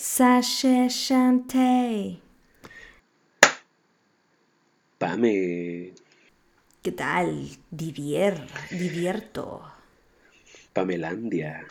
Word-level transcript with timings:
Sachet 0.00 0.90
Chantey. 0.90 2.22
Pame. 4.96 5.92
¿Qué 6.82 6.92
tal? 6.92 7.48
Divier, 7.72 8.46
divierto. 8.70 9.60
Pamelandia. 10.72 11.66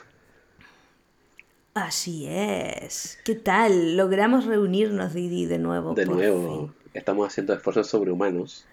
Así 1.73 2.25
es. 2.27 3.17
¿Qué 3.23 3.35
tal? 3.35 3.95
Logramos 3.95 4.43
reunirnos, 4.43 5.13
Didi, 5.13 5.45
de 5.45 5.59
nuevo. 5.59 5.93
De 5.93 6.05
nuevo, 6.05 6.67
fin. 6.67 6.91
estamos 6.93 7.29
haciendo 7.29 7.53
esfuerzos 7.53 7.87
sobrehumanos. 7.87 8.65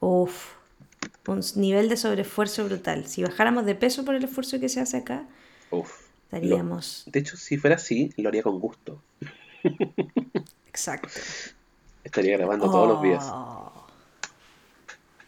Uf. 0.00 0.54
Un 1.28 1.42
nivel 1.54 1.88
de 1.88 1.96
sobreesfuerzo 1.96 2.64
brutal. 2.64 3.06
Si 3.06 3.22
bajáramos 3.22 3.66
de 3.66 3.76
peso 3.76 4.04
por 4.04 4.16
el 4.16 4.24
esfuerzo 4.24 4.58
que 4.58 4.68
se 4.68 4.80
hace 4.80 4.96
acá, 4.96 5.28
Uf. 5.70 6.05
Estaríamos. 6.26 7.04
Lo- 7.06 7.12
de 7.12 7.18
hecho, 7.20 7.36
si 7.36 7.56
fuera 7.56 7.76
así, 7.76 8.12
lo 8.16 8.28
haría 8.28 8.42
con 8.42 8.60
gusto. 8.60 9.00
Exacto. 10.68 11.08
Estaría 12.04 12.36
grabando 12.36 12.70
todos 12.70 12.88
los 12.88 13.02
días. 13.02 13.24
Oh. 13.26 13.86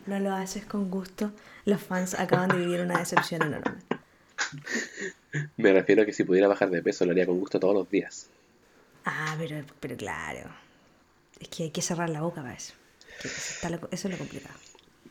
No 0.07 0.19
lo 0.21 0.33
haces 0.33 0.65
con 0.65 0.91
gusto. 0.91 1.33
Los 1.65 1.83
fans 1.83 2.15
acaban 2.15 2.49
de 2.49 2.59
vivir 2.59 2.81
una 2.81 2.99
decepción 2.99 3.43
enorme. 3.43 3.79
Me 5.57 5.73
refiero 5.73 6.03
a 6.03 6.07
que 6.07 6.13
si 6.13 6.25
pudiera 6.25 6.49
bajar 6.49 6.71
de 6.71 6.83
peso, 6.83 7.05
lo 7.05 7.11
haría 7.13 7.27
con 7.27 7.39
gusto 7.39 7.59
todos 7.61 7.75
los 7.75 7.91
días. 7.91 8.29
Ah, 9.05 9.35
pero, 9.39 9.65
pero 9.81 9.97
claro. 9.97 10.49
Es 11.41 11.49
que 11.49 11.65
hay 11.65 11.71
que 11.71 11.83
cerrar 11.83 12.09
la 12.11 12.23
boca 12.23 12.41
para 12.43 12.55
eso. 12.55 12.75
Eso, 13.23 13.69
lo- 13.69 13.89
eso 13.91 14.09
es 14.09 14.13
lo 14.13 14.19
complicado. 14.19 14.55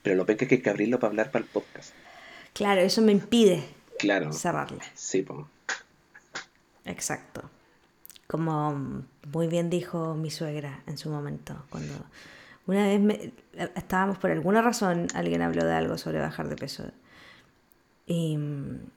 Pero 0.01 0.15
lo 0.15 0.25
penca 0.25 0.45
es 0.45 0.49
que 0.49 0.55
hay 0.55 0.61
que 0.61 0.69
abrirlo 0.69 0.99
para 0.99 1.09
hablar 1.11 1.31
para 1.31 1.43
el 1.43 1.51
podcast. 1.51 1.93
Claro, 2.53 2.81
eso 2.81 3.01
me 3.01 3.11
impide 3.11 3.63
Claro. 3.99 4.31
cerrarla. 4.33 4.83
Sí, 4.95 5.21
po. 5.21 5.47
Exacto. 6.87 7.49
Como 8.27 9.03
muy 9.33 9.47
bien 9.47 9.69
dijo 9.69 10.15
mi 10.15 10.31
suegra 10.31 10.83
en 10.87 10.97
su 10.97 11.09
momento, 11.09 11.65
cuando 11.69 11.93
una 12.67 12.83
vez 12.87 12.99
me- 13.01 13.33
estábamos 13.75 14.17
por 14.19 14.31
alguna 14.31 14.61
razón, 14.61 15.07
alguien 15.15 15.41
habló 15.43 15.65
de 15.65 15.73
algo 15.73 15.97
sobre 15.97 16.19
bajar 16.19 16.49
de 16.49 16.57
peso. 16.57 16.91
Y 18.07 18.37
mm, 18.37 18.89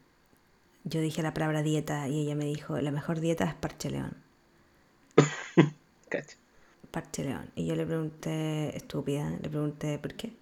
yo 0.84 1.00
dije 1.00 1.22
la 1.22 1.34
palabra 1.34 1.62
dieta 1.62 2.08
y 2.08 2.20
ella 2.20 2.34
me 2.36 2.44
dijo, 2.46 2.80
la 2.80 2.90
mejor 2.90 3.20
dieta 3.20 3.44
es 3.44 3.54
parche 3.54 3.90
león. 3.90 4.16
Cacha. 6.10 6.36
Parche 6.90 7.24
león. 7.24 7.50
Y 7.56 7.66
yo 7.66 7.74
le 7.74 7.86
pregunté, 7.86 8.76
estúpida, 8.76 9.30
le 9.30 9.48
pregunté, 9.48 9.98
¿por 9.98 10.14
qué? 10.14 10.32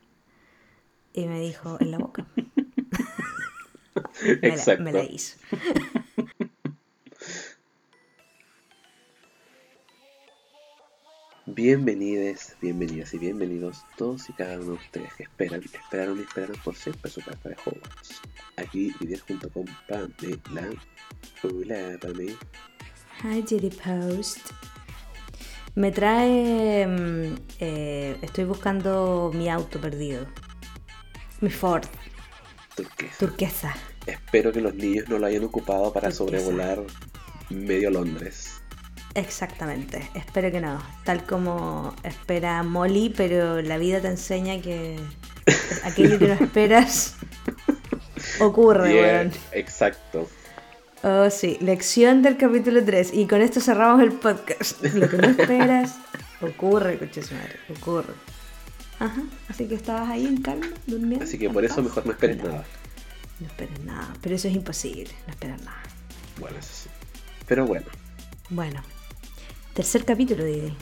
Y 1.12 1.26
me 1.26 1.40
dijo, 1.40 1.76
en 1.80 1.90
la 1.90 1.98
boca. 1.98 2.26
me, 4.42 4.56
la, 4.56 4.64
Exacto. 4.64 4.78
me 4.78 4.92
la 4.92 5.04
hizo. 5.04 5.36
Bienvenides, 11.54 12.56
bienvenidas 12.60 13.14
y 13.14 13.18
bienvenidos 13.18 13.82
todos 13.96 14.28
y 14.28 14.34
cada 14.34 14.56
uno 14.56 14.66
de 14.66 14.72
ustedes 14.72 15.14
que 15.14 15.22
esperan, 15.22 15.62
esperaron 15.62 16.18
y 16.18 16.20
esperaron 16.20 16.56
por 16.62 16.76
siempre 16.76 17.10
su 17.10 17.22
carta 17.22 17.48
de 17.48 17.56
Hogwarts. 17.64 18.20
Aquí 18.56 18.92
vivir 19.00 19.18
junto 19.20 19.48
con 19.48 19.64
Pamela. 19.88 20.68
Hola, 21.42 21.98
Pamela. 22.02 22.36
Hi, 23.24 23.40
Diddy 23.40 23.70
Post. 23.70 24.50
Me 25.74 25.90
trae. 25.90 26.86
mm, 26.86 27.36
eh, 27.60 28.18
estoy 28.20 28.44
buscando 28.44 29.30
mi 29.34 29.48
auto 29.48 29.80
perdido. 29.80 30.26
Mi 31.40 31.48
Ford, 31.48 31.86
Turquesa. 32.76 33.18
turquesa. 33.18 33.76
Espero 34.06 34.52
que 34.52 34.60
los 34.60 34.74
niños 34.74 35.08
no 35.08 35.18
lo 35.18 35.24
hayan 35.26 35.44
ocupado 35.44 35.94
para 35.94 36.10
Turquesa. 36.10 36.18
sobrevolar 36.18 36.84
medio 37.48 37.90
Londres. 37.90 38.57
Exactamente. 39.18 40.08
Espero 40.14 40.50
que 40.52 40.60
no. 40.60 40.80
Tal 41.04 41.24
como 41.24 41.94
espera 42.04 42.62
Molly, 42.62 43.12
pero 43.16 43.60
la 43.62 43.76
vida 43.78 44.00
te 44.00 44.08
enseña 44.08 44.60
que 44.60 44.96
aquello 45.84 46.18
que 46.18 46.28
no 46.28 46.34
esperas 46.34 47.16
ocurre, 48.40 48.92
Yeah, 48.94 49.02
weón. 49.02 49.32
exacto. 49.52 50.28
Oh, 51.02 51.30
sí. 51.30 51.58
Lección 51.60 52.22
del 52.22 52.36
capítulo 52.36 52.84
3. 52.84 53.12
Y 53.14 53.26
con 53.26 53.40
esto 53.40 53.60
cerramos 53.60 54.02
el 54.02 54.12
podcast. 54.12 54.82
Lo 54.94 55.08
que 55.08 55.16
no 55.16 55.28
esperas 55.28 55.96
ocurre, 56.40 56.98
coche 56.98 57.22
su 57.22 57.34
madre. 57.34 57.56
Ocurre. 57.76 58.14
Ajá. 59.00 59.22
Así 59.48 59.66
que 59.66 59.74
estabas 59.76 60.08
ahí 60.10 60.26
en 60.26 60.42
calma, 60.42 60.66
durmiendo. 60.86 61.24
Así 61.24 61.38
que 61.38 61.48
por 61.50 61.64
eso 61.64 61.76
paz. 61.76 61.84
mejor 61.84 62.06
no 62.06 62.12
esperes 62.12 62.36
nada. 62.38 62.64
No 63.40 63.46
esperes 63.46 63.80
nada. 63.84 64.12
Pero 64.20 64.34
eso 64.36 64.48
es 64.48 64.54
imposible. 64.54 65.12
No 65.26 65.32
esperar 65.32 65.60
nada. 65.62 65.82
Bueno, 66.40 66.56
eso 66.58 66.70
sí. 66.84 66.90
Pero 67.46 67.66
bueno, 67.66 67.86
Bueno. 68.50 68.80
Tercer 69.78 70.04
capítulo, 70.04 70.44
Didi. 70.44 70.74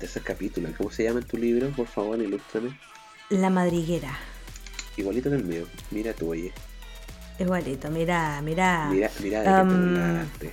tercer 0.00 0.24
capítulo. 0.24 0.70
¿Cómo 0.76 0.90
se 0.90 1.04
llama 1.04 1.20
en 1.20 1.26
tu 1.26 1.36
libro? 1.36 1.70
Por 1.70 1.86
favor, 1.86 2.20
ilústrame. 2.20 2.76
La 3.28 3.48
madriguera. 3.48 4.18
Igualito 4.96 5.30
que 5.30 5.36
el 5.36 5.44
mío. 5.44 5.66
Mira 5.92 6.12
tú, 6.12 6.32
oye. 6.32 6.52
Igualito, 7.38 7.88
mira, 7.92 8.42
mira. 8.42 8.88
Mira, 8.90 9.08
mira 9.22 9.62
burlaste. 9.62 10.50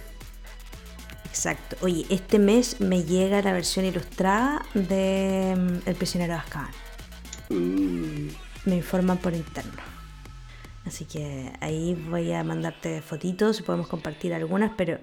Exacto. 1.25 1.75
Oye, 1.81 2.05
este 2.11 2.37
mes 2.37 2.79
me 2.81 3.03
llega 3.03 3.41
la 3.41 3.51
versión 3.51 3.83
ilustrada 3.83 4.63
de 4.75 5.55
mm, 5.57 5.89
El 5.89 5.95
prisionero 5.95 6.33
de 6.33 6.39
Azkaban. 6.39 6.69
Uh, 7.49 8.29
Me 8.69 8.75
informan 8.75 9.17
por 9.17 9.33
interno. 9.33 9.81
Así 10.85 11.05
que 11.05 11.51
ahí 11.61 11.95
voy 11.95 12.31
a 12.31 12.43
mandarte 12.43 13.01
fotitos 13.01 13.63
podemos 13.63 13.87
compartir 13.87 14.35
algunas, 14.35 14.71
pero 14.77 14.99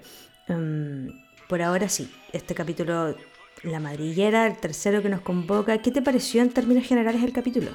mm, 0.46 1.23
por 1.48 1.62
ahora 1.62 1.88
sí. 1.88 2.12
Este 2.32 2.54
capítulo, 2.54 3.16
La 3.62 3.80
madriguera, 3.80 4.46
el 4.46 4.56
tercero 4.58 5.02
que 5.02 5.08
nos 5.08 5.20
convoca. 5.22 5.78
¿Qué 5.78 5.90
te 5.90 6.02
pareció 6.02 6.42
en 6.42 6.50
términos 6.50 6.84
generales 6.86 7.22
el 7.22 7.32
capítulo? 7.32 7.70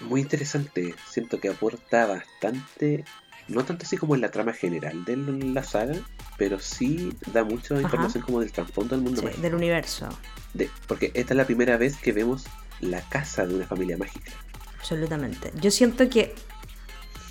muy 0.00 0.20
interesante. 0.22 0.92
Siento 1.08 1.38
que 1.38 1.48
aporta 1.50 2.06
bastante. 2.06 3.04
No 3.46 3.64
tanto 3.64 3.84
así 3.84 3.96
como 3.96 4.14
en 4.16 4.22
la 4.22 4.30
trama 4.30 4.52
general 4.52 5.04
de 5.04 5.16
la 5.16 5.62
saga, 5.62 5.94
pero 6.38 6.58
sí 6.58 7.12
da 7.32 7.44
mucha 7.44 7.80
información 7.80 8.22
como 8.24 8.40
del 8.40 8.50
trasfondo 8.50 8.96
del 8.96 9.04
mundo 9.04 9.20
Sí, 9.20 9.26
mágico. 9.26 9.42
del 9.42 9.54
universo. 9.54 10.08
De- 10.54 10.68
porque 10.88 11.12
esta 11.14 11.34
es 11.34 11.36
la 11.36 11.44
primera 11.46 11.76
vez 11.76 11.96
que 11.96 12.12
vemos 12.12 12.44
la 12.80 13.02
casa 13.02 13.46
de 13.46 13.54
una 13.54 13.66
familia 13.66 13.96
mágica. 13.98 14.32
Absolutamente. 14.78 15.52
Yo 15.60 15.70
siento 15.70 16.08
que. 16.08 16.34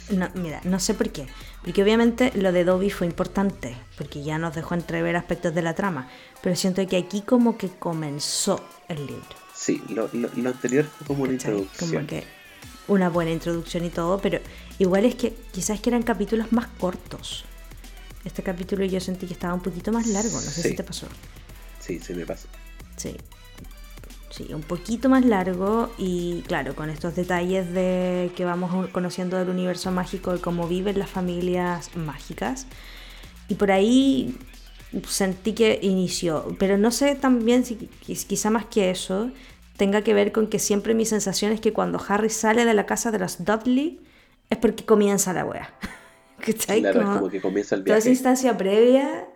No, 0.09 0.29
mira, 0.35 0.59
no 0.65 0.79
sé 0.79 0.93
por 0.93 1.09
qué. 1.11 1.27
Porque 1.63 1.81
obviamente 1.81 2.31
lo 2.35 2.51
de 2.51 2.65
Dobby 2.65 2.89
fue 2.89 3.07
importante, 3.07 3.75
porque 3.97 4.21
ya 4.23 4.37
nos 4.37 4.53
dejó 4.53 4.73
entrever 4.75 5.15
aspectos 5.15 5.55
de 5.55 5.61
la 5.61 5.75
trama. 5.75 6.09
Pero 6.41 6.55
siento 6.55 6.85
que 6.87 6.97
aquí 6.97 7.21
como 7.21 7.57
que 7.57 7.69
comenzó 7.69 8.63
el 8.89 9.05
libro. 9.05 9.23
Sí, 9.55 9.81
lo, 9.89 10.09
lo- 10.13 10.29
lo 10.35 10.49
anterior 10.49 10.85
fue 10.85 11.07
como 11.07 11.23
una 11.23 11.31
¿cachai? 11.33 11.51
introducción. 11.53 11.91
Como 11.91 12.07
que 12.07 12.23
una 12.89 13.09
buena 13.09 13.31
introducción 13.31 13.85
y 13.85 13.89
todo, 13.89 14.17
pero 14.19 14.39
igual 14.77 15.05
es 15.05 15.15
que 15.15 15.33
quizás 15.53 15.79
que 15.79 15.89
eran 15.89 16.03
capítulos 16.03 16.51
más 16.51 16.67
cortos. 16.77 17.45
Este 18.25 18.43
capítulo 18.43 18.83
yo 18.85 18.99
sentí 18.99 19.25
que 19.25 19.33
estaba 19.33 19.53
un 19.53 19.61
poquito 19.61 19.91
más 19.93 20.07
largo, 20.07 20.33
no 20.35 20.41
sé 20.41 20.61
Sí. 20.63 20.69
si 20.69 20.75
te 20.75 20.83
pasó. 20.83 21.07
Sí, 21.79 21.99
se 21.99 22.13
me 22.13 22.25
pasa. 22.25 22.47
Sí. 22.97 23.15
Sí, 24.35 24.51
un 24.51 24.61
poquito 24.61 25.09
más 25.09 25.23
largo 25.25 25.91
y 25.99 26.41
claro, 26.47 26.73
con 26.75 26.89
estos 26.89 27.15
detalles 27.15 27.71
de 27.71 28.31
que 28.35 28.45
vamos 28.45 28.87
conociendo 28.89 29.37
del 29.37 29.49
universo 29.49 29.91
mágico, 29.91 30.33
de 30.33 30.39
cómo 30.39 30.67
viven 30.67 30.97
las 30.97 31.09
familias 31.11 31.95
mágicas. 31.95 32.65
Y 33.47 33.53
por 33.55 33.69
ahí 33.71 34.35
sentí 35.07 35.53
que 35.53 35.77
inició, 35.83 36.55
pero 36.57 36.79
no 36.79 36.89
sé 36.89 37.13
también 37.13 37.63
si 37.63 37.75
qui- 37.75 38.25
quizá 38.25 38.49
más 38.49 38.65
que 38.65 38.89
eso 38.89 39.29
tenga 39.77 40.01
que 40.01 40.15
ver 40.15 40.31
con 40.31 40.47
que 40.47 40.57
siempre 40.57 40.95
mi 40.95 41.05
sensación 41.05 41.51
es 41.51 41.61
que 41.61 41.71
cuando 41.73 42.01
Harry 42.07 42.31
sale 42.31 42.65
de 42.65 42.73
la 42.73 42.87
casa 42.87 43.11
de 43.11 43.19
los 43.19 43.45
Dudley 43.45 43.99
es 44.49 44.57
porque 44.57 44.83
comienza 44.83 45.31
la 45.33 45.45
wea. 45.45 45.71
¿Cachai? 46.39 46.81
Claro, 46.81 47.01
Como- 47.03 47.15
como 47.19 47.29
que 47.29 47.39
comienza 47.39 47.75
el 47.75 47.83
Toda 47.83 47.97
esa 47.99 48.05
viaje. 48.05 48.15
instancia 48.17 48.57
previa, 48.57 49.27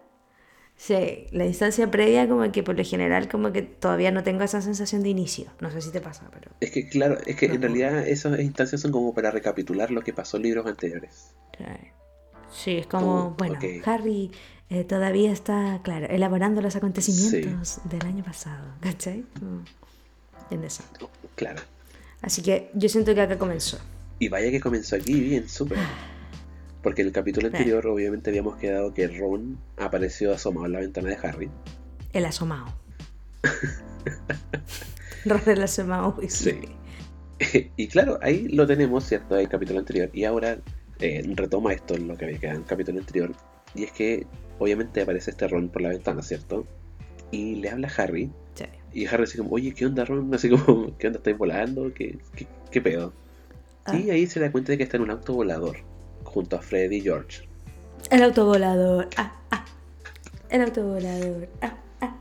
sí, 0.77 1.27
la 1.31 1.45
instancia 1.45 1.91
previa 1.91 2.27
como 2.27 2.49
que 2.51 2.63
por 2.63 2.77
lo 2.77 2.83
general 2.83 3.27
como 3.27 3.51
que 3.51 3.63
todavía 3.63 4.11
no 4.11 4.23
tengo 4.23 4.43
esa 4.43 4.61
sensación 4.61 5.03
de 5.03 5.09
inicio. 5.09 5.47
No 5.59 5.69
sé 5.71 5.81
si 5.81 5.91
te 5.91 5.99
pasa, 5.99 6.29
pero... 6.31 6.51
Es 6.61 6.71
que, 6.71 6.87
claro, 6.87 7.17
es 7.25 7.35
que 7.35 7.47
en 7.47 7.61
realidad 7.61 8.07
esas 8.07 8.39
instancias 8.39 8.81
son 8.81 8.91
como 8.91 9.13
para 9.13 9.31
recapitular 9.31 9.91
lo 9.91 10.01
que 10.01 10.13
pasó 10.13 10.37
en 10.37 10.43
libros 10.43 10.65
anteriores. 10.65 11.31
sí. 12.51 12.77
Es 12.77 12.87
como, 12.87 13.31
bueno. 13.37 13.59
Harry 13.85 14.31
eh, 14.69 14.83
todavía 14.83 15.31
está, 15.31 15.79
claro, 15.83 16.07
elaborando 16.07 16.61
los 16.61 16.75
acontecimientos 16.75 17.79
del 17.85 18.05
año 18.05 18.23
pasado, 18.23 18.65
¿cachai? 18.81 19.25
En 20.49 20.63
eso. 20.63 20.83
Claro. 21.35 21.61
Así 22.21 22.41
que 22.41 22.69
yo 22.73 22.89
siento 22.89 23.15
que 23.15 23.21
acá 23.21 23.37
comenzó. 23.37 23.79
Y 24.19 24.29
vaya 24.29 24.51
que 24.51 24.59
comenzó 24.59 24.95
aquí 24.95 25.19
bien, 25.19 25.47
súper. 25.47 25.77
Porque 26.87 27.01
en 27.01 27.09
el 27.09 27.13
capítulo 27.13 27.49
Sí. 27.49 27.53
anterior 27.57 27.85
obviamente 27.87 28.29
habíamos 28.29 28.55
quedado 28.55 28.93
que 28.93 29.09
Ron 29.09 29.57
apareció 29.75 30.33
asomado 30.33 30.67
en 30.67 30.71
la 30.71 30.79
ventana 30.79 31.09
de 31.09 31.17
Harry. 31.21 31.49
El 32.13 32.23
asomado. 32.23 32.67
Ron 35.25 35.41
el 35.47 35.63
asomado. 35.63 36.15
Sí. 36.29 36.61
y 37.75 37.87
claro, 37.89 38.19
ahí 38.21 38.47
lo 38.47 38.65
tenemos, 38.65 39.03
¿cierto? 39.03 39.37
El 39.37 39.49
capítulo 39.49 39.79
anterior. 39.79 40.09
Y 40.13 40.23
ahora 40.23 40.59
eh, 41.01 41.29
retoma 41.35 41.73
esto 41.73 41.93
en 41.95 42.07
lo 42.07 42.15
que 42.15 42.23
había 42.23 42.39
quedado 42.39 42.55
en 42.55 42.61
el 42.61 42.67
capítulo 42.69 42.99
anterior. 42.99 43.33
Y 43.75 43.83
es 43.83 43.91
que 43.91 44.25
obviamente 44.57 45.01
aparece 45.01 45.31
este 45.31 45.45
Ron 45.45 45.67
por 45.67 45.81
la 45.81 45.89
ventana, 45.89 46.21
¿cierto? 46.21 46.65
y 47.31 47.55
le 47.55 47.69
habla 47.69 47.89
a 47.89 48.01
Harry. 48.01 48.31
Sí. 48.55 48.63
Y 48.93 49.07
Harry 49.07 49.23
así 49.23 49.37
como, 49.37 49.49
oye, 49.51 49.73
¿qué 49.73 49.85
onda, 49.85 50.05
Ron? 50.05 50.33
Así 50.33 50.49
como, 50.49 50.97
¿qué 50.97 51.07
onda? 51.07 51.17
¿Estáis 51.17 51.37
volando? 51.37 51.93
¿Qué, 51.93 52.17
qué, 52.33 52.47
qué 52.71 52.81
pedo? 52.81 53.11
Ah. 53.83 53.97
Y 53.97 54.09
ahí 54.09 54.25
se 54.25 54.39
da 54.39 54.49
cuenta 54.53 54.71
de 54.71 54.77
que 54.77 54.85
está 54.85 54.95
en 54.95 55.03
un 55.03 55.11
auto 55.11 55.33
volador, 55.33 55.79
junto 56.37 56.55
a 56.55 56.61
Freddy 56.61 56.97
y 56.97 57.01
George. 57.01 57.47
El 58.11 58.21
autovolador. 58.21 59.07
Ah, 59.17 59.31
ah. 59.49 59.65
El 60.49 60.61
autovolador. 60.61 61.49
Ah, 61.63 61.75
ah. 62.01 62.15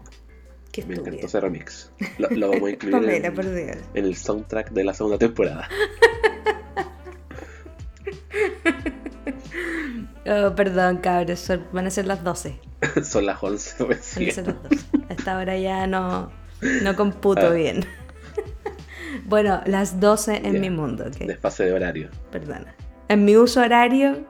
Qué 0.73 0.83
Me 0.87 0.95
estúpido. 0.95 1.17
encantó 1.17 1.27
ese 1.27 1.41
remix. 1.41 1.91
Lo, 2.17 2.31
lo 2.31 2.49
vamos 2.51 2.69
a 2.69 2.71
incluir 2.71 2.93
Pamela, 3.01 3.31
por 3.35 3.45
en, 3.45 3.57
Dios. 3.57 3.77
en 3.93 4.05
el 4.07 4.17
soundtrack 4.17 4.71
de 4.71 4.85
la 4.85 4.95
segunda 4.95 5.19
temporada. 5.19 5.69
Oh, 10.29 10.55
perdón, 10.57 10.99
cabros. 10.99 11.39
son- 11.41 11.67
Van 11.73 11.87
a 11.87 11.91
ser 11.91 12.07
las 12.07 12.23
12. 12.25 12.59
Son 13.05 13.27
las 13.27 13.43
11 13.43 13.75
Van 13.85 13.93
a 13.93 13.95
recién. 13.95 14.33
ser 14.33 14.47
las 14.49 14.63
12. 14.63 14.85
A 15.09 15.13
esta 15.15 15.39
hora 15.39 15.57
ya 15.57 15.87
no, 15.87 16.31
no 16.83 16.97
computo 16.97 17.47
Ah. 17.47 17.51
bien. 17.53 17.85
bueno, 19.25 19.61
las 19.67 20.01
12 20.01 20.39
en 20.45 20.55
Ya. 20.55 20.61
mi 20.61 20.71
mundo, 20.71 21.05
¿ok? 21.07 21.19
Desfase 21.27 21.65
de 21.65 21.73
horario. 21.73 22.11
Perdona. 22.33 22.75
En 23.09 23.25
mi 23.25 23.37
uso 23.37 23.61
horario, 23.61 24.25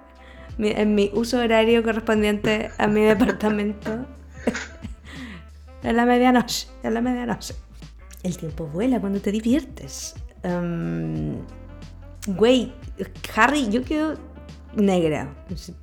en 0.58 0.94
mi 0.94 1.11
uso 1.14 1.38
horario 1.38 1.82
correspondiente 1.82 2.70
a 2.78 2.87
mi 2.87 3.00
departamento, 3.05 4.06
en 5.82 5.96
la 5.96 6.05
medianoche, 6.05 6.69
en 6.82 6.94
la 6.94 7.00
medianoche. 7.00 7.55
El 8.23 8.37
tiempo 8.37 8.67
vuela 8.67 9.00
cuando 9.00 9.20
te 9.20 9.31
diviertes. 9.31 10.14
Güey, 12.26 12.73
Harry, 13.37 13.69
yo 13.69 13.84
quedo 13.84 14.14
negra. 14.75 15.32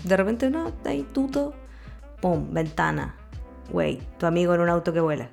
De 0.03 0.17
repente 0.17 0.49
no, 0.49 0.67
está 0.67 0.89
ahí 0.89 1.03
tuto, 1.13 1.53
pum, 2.21 2.53
ventana. 2.53 3.15
Güey, 3.71 3.99
tu 4.19 4.25
amigo 4.25 4.53
en 4.53 4.61
un 4.61 4.69
auto 4.69 4.91
que 4.93 4.99
vuela. 4.99 5.29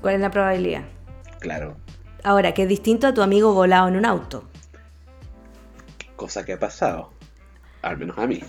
¿Cuál 0.00 0.14
es 0.14 0.20
la 0.20 0.30
probabilidad? 0.30 0.84
Claro, 1.38 1.76
Ahora, 2.24 2.54
que 2.54 2.62
es 2.62 2.68
distinto 2.68 3.08
a 3.08 3.14
tu 3.14 3.22
amigo 3.22 3.52
volado 3.52 3.88
en 3.88 3.96
un 3.96 4.06
auto. 4.06 4.44
Cosa 6.22 6.44
que 6.44 6.52
ha 6.52 6.58
pasado. 6.58 7.10
Al 7.82 7.98
menos 7.98 8.16
a 8.16 8.28
mí. 8.28 8.40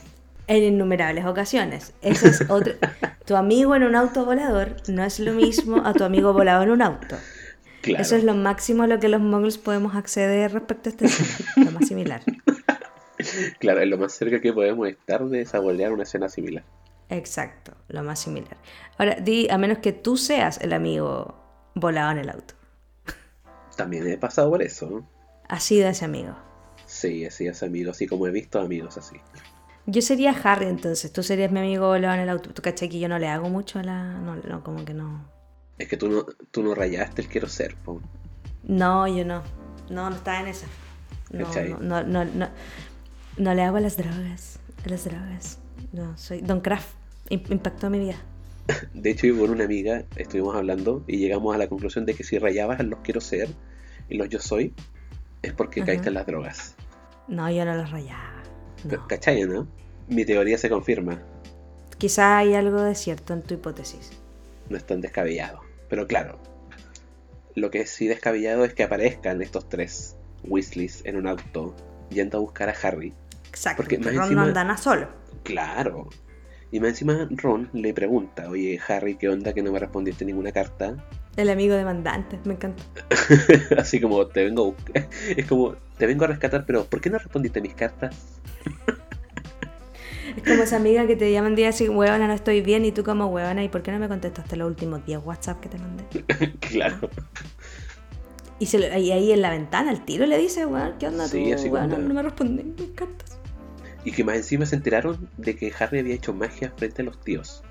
En 0.46 0.62
innumerables 0.62 1.26
ocasiones. 1.26 1.94
Ese 2.04 2.28
es 2.28 2.48
otro. 2.48 2.74
tu 3.26 3.36
amigo 3.36 3.76
en 3.76 3.82
un 3.82 3.96
auto 3.96 4.26
volador 4.26 4.76
no 4.88 5.04
es 5.04 5.20
lo 5.20 5.34
mismo 5.34 5.82
a 5.84 5.94
tu 5.94 6.04
amigo 6.04 6.34
volado 6.34 6.62
en 6.62 6.70
un 6.70 6.84
auto. 6.84 7.16
Claro. 7.82 8.04
Eso 8.04 8.16
es 8.16 8.24
lo 8.24 8.36
máximo 8.36 8.84
a 8.84 8.88
lo 8.88 9.00
que 9.00 9.10
los 9.10 9.22
muggles 9.22 9.58
podemos 9.58 9.96
acceder 9.96 10.54
respecto 10.54 10.90
a 10.90 10.92
este 10.92 11.08
tema. 11.08 11.66
Lo 11.66 11.72
más 11.72 11.88
similar. 11.88 12.22
Claro, 13.60 13.80
es 13.80 13.88
lo 13.88 13.98
más 13.98 14.12
cerca 14.12 14.42
que 14.42 14.52
podemos 14.52 14.86
estar 14.90 15.24
de 15.24 15.46
saborear 15.46 15.94
una 15.94 16.04
escena 16.04 16.28
similar. 16.28 16.66
Exacto, 17.08 17.72
lo 17.88 18.04
más 18.04 18.20
similar. 18.20 18.58
Ahora, 18.98 19.16
di, 19.16 19.48
a 19.50 19.58
menos 19.58 19.78
que 19.78 19.94
tú 19.94 20.18
seas 20.18 20.60
el 20.60 20.74
amigo 20.74 21.34
volado 21.74 22.12
en 22.12 22.18
el 22.18 22.30
auto. 22.30 22.56
También 23.78 24.06
he 24.08 24.18
pasado 24.18 24.50
por 24.50 24.62
eso. 24.62 24.90
¿no? 24.90 25.10
Ha 25.48 25.62
sido 25.62 25.88
ese 25.88 26.04
amigo. 26.04 26.36
Sí, 27.04 27.26
así 27.26 27.48
es 27.48 27.62
amigo, 27.64 27.92
así 27.92 28.08
como 28.08 28.28
he 28.28 28.32
visto 28.32 28.62
amigos 28.62 28.98
así. 28.98 29.18
Yo 29.86 30.02
sería 30.02 30.32
Harry 30.32 30.68
entonces, 30.68 31.12
tú 31.12 31.22
serías 31.22 31.52
mi 31.52 31.60
amigo 31.60 31.94
en 31.98 32.06
el 32.06 32.30
auto. 32.30 32.52
Tú 32.52 32.62
caché 32.62 32.88
que 32.88 32.98
yo 32.98 33.10
no 33.10 33.20
le 33.20 33.28
hago 33.28 33.50
mucho 33.50 33.80
a 33.80 33.84
la... 33.84 34.14
No, 34.14 34.38
no, 34.38 34.64
como 34.64 34.86
que 34.86 34.94
no... 34.94 35.26
Es 35.78 35.90
que 35.90 35.98
tú 35.98 36.08
no, 36.08 36.26
tú 36.52 36.64
no 36.64 36.74
rayaste 36.74 37.22
el 37.22 37.28
quiero 37.28 37.50
ser, 37.50 37.76
po. 37.76 38.00
No, 38.64 39.06
yo 39.06 39.26
no. 39.26 39.44
No, 39.90 40.10
no 40.10 40.16
estaba 40.16 40.40
en 40.40 40.48
esa. 40.48 40.68
No, 41.32 41.44
no, 41.82 42.24
no, 42.24 42.50
no, 43.38 43.54
le 43.54 43.62
hago 43.64 43.76
a 43.76 43.82
las 43.82 43.98
drogas. 43.98 44.60
A 44.86 44.90
las 44.90 45.04
drogas. 45.04 45.60
No, 45.92 46.18
soy. 46.18 46.40
Don 46.40 46.62
Kraft 46.62 46.88
im- 47.30 47.52
impactó 47.52 47.90
mi 47.90 48.00
vida. 48.00 48.16
De 48.94 49.10
hecho, 49.10 49.28
yo 49.28 49.38
con 49.38 49.50
una 49.50 49.66
amiga 49.66 50.06
estuvimos 50.16 50.56
hablando 50.56 51.04
y 51.06 51.18
llegamos 51.18 51.54
a 51.54 51.58
la 51.58 51.68
conclusión 51.68 52.06
de 52.06 52.14
que 52.14 52.24
si 52.24 52.40
rayabas 52.40 52.82
los 52.86 53.00
quiero 53.00 53.20
ser 53.20 53.50
y 54.08 54.16
los 54.16 54.30
yo 54.30 54.40
soy, 54.40 54.74
es 55.42 55.52
porque 55.52 55.84
caíste 55.84 56.08
en 56.08 56.14
las 56.14 56.26
drogas. 56.26 56.73
No, 57.28 57.50
yo 57.52 57.66
no 57.66 57.76
los 57.76 57.90
rayaba. 57.92 58.44
No. 58.84 59.08
¿Cachai, 59.08 59.44
no? 59.44 59.68
Mi 60.08 60.26
teoría 60.26 60.58
se 60.58 60.70
confirma. 60.70 61.22
Quizá 61.98 62.38
hay 62.38 62.54
algo 62.54 62.82
de 62.82 62.96
cierto 62.96 63.34
en 63.34 63.42
tu 63.42 63.54
hipótesis. 63.54 64.12
No 64.70 64.78
es 64.78 64.86
tan 64.86 65.00
descabellado. 65.02 65.62
Pero 65.90 66.08
claro, 66.08 66.40
lo 67.56 67.70
que 67.72 67.82
es 67.82 67.90
sí 67.90 68.08
descabellado 68.08 68.66
es 68.66 68.74
que 68.74 68.84
aparezcan 68.84 69.42
estos 69.42 69.70
tres 69.70 70.16
Weasleys 70.44 71.06
en 71.06 71.16
un 71.18 71.28
auto 71.28 71.76
yendo 72.10 72.38
a 72.40 72.42
buscar 72.42 72.70
a 72.70 72.74
Harry. 72.82 73.14
Exacto. 73.48 73.84
Porque 73.84 73.98
más 74.00 74.14
Ron 74.16 74.24
encima- 74.26 74.42
no 74.42 74.60
anda 74.60 74.78
solo. 74.78 75.08
Claro. 75.44 76.10
Y 76.72 76.80
más 76.80 76.90
encima 76.90 77.28
Ron 77.30 77.70
le 77.74 77.94
pregunta, 77.94 78.50
oye 78.50 78.80
Harry, 78.88 79.16
¿qué 79.16 79.30
onda 79.30 79.54
que 79.54 79.62
no 79.62 79.72
me 79.72 79.80
respondiste 79.80 80.26
ninguna 80.26 80.52
carta? 80.52 80.96
El 81.36 81.50
amigo 81.50 81.76
demandante, 81.76 82.40
me 82.44 82.54
encanta. 82.54 82.84
Así 83.78 84.00
como 84.00 84.26
te 84.28 84.44
vengo 84.44 84.62
a 84.64 84.66
buscar. 84.68 85.10
Es 85.38 85.46
como, 85.48 85.76
te 85.98 86.06
vengo 86.06 86.26
a 86.26 86.28
rescatar, 86.28 86.66
pero 86.66 86.86
¿por 86.86 87.02
qué 87.02 87.10
no 87.10 87.18
respondiste 87.18 87.60
mis 87.62 87.74
cartas? 87.74 88.16
Es 90.38 90.44
como 90.44 90.64
esa 90.64 90.78
amiga 90.78 91.06
que 91.06 91.16
te 91.16 91.32
llama 91.32 91.48
un 91.48 91.56
día 91.56 91.70
así, 91.70 91.88
huevona, 91.90 92.28
no 92.28 92.34
estoy 92.34 92.62
bien, 92.62 92.86
y 92.86 92.92
tú 92.92 93.04
como 93.04 93.28
huevona, 93.28 93.64
¿y 93.64 93.70
por 93.70 93.84
qué 93.84 93.92
no 93.92 94.00
me 94.00 94.08
contestaste 94.08 94.56
los 94.56 94.68
últimos 94.68 95.06
10 95.06 95.20
WhatsApp 95.24 95.60
que 95.60 95.70
te 95.70 95.78
mandé? 95.78 96.04
claro. 96.60 97.10
Y, 98.60 98.66
se 98.68 98.80
lo- 98.80 98.98
y 98.98 99.12
ahí 99.12 99.32
en 99.32 99.42
la 99.42 99.50
ventana, 99.52 99.92
el 99.92 100.04
tiro 100.06 100.26
le 100.26 100.38
dice, 100.38 100.66
weón, 100.66 100.94
¿qué 101.00 101.08
onda 101.08 101.28
Sí, 101.28 101.50
tú? 101.50 101.54
así 101.56 101.70
weón, 101.70 101.90
como- 101.90 102.02
no 102.08 102.14
me 102.14 102.22
respondí 102.24 102.64
mis 102.64 102.92
cartas. 102.92 103.38
Y 104.06 104.12
que 104.12 104.24
más 104.24 104.36
encima 104.36 104.66
se 104.66 104.76
enteraron 104.76 105.30
de 105.38 105.56
que 105.56 105.72
Harry 105.80 106.00
había 106.00 106.16
hecho 106.16 106.34
magia 106.34 106.72
frente 106.78 107.02
a 107.02 107.06
los 107.06 107.20
tíos. 107.22 107.63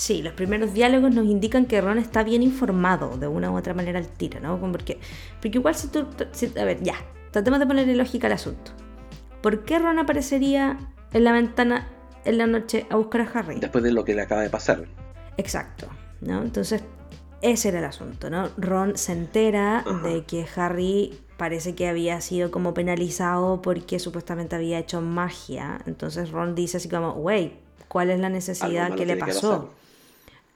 Sí, 0.00 0.22
los 0.22 0.32
primeros 0.32 0.72
diálogos 0.72 1.14
nos 1.14 1.26
indican 1.26 1.66
que 1.66 1.78
Ron 1.78 1.98
está 1.98 2.22
bien 2.22 2.42
informado 2.42 3.18
de 3.18 3.26
una 3.28 3.50
u 3.50 3.56
otra 3.58 3.74
manera 3.74 3.98
al 3.98 4.08
tiro, 4.08 4.40
¿no? 4.40 4.58
Porque, 4.58 4.98
porque 5.42 5.58
igual 5.58 5.74
si 5.74 5.88
tú... 5.88 6.06
si- 6.32 6.58
a 6.58 6.64
ver, 6.64 6.82
ya, 6.82 6.94
tratemos 7.30 7.60
de 7.60 7.66
ponerle 7.66 7.94
lógica 7.94 8.26
al 8.26 8.32
asunto. 8.32 8.72
¿Por 9.42 9.66
qué 9.66 9.78
Ron 9.78 9.98
aparecería 9.98 10.78
en 11.12 11.22
la 11.24 11.32
ventana 11.32 11.86
en 12.24 12.38
la 12.38 12.46
noche 12.46 12.86
a 12.88 12.96
buscar 12.96 13.20
a 13.20 13.30
Harry? 13.38 13.60
Después 13.60 13.84
de 13.84 13.92
lo 13.92 14.02
que 14.02 14.14
le 14.14 14.22
acaba 14.22 14.40
de 14.40 14.48
pasar. 14.48 14.86
Exacto, 15.36 15.86
¿no? 16.22 16.40
Entonces, 16.40 16.82
ese 17.42 17.68
era 17.68 17.80
el 17.80 17.84
asunto, 17.84 18.30
¿no? 18.30 18.48
Ron 18.56 18.96
se 18.96 19.12
entera 19.12 19.80
Ajá. 19.80 20.08
de 20.08 20.24
que 20.24 20.46
Harry 20.56 21.20
parece 21.36 21.74
que 21.74 21.88
había 21.88 22.22
sido 22.22 22.50
como 22.50 22.72
penalizado 22.72 23.60
porque 23.60 23.98
supuestamente 23.98 24.56
había 24.56 24.78
hecho 24.78 25.02
magia. 25.02 25.82
Entonces 25.84 26.30
Ron 26.30 26.54
dice 26.54 26.78
así 26.78 26.88
como, 26.88 27.12
wey, 27.12 27.58
¿cuál 27.88 28.08
es 28.08 28.18
la 28.18 28.30
necesidad 28.30 28.94
que 28.94 29.04
le 29.04 29.16
pasó? 29.18 29.74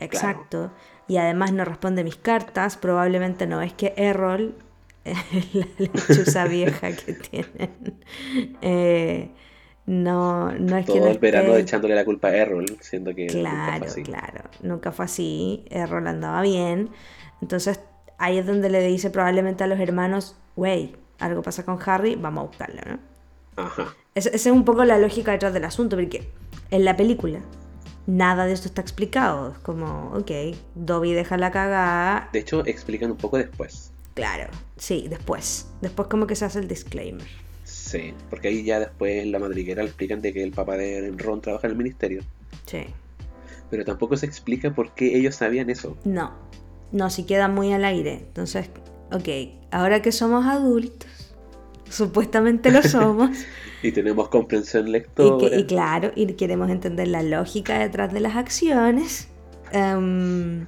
Exacto. 0.00 0.72
Y 1.08 1.16
además 1.18 1.52
no 1.52 1.64
responde 1.64 2.04
mis 2.04 2.16
cartas. 2.16 2.76
Probablemente 2.76 3.46
no 3.46 3.60
es 3.62 3.72
que 3.72 3.94
Errol, 3.96 4.54
la 5.04 5.66
lechuza 5.78 6.44
vieja 6.48 6.92
que 6.92 7.12
tienen, 7.12 7.70
eh, 8.62 9.30
no, 9.86 10.50
no 10.52 10.76
es 10.78 10.86
que 10.86 10.92
Todo 10.92 11.04
no 11.04 11.10
el 11.10 11.18
verano 11.18 11.52
esté- 11.54 11.60
echándole 11.60 11.94
la 11.94 12.04
culpa 12.04 12.28
a 12.28 12.36
Errol, 12.36 12.64
siendo 12.80 13.14
que 13.14 13.26
nunca 13.26 13.38
Claro, 13.40 13.78
fue 13.78 13.86
así. 13.88 14.02
claro. 14.02 14.40
Nunca 14.62 14.92
fue 14.92 15.04
así. 15.04 15.64
Errol 15.70 16.06
andaba 16.06 16.40
bien. 16.42 16.88
Entonces 17.42 17.80
ahí 18.18 18.38
es 18.38 18.46
donde 18.46 18.70
le 18.70 18.80
dice 18.86 19.10
probablemente 19.10 19.62
a 19.64 19.66
los 19.66 19.78
hermanos, 19.78 20.36
wey, 20.56 20.96
algo 21.18 21.42
pasa 21.42 21.64
con 21.64 21.78
Harry, 21.84 22.14
vamos 22.16 22.44
a 22.44 22.46
buscarlo, 22.46 22.80
¿no? 22.86 22.98
Ajá. 23.62 23.94
Es- 24.14 24.26
Esa 24.26 24.48
es 24.48 24.54
un 24.54 24.64
poco 24.64 24.84
la 24.84 24.96
lógica 24.98 25.32
detrás 25.32 25.52
del 25.52 25.64
asunto, 25.64 25.96
porque 25.96 26.30
en 26.70 26.84
la 26.86 26.96
película 26.96 27.40
nada 28.06 28.46
de 28.46 28.52
esto 28.52 28.68
está 28.68 28.80
explicado. 28.80 29.52
Es 29.52 29.58
como, 29.58 30.12
ok, 30.14 30.30
Dobby 30.74 31.12
deja 31.12 31.36
la 31.36 31.50
cagada. 31.50 32.28
De 32.32 32.40
hecho, 32.40 32.64
explican 32.66 33.10
un 33.10 33.16
poco 33.16 33.38
después. 33.38 33.92
Claro, 34.14 34.50
sí, 34.76 35.06
después. 35.08 35.68
Después 35.80 36.08
como 36.08 36.26
que 36.26 36.36
se 36.36 36.44
hace 36.44 36.60
el 36.60 36.68
disclaimer. 36.68 37.26
Sí, 37.64 38.14
porque 38.30 38.48
ahí 38.48 38.64
ya 38.64 38.78
después 38.78 39.22
en 39.22 39.32
la 39.32 39.38
madriguera 39.38 39.82
le 39.82 39.88
explican 39.88 40.20
de 40.20 40.32
que 40.32 40.42
el 40.42 40.52
papá 40.52 40.76
de 40.76 41.12
Ron 41.16 41.40
trabaja 41.40 41.66
en 41.66 41.72
el 41.72 41.78
ministerio. 41.78 42.22
Sí. 42.66 42.84
Pero 43.70 43.84
tampoco 43.84 44.16
se 44.16 44.26
explica 44.26 44.74
por 44.74 44.94
qué 44.94 45.16
ellos 45.16 45.34
sabían 45.36 45.70
eso. 45.70 45.96
No, 46.04 46.32
no, 46.92 47.10
si 47.10 47.24
queda 47.24 47.48
muy 47.48 47.72
al 47.72 47.84
aire. 47.84 48.14
Entonces, 48.14 48.68
ok, 49.10 49.28
ahora 49.70 50.02
que 50.02 50.12
somos 50.12 50.46
adultos, 50.46 51.23
supuestamente 51.94 52.70
lo 52.70 52.82
somos, 52.82 53.30
Y 53.82 53.92
tenemos 53.92 54.28
comprensión 54.28 54.88
y, 54.88 54.92
lectora. 54.92 55.50
que- 55.50 55.56
y 55.60 55.64
claro, 55.64 56.10
y 56.14 56.26
queremos 56.34 56.70
entender 56.70 57.08
la 57.08 57.22
lógica 57.22 57.78
detrás 57.78 58.12
de 58.12 58.20
las 58.20 58.34
acciones, 58.36 59.28
em, 59.72 60.66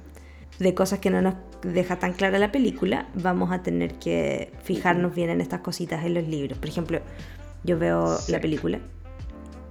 de 0.59 0.73
cosas 0.75 0.99
que 0.99 1.09
no 1.09 1.21
nos 1.21 1.33
deja 1.63 1.97
tan 1.97 2.13
clara 2.13 2.37
la 2.37 2.51
película, 2.51 3.07
vamos 3.15 3.51
a 3.51 3.63
tener 3.63 3.95
que 3.95 4.51
fijarnos 4.63 5.15
bien 5.15 5.29
en 5.31 5.41
estas 5.41 5.61
cositas 5.61 6.05
en 6.05 6.13
los 6.13 6.27
libros. 6.27 6.57
Por 6.59 6.69
ejemplo, 6.69 6.99
yo 7.63 7.77
veo 7.79 8.17
Sí. 8.19 8.31
la 8.31 8.39
película 8.39 8.79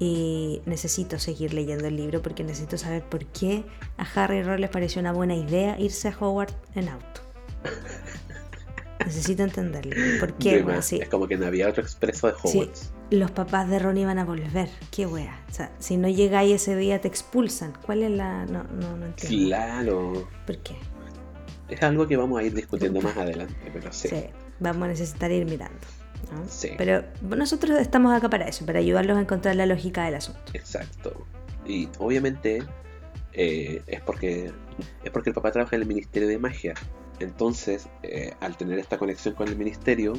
y 0.01 0.61
necesito 0.67 1.19
seguir 1.19 1.55
leyendo 1.55 1.87
el 1.87 1.97
libro 1.97 2.21
porque 2.23 2.43
necesito 2.45 2.77
saber 2.77 3.03
por 3.05 3.25
qué 3.27 3.65
a 3.97 4.05
Harry 4.15 4.39
y 4.39 4.43
Ron 4.43 4.61
les 4.61 4.71
pareció 4.71 5.01
una 5.01 5.13
buena 5.13 5.35
idea 5.37 5.79
irse 5.79 6.09
a 6.09 6.17
Hogwarts 6.19 6.55
en 6.75 6.89
auto. 6.89 7.21
Necesito 9.07 9.43
entenderlo. 9.45 9.95
¿Por 10.21 10.35
qué? 10.35 10.65
Sí. 10.83 10.99
Es 11.01 11.09
como 11.09 11.27
que 11.29 11.37
no 11.37 11.47
había 11.47 11.69
otro 11.69 11.83
expreso 11.83 12.27
de 12.27 12.35
Sí, 12.45 12.59
Hogwarts. 12.59 12.93
los 13.11 13.31
papás 13.31 13.71
de 13.71 13.79
Ron 13.79 13.97
iban 13.97 14.19
a 14.19 14.25
volver. 14.25 14.69
Qué 14.91 15.07
wea. 15.07 15.43
O 15.49 15.55
sea, 15.55 15.73
si 15.79 15.97
no 15.97 16.09
llegáis 16.09 16.63
ese 16.63 16.77
día 16.77 17.01
te 17.01 17.09
expulsan. 17.09 17.73
¿Cuál 17.85 18.03
es 18.03 18.11
la...? 18.11 18.45
No, 18.47 18.65
no, 18.65 18.97
no 18.97 19.07
entiendo. 19.07 19.47
Claro. 19.47 20.29
¿Por 20.47 20.59
qué? 20.59 20.75
es 21.69 21.83
algo 21.83 22.07
que 22.07 22.17
vamos 22.17 22.39
a 22.39 22.45
ir 22.45 22.55
discutiendo 22.55 23.01
más 23.01 23.17
adelante, 23.17 23.57
pero 23.73 23.93
sí. 23.93 24.09
Sí, 24.09 24.25
vamos 24.61 24.85
a 24.85 24.89
necesitar 24.89 25.31
ir 25.33 25.45
mirando. 25.47 25.81
¿no? 26.33 26.45
Sí. 26.49 26.71
Pero 26.79 27.03
nosotros 27.23 27.79
estamos 27.81 28.15
acá 28.17 28.31
para 28.31 28.47
eso, 28.47 28.65
para 28.65 28.79
ayudarlos 28.79 29.17
a 29.17 29.21
encontrar 29.21 29.57
la 29.57 29.67
lógica 29.67 30.05
del 30.05 30.15
asunto. 30.17 30.41
Exacto. 30.53 31.27
Y 31.67 31.89
obviamente 31.99 32.63
eh, 33.33 33.83
es 33.87 34.01
porque 34.01 34.53
es 35.03 35.11
porque 35.11 35.31
el 35.31 35.35
papá 35.35 35.51
trabaja 35.53 35.77
en 35.77 35.83
el 35.83 35.89
Ministerio 35.89 36.29
de 36.29 36.39
Magia. 36.39 36.75
Entonces, 37.21 37.89
eh, 38.03 38.35
al 38.41 38.57
tener 38.57 38.79
esta 38.79 38.99
conexión 38.99 39.35
con 39.35 39.49
el 39.49 39.57
ministerio, 39.57 40.15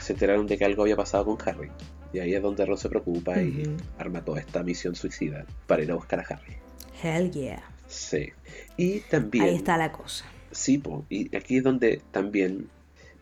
se 0.00 0.12
enteraron 0.12 0.46
de 0.46 0.58
que 0.58 0.64
algo 0.64 0.82
había 0.82 0.96
pasado 0.96 1.24
con 1.24 1.38
Harry. 1.46 1.70
Y 2.12 2.18
ahí 2.18 2.34
es 2.34 2.42
donde 2.42 2.64
Ron 2.64 2.78
se 2.78 2.88
preocupa 2.88 3.40
y 3.42 3.76
arma 3.98 4.24
toda 4.24 4.40
esta 4.40 4.62
misión 4.62 4.94
suicida 4.94 5.44
para 5.66 5.82
ir 5.82 5.90
a 5.90 5.94
buscar 5.94 6.20
a 6.20 6.22
Harry. 6.22 6.56
Hell 7.02 7.30
yeah. 7.30 7.62
Sí. 7.88 8.30
Y 8.76 9.00
también. 9.00 9.44
Ahí 9.44 9.56
está 9.56 9.76
la 9.76 9.92
cosa. 9.92 10.24
Sí, 10.50 10.78
po, 10.78 11.04
y 11.10 11.34
aquí 11.36 11.58
es 11.58 11.62
donde 11.62 12.00
también 12.12 12.70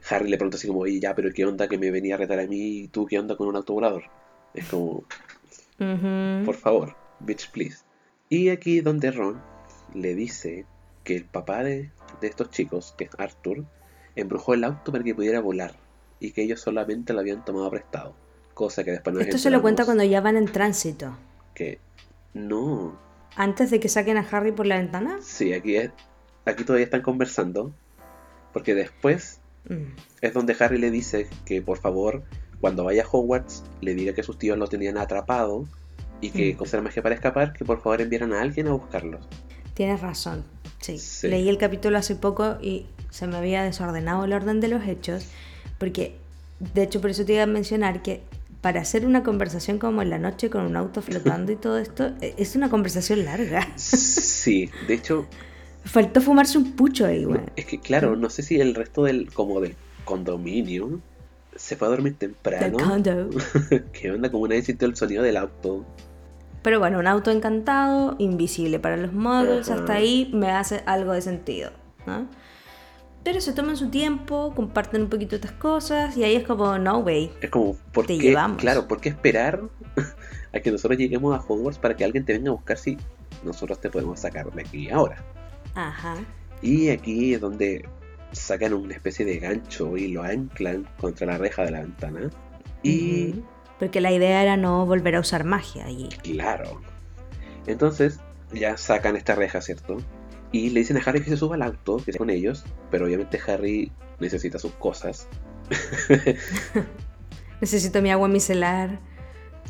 Harry 0.09 0.29
le 0.29 0.37
pregunta 0.37 0.57
así 0.57 0.69
como, 0.69 0.81
oye, 0.81 1.01
ya, 1.01 1.15
pero 1.15 1.33
¿qué 1.33 1.45
onda 1.45 1.69
que 1.69 1.79
me 1.79 1.91
venía 1.91 2.15
a 2.15 2.19
retar 2.19 2.39
a 2.39 2.47
mí 2.47 2.79
y 2.79 2.89
tú 2.89 3.07
qué 3.07 3.19
onda 3.19 3.37
con 3.37 3.49
un 3.49 3.57
autovolador? 3.57 4.05
Es 4.53 4.67
como, 4.67 5.05
por 6.45 6.55
favor, 6.55 6.95
bitch, 7.21 7.51
please. 7.51 7.79
Y 8.29 8.51
aquí 8.51 8.79
es 8.79 8.85
donde 8.85 9.11
Ron 9.11 9.41
le 9.95 10.15
dice 10.15 10.67
que 11.03 11.17
el 11.17 11.25
papá 11.25 11.65
de, 11.65 11.91
de 12.21 12.27
estos 12.29 12.51
chicos, 12.51 12.95
que 12.97 13.05
es 13.05 13.11
Arthur, 13.19 13.65
embrujó 14.17 14.55
el 14.55 14.65
auto 14.65 14.93
para 14.93 15.05
que 15.05 15.15
pudiera 15.15 15.41
volar 15.41 15.75
y 16.21 16.33
que 16.33 16.43
ellos 16.43 16.61
solamente 16.61 17.13
lo 17.13 17.21
habían 17.21 17.45
tomado 17.45 17.71
prestado. 17.71 18.15
Cosa 18.55 18.85
que 18.85 18.93
después 18.93 19.15
nos 19.15 19.25
Esto 19.25 19.39
se 19.39 19.51
lo 19.51 19.61
cuenta 19.63 19.85
cuando 19.85 20.05
ya 20.05 20.21
van 20.21 20.37
en 20.37 20.47
tránsito. 20.47 21.17
Que 21.55 21.79
no, 22.33 22.99
Antes 23.37 23.71
de 23.71 23.81
que 23.81 23.89
saquen 23.89 24.17
a 24.17 24.21
Harry 24.31 24.53
por 24.53 24.67
la 24.67 24.77
ventana. 24.79 25.19
sí, 25.21 25.53
aquí 25.53 25.75
es, 25.77 25.91
aquí 26.45 26.63
todavía 26.65 26.85
están 26.85 27.03
conversando, 27.03 27.73
porque 28.53 28.75
después 28.75 29.41
Mm. 29.69 29.97
es 30.21 30.35
donde 30.35 30.55
Harry 30.61 30.77
le 30.79 30.91
dice 30.91 31.27
que 31.47 31.63
por 31.63 31.79
favor, 31.79 32.23
cuando 32.61 32.85
vaya 32.85 33.03
a 33.03 33.09
Hogwarts, 33.11 33.65
le 33.81 33.95
diga 33.95 34.13
que 34.13 34.23
sus 34.23 34.39
tíos 34.39 34.59
lo 34.59 34.67
tenían 34.69 34.99
atrapado 34.99 35.65
y 36.21 36.31
que 36.31 36.53
Mm. 36.53 36.57
con 36.59 36.67
ser 36.69 36.83
magia 36.83 37.03
para 37.03 37.15
escapar, 37.15 37.53
que 37.55 37.65
por 37.65 37.81
favor 37.81 38.01
enviaran 38.03 38.33
a 38.35 38.43
alguien 38.43 38.69
a 38.69 38.73
buscarlos. 38.73 39.27
Tienes 39.73 40.01
razón. 40.03 40.45
Sí. 40.85 40.99
Sí. 40.99 41.29
Leí 41.29 41.49
el 41.49 41.59
capítulo 41.59 41.97
hace 41.99 42.15
poco 42.17 42.57
y 42.61 42.87
se 43.11 43.27
me 43.27 43.37
había 43.37 43.63
desordenado 43.63 44.25
el 44.25 44.33
orden 44.33 44.61
de 44.61 44.69
los 44.69 44.87
hechos. 44.87 45.27
Porque, 45.79 46.17
de 46.75 46.83
hecho, 46.83 47.01
por 47.01 47.11
eso 47.11 47.25
te 47.25 47.35
iba 47.35 47.43
a 47.43 47.47
mencionar 47.47 48.03
que 48.03 48.23
para 48.61 48.81
hacer 48.81 49.05
una 49.07 49.23
conversación 49.23 49.79
como 49.79 50.03
en 50.03 50.11
la 50.11 50.19
noche 50.19 50.49
con 50.51 50.65
un 50.65 50.77
auto 50.77 51.03
flotando 51.03 51.53
y 51.53 51.57
todo 51.57 51.79
esto, 51.79 52.13
e- 52.21 52.35
es 52.39 52.57
una 52.57 52.71
conversación 52.71 53.25
larga. 53.25 53.67
Sí, 53.77 54.71
de 54.89 54.95
hecho, 54.95 55.27
Faltó 55.87 56.23
fumarse 56.23 56.57
un 56.57 56.73
pucho 56.73 57.05
ahí, 57.05 57.25
güey. 57.25 57.41
es 57.57 57.67
que 57.67 57.79
claro, 57.79 58.17
no 58.17 58.31
sé 58.31 58.43
si 58.43 58.59
el 58.59 58.75
resto 58.75 59.05
del 59.05 59.31
como 59.33 59.61
del 59.61 59.77
condominio 60.07 60.99
se 61.55 61.77
fue 61.77 61.89
a 61.89 61.91
dormir 61.91 62.17
Del 62.19 62.33
temprano. 62.33 62.79
condo. 62.79 63.29
¿Qué 63.93 64.11
onda? 64.11 64.31
Como 64.31 64.49
nadie 64.49 64.63
sintió 64.63 64.89
el 64.89 64.97
sonido 64.97 65.23
del 65.23 65.37
auto. 65.37 65.85
Pero 66.65 66.79
bueno, 66.79 66.99
un 66.99 67.07
auto 67.07 67.31
encantado, 67.31 68.17
invisible 68.19 68.79
para 68.79 68.97
los 68.97 69.13
muggles, 69.13 69.69
hasta 69.69 69.93
ahí 69.93 70.31
me 70.33 70.51
hace 70.51 70.83
algo 70.87 71.13
de 71.13 71.21
sentido. 71.21 71.71
¿no? 72.07 72.27
Pero 73.23 73.43
se 73.43 73.53
toman 73.53 73.77
su 73.77 73.91
tiempo, 73.91 74.55
comparten 74.57 75.03
un 75.03 75.11
poquito 75.11 75.37
estas 75.37 75.53
cosas 75.53 76.17
y 76.17 76.25
ahí 76.25 76.37
es 76.37 76.47
como, 76.47 76.79
no 76.79 77.01
way. 77.01 77.31
Es 77.43 77.51
como, 77.51 77.77
¿por 77.93 78.07
Te 78.07 78.17
qué? 78.17 78.29
llevamos. 78.31 78.57
Claro, 78.57 78.89
¿por 78.89 78.99
qué 79.03 79.11
esperar 79.11 79.61
a 80.55 80.61
que 80.61 80.71
nosotros 80.71 80.99
lleguemos 80.99 81.39
a 81.39 81.45
Hogwarts 81.47 81.79
para 81.79 81.95
que 81.97 82.05
alguien 82.05 82.25
te 82.25 82.33
venga 82.33 82.49
a 82.51 82.55
buscar 82.55 82.79
si 82.79 82.97
nosotros 83.43 83.79
te 83.81 83.91
podemos 83.91 84.21
sacar 84.21 84.51
de 84.51 84.63
aquí 84.63 84.89
ahora? 84.89 85.23
Ajá. 85.75 86.17
Y 86.63 86.89
aquí 86.89 87.35
es 87.35 87.43
donde 87.43 87.87
sacan 88.33 88.73
una 88.73 88.95
especie 88.95 89.27
de 89.27 89.39
gancho 89.39 89.99
y 89.99 90.09
lo 90.09 90.23
anclan 90.23 90.89
contra 90.99 91.27
la 91.27 91.37
reja 91.37 91.65
de 91.65 91.73
la 91.73 91.81
ventana. 91.83 92.31
Y. 92.83 93.35
Porque 93.79 94.01
la 94.01 94.13
idea 94.13 94.43
era 94.43 94.57
no 94.57 94.87
volver 94.87 95.17
a 95.17 95.21
usar 95.21 95.45
magia 95.45 95.85
allí. 95.87 96.09
claro. 96.23 96.81
Entonces 97.67 98.21
ya 98.53 98.77
sacan 98.77 99.17
esta 99.17 99.35
reja, 99.35 99.61
¿cierto? 99.63 99.97
Y 100.53 100.71
le 100.71 100.81
dicen 100.81 100.97
a 100.99 101.01
Harry 101.01 101.23
que 101.23 101.31
se 101.31 101.37
suba 101.37 101.57
al 101.57 101.63
auto, 101.63 101.97
que 101.97 102.11
esté 102.11 102.19
con 102.19 102.31
ellos, 102.31 102.65
pero 102.91 103.07
obviamente 103.07 103.41
Harry 103.49 103.91
necesita 104.21 104.59
sus 104.59 104.73
cosas. 104.73 105.27
Necesito 107.61 108.03
mi 108.03 108.11
agua 108.11 108.29
micelar, 108.29 109.01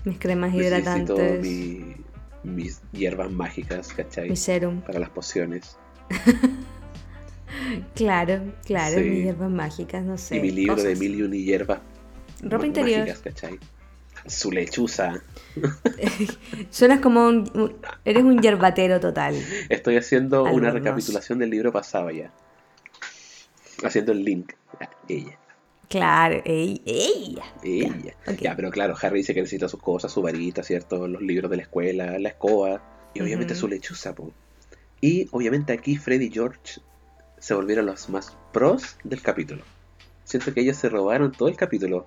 mis 0.04 0.18
cremas 0.18 0.52
Necesito 0.52 0.76
hidratantes, 1.14 1.40
mi, 1.40 1.94
mi- 2.42 2.52
mis 2.56 2.82
hierbas 2.92 3.30
mágicas, 3.30 3.88
¿cachai? 3.92 4.34
serum. 4.36 4.80
Para 4.82 4.98
las 4.98 5.10
pociones. 5.10 5.78
Claro, 7.94 8.52
claro, 8.64 8.98
Sí. 8.98 9.04
mis 9.08 9.24
hierbas 9.24 9.50
mágicas, 9.50 10.02
no 10.04 10.18
sé. 10.18 10.36
y 10.36 10.40
mi 10.40 10.50
libro 10.50 10.74
de 10.76 10.96
mil 10.96 11.14
y 11.14 11.22
una 11.22 11.36
hierbas 11.36 11.78
Ropa 12.42 12.66
interior. 12.66 13.00
mágicas, 13.00 13.20
¿cachai? 13.20 13.58
Su 14.26 14.50
lechuza. 14.50 15.22
Suenas 16.70 17.00
como 17.00 17.26
un, 17.28 17.50
un- 17.54 17.76
Eres 18.04 18.24
un 18.24 18.40
yerbatero 18.40 19.00
total. 19.00 19.34
Estoy 19.68 19.96
haciendo 19.96 20.44
una 20.44 20.70
recapitulación 20.70 21.38
del 21.38 21.50
libro 21.50 21.72
pasado 21.72 22.10
ya. 22.10 22.32
Haciendo 23.84 24.12
el 24.12 24.24
link. 24.24 24.52
Ella. 25.08 25.38
Claro, 25.88 26.40
ella. 26.44 27.44
Ella. 27.62 28.14
Ya, 28.40 28.56
pero 28.56 28.70
claro, 28.70 28.94
Harry 29.00 29.18
dice 29.18 29.34
que 29.34 29.40
necesita 29.40 29.68
sus 29.68 29.80
cosas, 29.80 30.10
su 30.10 30.22
varita, 30.22 30.62
¿cierto? 30.62 31.06
Los 31.06 31.20
libros 31.22 31.50
de 31.50 31.58
la 31.58 31.62
escuela, 31.62 32.18
la 32.18 32.30
escoba. 32.30 32.82
Y 33.14 33.20
obviamente 33.20 33.54
su 33.54 33.68
lechuza, 33.68 34.14
po. 34.14 34.32
Y 35.00 35.28
obviamente 35.30 35.72
aquí 35.72 35.96
Freddy 35.96 36.26
y 36.26 36.30
George 36.32 36.80
se 37.38 37.54
volvieron 37.54 37.86
los 37.86 38.08
más 38.08 38.36
pros 38.52 38.96
del 39.04 39.20
capítulo. 39.20 39.62
Siento 40.24 40.52
que 40.54 40.62
ellos 40.62 40.78
se 40.78 40.88
robaron 40.88 41.30
todo 41.30 41.48
el 41.48 41.56
capítulo. 41.56 42.06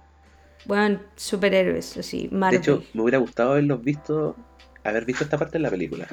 Bueno, 0.66 1.00
superhéroes, 1.16 1.98
así, 1.98 2.28
De 2.50 2.58
Marvel. 2.58 2.58
hecho, 2.58 2.90
me 2.94 3.02
hubiera 3.04 3.18
gustado 3.20 3.52
haberlos 3.52 3.84
visto, 3.84 4.36
haber 4.84 5.06
visto 5.06 5.24
esta 5.24 5.38
parte 5.38 5.58
en 5.58 5.64
la 5.64 5.70
película. 5.72 6.08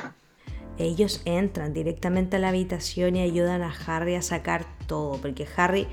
Ellos 0.77 1.23
entran 1.25 1.73
directamente 1.73 2.37
a 2.37 2.39
la 2.41 2.49
habitación 2.49 3.17
y 3.17 3.23
ayudan 3.23 3.63
a 3.63 3.73
Harry 3.87 4.15
a 4.17 4.23
sacar 4.23 4.67
todo, 4.87 5.21
porque 5.21 5.47
Harry, 5.57 5.87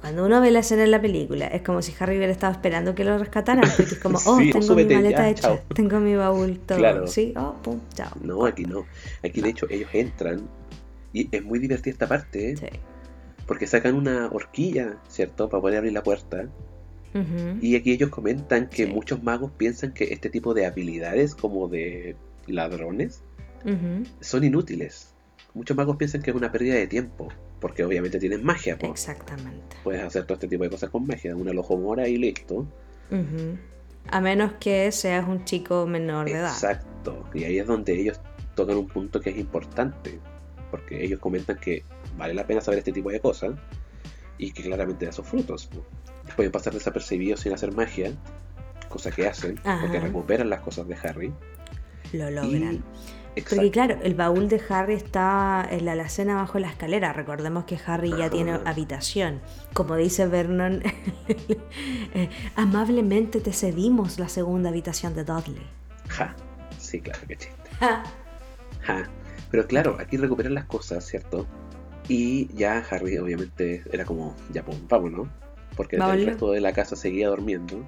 cuando 0.00 0.24
uno 0.24 0.40
ve 0.40 0.50
la 0.50 0.60
escena 0.60 0.84
en 0.84 0.90
la 0.90 1.00
película, 1.02 1.46
es 1.48 1.62
como 1.62 1.82
si 1.82 1.94
Harry 2.00 2.16
hubiera 2.16 2.32
estado 2.32 2.52
esperando 2.52 2.94
que 2.94 3.04
lo 3.04 3.18
rescataran, 3.18 3.74
porque 3.76 3.94
es 3.94 4.00
como, 4.00 4.18
oh, 4.24 4.38
Sí, 4.38 4.50
tengo 4.50 4.74
mi 4.74 4.86
maleta 4.86 5.28
ya, 5.28 5.30
hecha, 5.30 5.58
chao. 5.58 5.64
tengo 5.74 6.00
mi 6.00 6.14
baúl, 6.16 6.60
todo, 6.66 6.78
Claro. 6.78 7.06
sí, 7.06 7.34
oh, 7.36 7.60
pum, 7.62 7.80
chao. 7.94 8.12
No, 8.20 8.46
aquí 8.46 8.64
no. 8.64 8.88
Aquí 9.22 9.42
de 9.42 9.50
hecho 9.50 9.66
ellos 9.70 9.90
entran 9.92 10.50
y 11.12 11.28
es 11.34 11.44
muy 11.44 11.58
divertida 11.58 11.92
esta 11.92 12.08
parte, 12.08 12.52
¿eh? 12.52 12.56
Sí. 12.56 12.68
porque 13.46 13.66
sacan 13.66 13.94
una 13.94 14.28
horquilla, 14.32 15.02
¿cierto? 15.08 15.48
Para 15.48 15.60
poder 15.60 15.78
abrir 15.78 15.92
la 15.92 16.02
puerta. 16.02 16.52
Y 17.60 17.76
aquí 17.76 17.92
ellos 17.92 18.10
comentan 18.10 18.68
que 18.68 18.86
Sí. 18.86 18.92
muchos 18.92 19.22
magos 19.22 19.50
piensan 19.56 19.92
que 19.92 20.04
este 20.04 20.30
tipo 20.30 20.54
de 20.54 20.66
habilidades 20.66 21.34
como 21.34 21.68
de 21.68 22.16
ladrones 22.46 23.22
son 24.20 24.44
inútiles. 24.44 25.14
Muchos 25.54 25.76
magos 25.76 25.96
piensan 25.96 26.22
que 26.22 26.30
es 26.30 26.36
una 26.36 26.50
pérdida 26.50 26.74
de 26.74 26.86
tiempo, 26.86 27.28
porque 27.60 27.84
obviamente 27.84 28.18
tienen 28.18 28.42
magia, 28.42 28.78
po. 28.78 28.86
Exactamente. 28.86 29.76
Puedes 29.84 30.02
hacer 30.02 30.24
todo 30.24 30.34
este 30.34 30.48
tipo 30.48 30.64
de 30.64 30.70
cosas 30.70 30.88
con 30.90 31.06
magia, 31.06 31.36
una 31.36 31.52
lojomora 31.52 32.08
y 32.08 32.16
listo. 32.16 32.66
A 34.08 34.20
menos 34.20 34.54
que 34.58 34.90
seas 34.90 35.28
un 35.28 35.44
chico 35.44 35.86
menor 35.86 36.26
de 36.26 36.32
edad. 36.32 36.50
Exacto. 36.52 37.24
Y 37.34 37.44
ahí 37.44 37.58
es 37.58 37.66
donde 37.66 37.92
ellos 38.00 38.18
tocan 38.56 38.76
un 38.78 38.88
punto 38.88 39.20
que 39.20 39.30
es 39.30 39.38
importante, 39.38 40.18
porque 40.70 41.04
ellos 41.04 41.20
comentan 41.20 41.58
que 41.58 41.84
vale 42.16 42.32
la 42.34 42.46
pena 42.46 42.60
saber 42.60 42.78
este 42.78 42.92
tipo 42.92 43.10
de 43.10 43.20
cosas 43.20 43.52
y 44.38 44.50
que 44.52 44.62
claramente 44.62 45.04
da 45.06 45.12
sus 45.12 45.26
frutos. 45.26 45.66
po. 45.66 45.84
Pueden 46.36 46.52
pasar 46.52 46.72
desapercibidos 46.72 47.40
sin 47.40 47.52
hacer 47.52 47.72
magia, 47.72 48.12
cosa 48.88 49.10
que 49.10 49.26
hacen, 49.26 49.60
porque 49.80 50.00
recuperan 50.00 50.48
las 50.50 50.60
cosas 50.60 50.86
de 50.88 50.96
Harry. 51.02 51.32
Lo 52.12 52.30
Y, 52.30 52.34
logran. 52.34 52.84
exacto. 53.36 53.56
Porque 53.56 53.70
claro, 53.70 53.96
el 54.02 54.14
baúl 54.14 54.48
de 54.48 54.60
Harry 54.68 54.94
está 54.94 55.66
en 55.70 55.84
la 55.86 55.92
alacena 55.92 56.34
bajo 56.36 56.58
la 56.58 56.68
escalera. 56.68 57.12
Recordemos 57.14 57.64
que 57.64 57.78
Harry 57.86 58.10
ya 58.10 58.16
Ajá. 58.26 58.30
tiene 58.30 58.52
habitación. 58.64 59.40
Como 59.72 59.96
dice 59.96 60.26
Vernon, 60.26 60.82
amablemente 62.56 63.40
te 63.40 63.52
cedimos 63.52 64.18
la 64.18 64.28
segunda 64.28 64.68
habitación 64.70 65.14
de 65.14 65.24
Dudley. 65.24 65.66
Ja. 66.08 66.34
Sí, 66.78 67.00
claro, 67.00 67.20
que 67.26 67.36
chiste. 67.36 67.56
Ah, 67.80 68.02
Ja. 68.82 69.08
Pero 69.50 69.66
claro, 69.66 69.96
aquí 70.00 70.16
recuperan 70.16 70.54
las 70.54 70.64
cosas, 70.64 71.04
¿cierto? 71.06 71.46
Y 72.08 72.48
ya 72.54 72.84
Harry 72.90 73.18
obviamente 73.18 73.82
era 73.92 74.04
como, 74.04 74.34
ya 74.50 74.62
pues, 74.64 74.78
vámonos. 74.88 75.28
Porque 75.76 75.96
el 75.96 76.00
Vámonos. 76.00 76.24
resto 76.26 76.52
de 76.52 76.60
la 76.60 76.72
casa 76.72 76.96
seguía 76.96 77.28
durmiendo. 77.28 77.86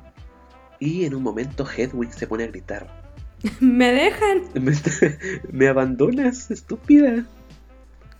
Y 0.80 1.04
en 1.04 1.14
un 1.14 1.22
momento 1.22 1.66
Hedwig 1.68 2.12
se 2.12 2.26
pone 2.26 2.44
a 2.44 2.46
gritar. 2.48 2.88
¿Me 3.60 3.92
dejan? 3.92 4.42
Me, 4.54 4.72
me 5.52 5.68
abandonas, 5.68 6.50
estúpida. 6.50 7.24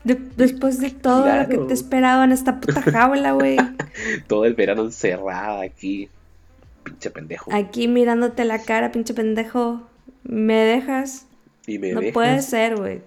De- 0.05 0.21
después 0.37 0.81
de 0.81 0.91
todo 0.91 1.35
lo 1.35 1.49
que 1.49 1.57
te 1.57 1.73
esperaba 1.73 2.25
en 2.25 2.33
esta 2.33 2.61
puta 2.61 2.83
jaula, 2.93 3.33
güey. 3.33 3.57
Todo 4.27 4.45
el 4.45 4.55
verano 4.55 4.83
encerrada 4.83 5.63
aquí. 5.63 6.09
Pinche 6.83 7.11
pendejo. 7.11 7.51
Aquí 7.55 7.89
mirándote 7.89 8.45
la 8.45 8.63
cara, 8.63 8.93
pinche 8.93 9.15
pendejo. 9.15 9.89
¿Me 10.23 10.55
dejas? 10.57 11.27
y 11.67 11.79
me 11.79 11.93
no 11.93 12.01
dejas, 12.01 12.13
puede 12.13 12.43
ser, 12.43 12.77
güey. 12.77 13.01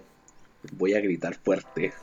voy 0.72 0.96
a 0.96 1.00
gritar 1.02 1.36
fuerte. 1.36 1.94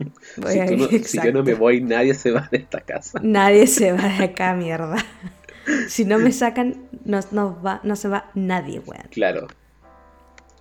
Si, 0.34 0.76
no- 0.76 0.88
si 1.04 1.18
yo 1.22 1.32
no 1.32 1.42
me 1.42 1.54
voy, 1.54 1.80
nadie 1.82 2.14
se 2.14 2.30
va 2.30 2.48
de 2.50 2.58
esta 2.58 2.80
casa. 2.80 3.20
Nadie 3.22 3.66
se 3.66 3.92
va 3.92 4.02
de 4.08 4.24
acá, 4.24 4.54
mierda. 4.54 4.96
Si 5.88 6.04
no 6.04 6.18
me 6.18 6.32
sacan, 6.42 6.88
no, 7.04 7.20
no, 7.32 7.60
va, 7.62 7.80
no 7.84 7.94
se 7.94 8.08
va 8.08 8.30
nadie, 8.34 8.80
weón. 8.80 9.04
Claro. 9.10 9.46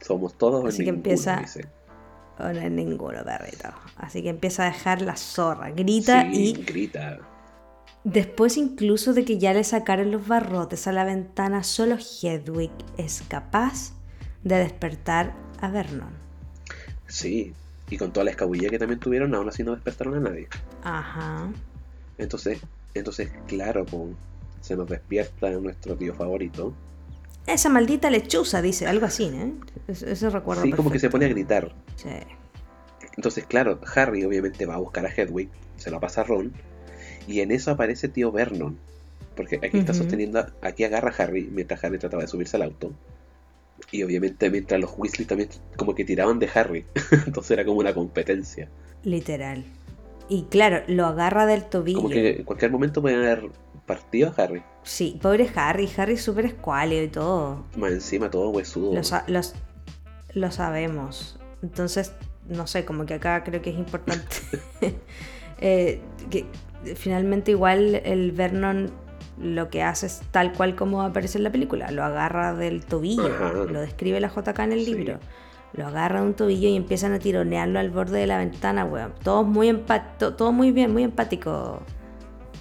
Somos 0.01 0.37
todos 0.37 0.65
Así 0.65 0.81
en 0.81 0.85
que 0.85 0.91
ninguno, 0.91 0.97
empieza- 0.97 1.37
dice. 1.37 1.67
O 2.37 2.43
no 2.43 2.59
hay 2.59 2.69
ninguno, 2.69 3.23
perrito. 3.23 3.69
Así 3.97 4.21
que 4.23 4.29
empieza 4.29 4.63
a 4.63 4.67
dejar 4.67 5.01
la 5.01 5.15
zorra. 5.17 5.71
Grita 5.71 6.21
Sí, 6.31 6.53
y 6.57 6.63
grita. 6.63 7.19
después 8.03 8.55
incluso 8.57 9.13
de 9.13 9.25
que 9.25 9.37
ya 9.37 9.53
le 9.53 9.63
sacaron 9.63 10.11
los 10.11 10.27
barrotes 10.27 10.87
a 10.87 10.91
la 10.93 11.03
ventana, 11.03 11.63
solo 11.63 11.97
Hedwig 11.97 12.71
es 12.97 13.23
capaz 13.27 13.93
de 14.43 14.55
despertar 14.57 15.33
a 15.59 15.69
Vernon. 15.69 16.13
Sí. 17.07 17.53
Y 17.89 17.97
con 17.97 18.11
toda 18.11 18.23
la 18.23 18.31
escabulla 18.31 18.69
que 18.69 18.79
también 18.79 18.99
tuvieron, 18.99 19.33
aún 19.33 19.49
así 19.49 19.63
no 19.63 19.73
despertaron 19.73 20.15
a 20.15 20.19
nadie. 20.19 20.47
Ajá. 20.83 21.51
Entonces, 22.17 22.59
entonces 22.93 23.31
claro, 23.47 23.85
po, 23.85 24.09
se 24.61 24.75
nos 24.75 24.87
despierta 24.89 25.49
nuestro 25.51 25.95
tío 25.95 26.13
favorito. 26.13 26.73
Esa 27.47 27.69
maldita 27.69 28.11
lechuza, 28.11 28.61
dice, 28.61 28.85
algo 28.85 29.07
así, 29.07 29.25
¿eh? 29.25 29.53
Eso 29.87 30.29
recuerdo. 30.29 30.61
Sí, 30.61 30.71
como 30.71 30.91
que 30.91 30.99
se 30.99 31.09
pone 31.09 31.25
a 31.25 31.29
gritar. 31.29 31.73
Sí. 31.95 32.09
Entonces, 33.15 33.45
claro, 33.45 33.79
Harry 33.95 34.23
obviamente 34.23 34.65
va 34.65 34.75
a 34.75 34.77
buscar 34.77 35.05
a 35.05 35.09
Hedwig, 35.09 35.49
se 35.77 35.89
lo 35.89 35.99
pasa 35.99 36.21
a 36.21 36.23
Ron, 36.25 36.53
y 37.27 37.41
en 37.41 37.51
eso 37.51 37.71
aparece 37.71 38.07
tío 38.07 38.31
Vernon. 38.31 38.77
Porque 39.35 39.55
aquí 39.55 39.79
está 39.79 39.93
sosteniendo, 39.93 40.45
aquí 40.61 40.83
agarra 40.83 41.11
a 41.11 41.23
Harry 41.23 41.49
mientras 41.51 41.83
Harry 41.83 41.97
trataba 41.97 42.23
de 42.23 42.27
subirse 42.27 42.57
al 42.57 42.63
auto. 42.63 42.91
Y 43.91 44.03
obviamente 44.03 44.49
mientras 44.49 44.79
los 44.79 44.91
Weasley 44.97 45.25
también 45.25 45.49
como 45.77 45.95
que 45.95 46.05
tiraban 46.05 46.39
de 46.39 46.49
Harry. 46.53 46.85
Entonces 47.25 47.51
era 47.51 47.65
como 47.65 47.79
una 47.79 47.93
competencia. 47.93 48.69
Literal. 49.03 49.63
Y 50.27 50.43
claro, 50.43 50.83
lo 50.87 51.05
agarra 51.07 51.45
del 51.45 51.65
tobillo. 51.65 51.97
Como 52.01 52.09
que 52.09 52.37
en 52.37 52.43
cualquier 52.43 52.71
momento 52.71 53.01
pueden 53.01 53.19
haber 53.19 53.49
partido 53.87 54.29
a 54.35 54.43
Harry. 54.43 54.61
Sí, 54.83 55.17
pobre 55.21 55.49
Harry. 55.55 55.89
Harry 55.97 56.13
es 56.13 56.21
súper 56.21 56.45
escuálido 56.45 57.03
y 57.03 57.07
todo. 57.07 57.65
Más 57.75 57.91
encima 57.91 58.29
todo 58.29 58.49
huesudo. 58.51 58.93
Lo, 58.93 59.03
sa- 59.03 59.23
los- 59.27 59.55
lo 60.33 60.51
sabemos. 60.51 61.39
Entonces, 61.63 62.11
no 62.47 62.67
sé, 62.67 62.85
como 62.85 63.05
que 63.07 63.15
acá 63.15 63.43
creo 63.43 63.61
que 63.63 63.71
es 63.71 63.77
importante. 63.77 64.35
eh, 65.61 65.99
que 66.29 66.45
finalmente 66.95 67.51
igual 67.51 67.95
el 68.05 68.31
Vernon 68.31 68.91
lo 69.39 69.69
que 69.69 69.83
hace 69.83 70.05
es 70.07 70.21
tal 70.31 70.53
cual 70.53 70.75
como 70.75 71.01
aparece 71.01 71.37
en 71.37 71.43
la 71.45 71.51
película. 71.51 71.91
Lo 71.91 72.03
agarra 72.03 72.53
del 72.53 72.85
tobillo. 72.85 73.27
Ajá. 73.27 73.53
Lo 73.53 73.79
describe 73.81 74.19
la 74.19 74.27
JK 74.29 74.59
en 74.59 74.71
el 74.73 74.85
Sí. 74.85 74.93
libro. 74.93 75.19
Lo 75.73 75.85
agarra 75.87 76.21
de 76.21 76.27
un 76.27 76.33
tobillo 76.33 76.67
y 76.67 76.75
empiezan 76.75 77.13
a 77.13 77.19
tironearlo 77.19 77.79
al 77.79 77.89
borde 77.91 78.19
de 78.19 78.27
la 78.27 78.37
ventana, 78.39 78.85
weón. 78.85 79.13
Todo 79.23 79.43
muy, 79.43 79.71
todo 80.17 80.51
muy 80.51 80.71
bien, 80.71 80.91
muy 80.91 81.03
empático, 81.03 81.81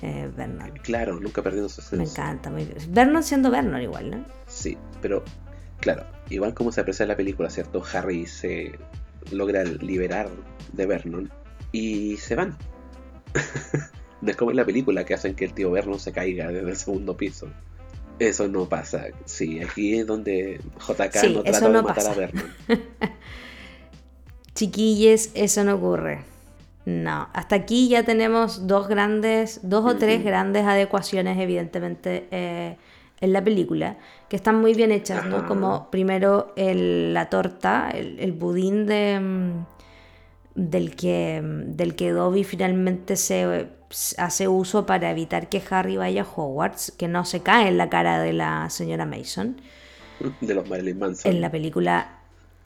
eh, 0.03 0.31
Vernon. 0.37 0.73
Claro, 0.83 1.19
nunca 1.19 1.43
perdiendo 1.43 1.69
su 1.71 1.81
Me 1.97 2.03
esencia. 2.05 2.23
encanta, 2.25 2.51
muy 2.51 2.65
bien. 2.67 2.77
Vernon 2.91 3.23
siendo 3.23 3.51
Vernon 3.51 3.81
igual, 3.81 4.11
¿no? 4.11 4.25
Sí, 4.47 4.77
pero 5.01 5.25
claro, 5.81 6.05
igual 6.29 6.53
como 6.53 6.71
se 6.71 6.83
aprecia 6.83 7.05
en 7.05 7.09
la 7.09 7.17
película, 7.17 7.49
¿cierto? 7.49 7.83
Harry 7.95 8.27
se 8.27 8.79
logra 9.33 9.65
liberar 9.65 10.29
de 10.75 10.87
Vernon 10.87 11.31
y 11.73 12.19
se 12.19 12.35
van. 12.35 12.57
no 14.21 14.31
es 14.31 14.37
como 14.37 14.51
en 14.51 14.57
la 14.57 14.65
película 14.65 15.05
que 15.05 15.15
hacen 15.15 15.35
que 15.35 15.45
el 15.45 15.53
tío 15.53 15.71
Vernon 15.71 15.99
se 16.01 16.13
caiga 16.13 16.49
desde 16.49 16.69
el 16.71 16.77
segundo 16.77 17.17
piso. 17.17 17.49
Eso 18.19 18.49
no 18.49 18.69
pasa. 18.69 19.07
Sí, 19.27 19.61
aquí 19.61 19.99
es 19.99 20.07
donde 20.07 20.61
JK 20.87 21.13
Sí, 21.15 21.33
no 21.35 21.43
trata 21.45 21.69
de 21.69 21.83
matar 21.83 21.95
pasa. 21.95 22.13
a 22.13 22.15
Vernon. 22.15 22.45
Chiquilles, 24.55 25.31
eso 25.35 25.65
no 25.65 25.75
ocurre. 25.77 26.21
No, 26.85 27.29
hasta 27.35 27.55
aquí 27.57 27.89
ya 27.89 28.03
tenemos 28.05 28.67
dos 28.67 28.89
grandes, 28.89 29.61
dos 29.63 29.85
o 29.85 29.97
tres 29.97 30.25
grandes 30.25 30.65
adecuaciones, 30.65 31.39
evidentemente, 31.39 32.27
eh, 32.31 32.77
en 33.21 33.33
la 33.33 33.45
película, 33.45 33.99
que 34.29 34.37
están 34.37 34.57
muy 34.61 34.73
bien 34.75 34.91
hechas, 34.91 35.27
¿no? 35.27 35.47
Como 35.47 35.91
primero 35.91 36.53
el- 36.57 37.13
la 37.13 37.29
torta, 37.29 37.91
el, 37.91 38.19
el 38.21 38.33
budín 38.33 38.87
de, 38.87 39.21
mm, 39.21 39.67
del, 40.55 40.97
que, 40.97 41.43
mm, 41.43 41.77
del 41.77 41.95
que 41.95 42.11
Dobby 42.13 42.43
finalmente 42.45 43.17
se 43.17 43.69
hace 44.19 44.49
uso 44.49 44.87
para 44.87 45.11
evitar 45.11 45.49
que 45.49 45.63
Harry 45.71 45.97
vaya 45.97 46.23
a 46.23 46.27
Hogwarts, 46.27 46.93
que 46.99 47.09
no 47.09 47.25
se 47.25 47.41
cae 47.41 47.69
en 47.69 47.79
la 47.79 47.89
cara 47.89 48.21
de 48.21 48.33
la 48.33 48.69
señora 48.71 49.07
Mason. 49.07 49.61
De 50.41 50.55
los 50.55 50.69
Marilyn 50.69 50.99
Manson. 50.99 51.33
En 51.33 51.41
la 51.41 51.51
película, 51.51 52.09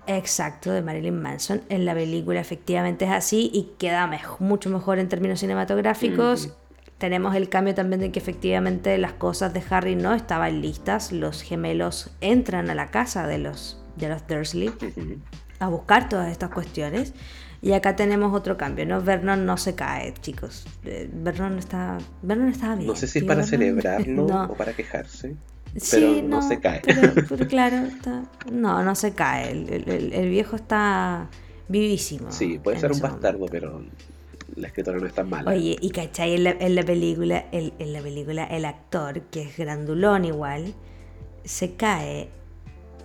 exacto, 0.06 0.72
de 0.72 0.82
Marilyn 0.82 1.20
Manson. 1.20 1.62
En 1.68 1.84
la 1.84 1.94
película 1.94 2.40
efectivamente 2.40 3.04
es 3.04 3.10
así 3.10 3.50
y 3.52 3.72
queda 3.78 4.06
mej- 4.06 4.38
mucho 4.40 4.70
mejor 4.70 4.98
en 4.98 5.08
términos 5.08 5.40
cinematográficos. 5.40 6.50
Tenemos 6.98 7.34
el 7.34 7.48
cambio 7.48 7.74
también 7.74 8.00
de 8.00 8.12
que 8.12 8.18
efectivamente 8.20 8.96
las 8.98 9.12
cosas 9.12 9.52
de 9.52 9.62
Harry 9.70 9.96
no 9.96 10.14
estaban 10.14 10.60
listas. 10.62 11.10
Los 11.12 11.42
gemelos 11.42 12.10
entran 12.20 12.70
a 12.70 12.74
la 12.74 12.90
casa 12.90 13.26
de 13.26 13.38
los, 13.38 13.80
de 13.96 14.08
los 14.08 14.26
Dursley 14.26 14.72
a 15.58 15.68
buscar 15.68 16.08
todas 16.08 16.30
estas 16.30 16.50
cuestiones. 16.50 17.12
Y 17.62 17.72
acá 17.74 17.94
tenemos 17.94 18.34
otro 18.34 18.56
cambio, 18.56 18.84
¿no? 18.86 19.00
Vernon 19.00 19.46
no 19.46 19.56
se 19.56 19.74
cae, 19.76 20.12
chicos. 20.20 20.66
Eh, 20.84 21.08
Vernon 21.12 21.58
está, 21.58 21.96
Vernon 22.22 22.48
estaba 22.48 22.74
bien. 22.74 22.88
No 22.88 22.96
sé 22.96 23.06
si 23.06 23.20
es 23.20 23.24
para 23.24 23.42
Vernon. 23.44 23.50
celebrarlo 23.50 24.26
No. 24.26 24.44
o 24.46 24.54
para 24.54 24.72
quejarse. 24.72 25.36
Sí, 25.76 25.96
pero 25.96 26.22
no 26.28 26.42
se 26.46 26.58
cae. 26.58 26.82
Pero, 26.84 27.12
pero 27.28 27.46
claro, 27.46 27.76
está- 27.86 28.24
no, 28.50 28.82
no 28.82 28.94
se 28.96 29.12
cae. 29.14 29.52
El, 29.52 29.88
el- 30.12 30.28
viejo 30.28 30.56
está 30.56 31.28
vivísimo. 31.68 32.32
Sí, 32.32 32.58
puede 32.62 32.80
ser 32.80 32.90
un 32.92 33.00
bastardo, 33.00 33.38
momento. 33.38 33.52
pero 33.52 33.82
la 34.56 34.66
escritora 34.66 34.98
no 34.98 35.06
es 35.06 35.14
tan 35.14 35.30
mala. 35.30 35.50
Oye, 35.50 35.76
y 35.80 35.90
cachai, 35.90 36.34
en 36.34 36.44
la, 36.44 36.50
en 36.50 36.74
la 36.74 36.82
película, 36.82 37.46
el, 37.52 37.72
en 37.78 37.92
la 37.92 38.00
película, 38.02 38.44
el 38.44 38.64
actor, 38.64 39.20
que 39.30 39.42
es 39.42 39.56
grandulón 39.56 40.24
igual, 40.24 40.74
se 41.44 41.74
cae 41.76 42.28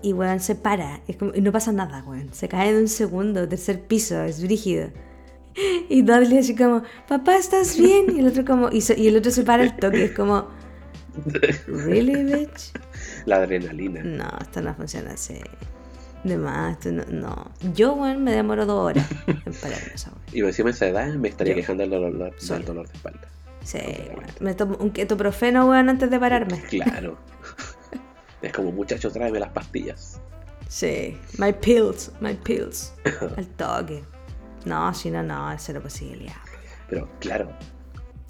y 0.02 0.14
weón 0.14 0.40
se 0.40 0.56
para. 0.56 1.02
Es 1.08 1.18
como- 1.18 1.34
y 1.34 1.42
no 1.42 1.52
pasa 1.52 1.72
nada, 1.72 2.04
weón. 2.06 2.34
Se 2.34 2.48
cae 2.48 2.74
de 2.74 2.82
un 2.82 2.88
segundo, 2.88 3.48
tercer 3.48 3.82
piso, 3.82 4.22
es 4.24 4.42
brígido. 4.44 4.90
Y 5.90 6.04
Dudley 6.04 6.38
así 6.38 6.56
como, 6.56 6.84
papá, 7.08 7.36
¿estás 7.38 7.78
bien? 7.78 8.16
Y 8.16 8.20
el 8.20 8.28
otro 8.28 8.46
como, 8.46 8.70
y, 8.72 8.84
el 9.08 9.18
otro 9.18 9.32
se 9.32 9.44
para 9.44 9.64
el 9.64 9.76
toque, 9.76 10.06
es 10.06 10.12
como, 10.12 10.48
¿really, 11.66 12.24
bitch? 12.24 12.74
La 13.26 13.38
adrenalina. 13.38 14.04
No, 14.04 14.30
esto 14.40 14.62
no 14.62 14.74
funciona 14.76 15.12
así. 15.14 15.36
De 16.24 16.38
más, 16.38 16.74
esto 16.74 16.92
no, 16.92 17.04
no. 17.10 17.52
Yo, 17.74 17.94
weón, 17.94 18.24
me 18.24 18.32
demoro 18.34 18.66
dos 18.66 18.92
horas 18.92 19.08
en 19.28 19.54
pararme 19.54 19.92
esa 19.96 20.12
weón. 20.12 20.22
Y 20.34 20.40
encima 20.42 20.70
de 20.70 20.76
esa 20.76 20.88
edad 20.88 21.14
me 21.16 21.30
estaría 21.30 21.54
Yo. 21.54 21.58
quejando 21.62 21.82
del 21.82 21.90
dolor, 21.90 22.34
del 22.40 22.66
dolor 22.66 22.88
de 22.88 22.94
espalda. 22.94 23.28
Sí, 23.64 23.80
weón. 24.10 24.26
Me 24.40 24.54
tomo 24.54 24.78
un 24.78 24.92
ketoprofeno, 24.92 25.68
weón, 25.68 25.90
antes 25.90 26.10
de 26.12 26.20
pararme. 26.20 26.62
Claro. 26.70 27.18
Es 28.42 28.54
como, 28.54 28.72
muchachos, 28.72 29.14
tráeme 29.14 29.40
las 29.40 29.52
pastillas. 29.52 30.22
Sí, 30.68 31.18
my 31.38 31.54
pills, 31.54 32.12
my 32.20 32.34
pills. 32.34 32.94
Al 33.38 33.48
toque. 33.56 34.04
No, 34.66 34.94
si 34.94 35.10
no, 35.10 35.24
no, 35.24 35.56
cero 35.58 35.82
posibilidad. 35.82 36.36
Pero 36.90 37.10
claro, 37.20 37.50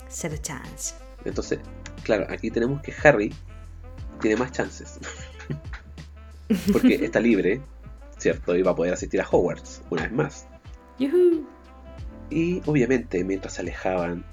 Cero 0.10 0.36
chance. 0.42 0.96
entonces, 1.26 1.60
claro, 2.04 2.26
aquí 2.30 2.50
tenemos 2.50 2.82
que 2.82 2.94
Harry 3.04 3.34
tiene 4.22 4.38
más 4.38 4.52
chances. 4.52 5.00
Porque 6.72 6.96
está 7.06 7.20
libre, 7.20 7.62
¿cierto? 8.18 8.56
Y 8.56 8.62
va 8.62 8.72
a 8.72 8.76
poder 8.76 8.94
asistir 8.94 9.22
a 9.22 9.28
Hogwarts 9.30 9.82
una 9.90 10.04
vez 10.04 10.12
más. 10.12 10.48
Yuhu. 11.00 11.46
Y 12.30 12.62
obviamente, 12.66 13.24
mientras 13.24 13.54
se 13.54 13.62
alejaban, 13.62 14.26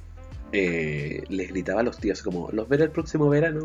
eh, 0.52 1.24
les 1.28 1.48
gritaba 1.48 1.80
a 1.80 1.84
los 1.84 1.98
tíos 1.98 2.22
como, 2.22 2.50
los 2.52 2.68
veré 2.68 2.84
el 2.84 2.90
próximo 2.90 3.28
verano. 3.28 3.62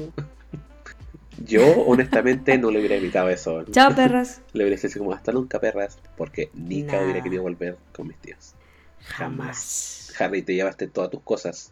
Yo, 1.45 1.81
honestamente, 1.85 2.57
no 2.57 2.71
le 2.71 2.79
hubiera 2.79 2.95
gritado 2.97 3.29
eso. 3.29 3.63
Chao, 3.71 3.95
perras. 3.95 4.41
Le 4.53 4.63
hubiera 4.65 4.81
dicho 4.81 4.99
como, 4.99 5.13
hasta 5.13 5.31
nunca, 5.31 5.59
perras, 5.59 5.97
porque 6.17 6.49
Nika 6.53 6.97
Nah. 6.97 7.03
hubiera 7.03 7.23
querido 7.23 7.43
volver 7.43 7.77
con 7.93 8.07
mis 8.07 8.17
tíos. 8.17 8.53
Jamás. 9.01 10.13
Harry, 10.19 10.41
te 10.41 10.53
llevaste 10.55 10.87
todas 10.87 11.09
tus 11.09 11.21
cosas. 11.21 11.71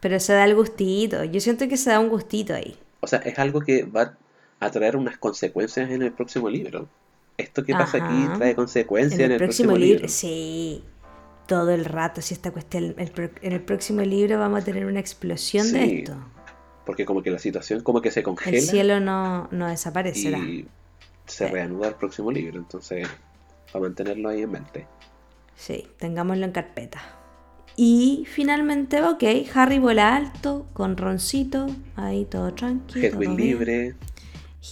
Pero 0.00 0.18
se 0.18 0.32
da 0.32 0.44
el 0.44 0.54
gustito. 0.54 1.24
Yo 1.24 1.40
siento 1.40 1.68
que 1.68 1.76
se 1.76 1.90
da 1.90 2.00
un 2.00 2.08
gustito 2.08 2.54
ahí. 2.54 2.76
O 3.00 3.06
sea, 3.06 3.18
es 3.20 3.38
algo 3.38 3.60
que 3.60 3.82
va 3.84 4.16
a 4.60 4.70
traer 4.70 4.96
unas 4.96 5.18
consecuencias 5.18 5.90
en 5.90 6.02
el 6.02 6.12
próximo 6.12 6.48
libro. 6.48 6.88
Esto 7.36 7.64
que 7.64 7.72
pasa 7.72 7.98
Ajá. 7.98 8.06
aquí 8.06 8.38
trae 8.38 8.54
consecuencias 8.54 9.20
En 9.20 9.32
el, 9.32 9.38
próximo, 9.38 9.72
libro. 9.76 9.94
libro, 9.94 10.08
sí. 10.08 10.84
Todo 11.46 11.70
el 11.70 11.84
rato, 11.84 12.20
si 12.22 12.34
esta 12.34 12.50
cuestión. 12.50 12.94
el 12.98 13.12
en 13.42 13.52
el 13.52 13.60
próximo 13.62 14.02
libro 14.02 14.38
vamos 14.38 14.60
a 14.62 14.64
tener 14.64 14.84
una 14.86 15.00
explosión 15.00 15.70
de 15.72 15.98
esto. 16.00 16.16
Porque 16.90 17.04
como 17.04 17.22
que 17.22 17.30
la 17.30 17.38
situación 17.38 17.82
como 17.84 18.02
que 18.02 18.10
se 18.10 18.18
El 18.20 18.24
congela 18.24 18.60
cielo 18.60 18.98
no, 18.98 19.46
no 19.52 19.68
desaparecerá. 19.68 20.38
y 20.38 20.66
se 21.24 21.46
Sí. 21.46 21.52
reanuda 21.52 21.86
el 21.86 21.94
próximo 21.94 22.32
libro. 22.32 22.58
Entonces, 22.58 23.06
para 23.72 23.84
mantenerlo 23.84 24.28
ahí 24.28 24.42
en 24.42 24.50
mente. 24.50 24.86
Sí, 25.54 25.86
tengámoslo 26.00 26.44
en 26.44 26.50
carpeta. 26.50 27.00
Y 27.76 28.24
finalmente, 28.28 29.04
ok, 29.04 29.22
Harry 29.54 29.78
vuela 29.78 30.16
alto, 30.16 30.66
con 30.72 30.96
Roncito, 30.96 31.68
ahí 31.94 32.24
todo 32.24 32.52
tranquilo. 32.54 33.06
Hedwig 33.06 33.30
libre. 33.38 33.94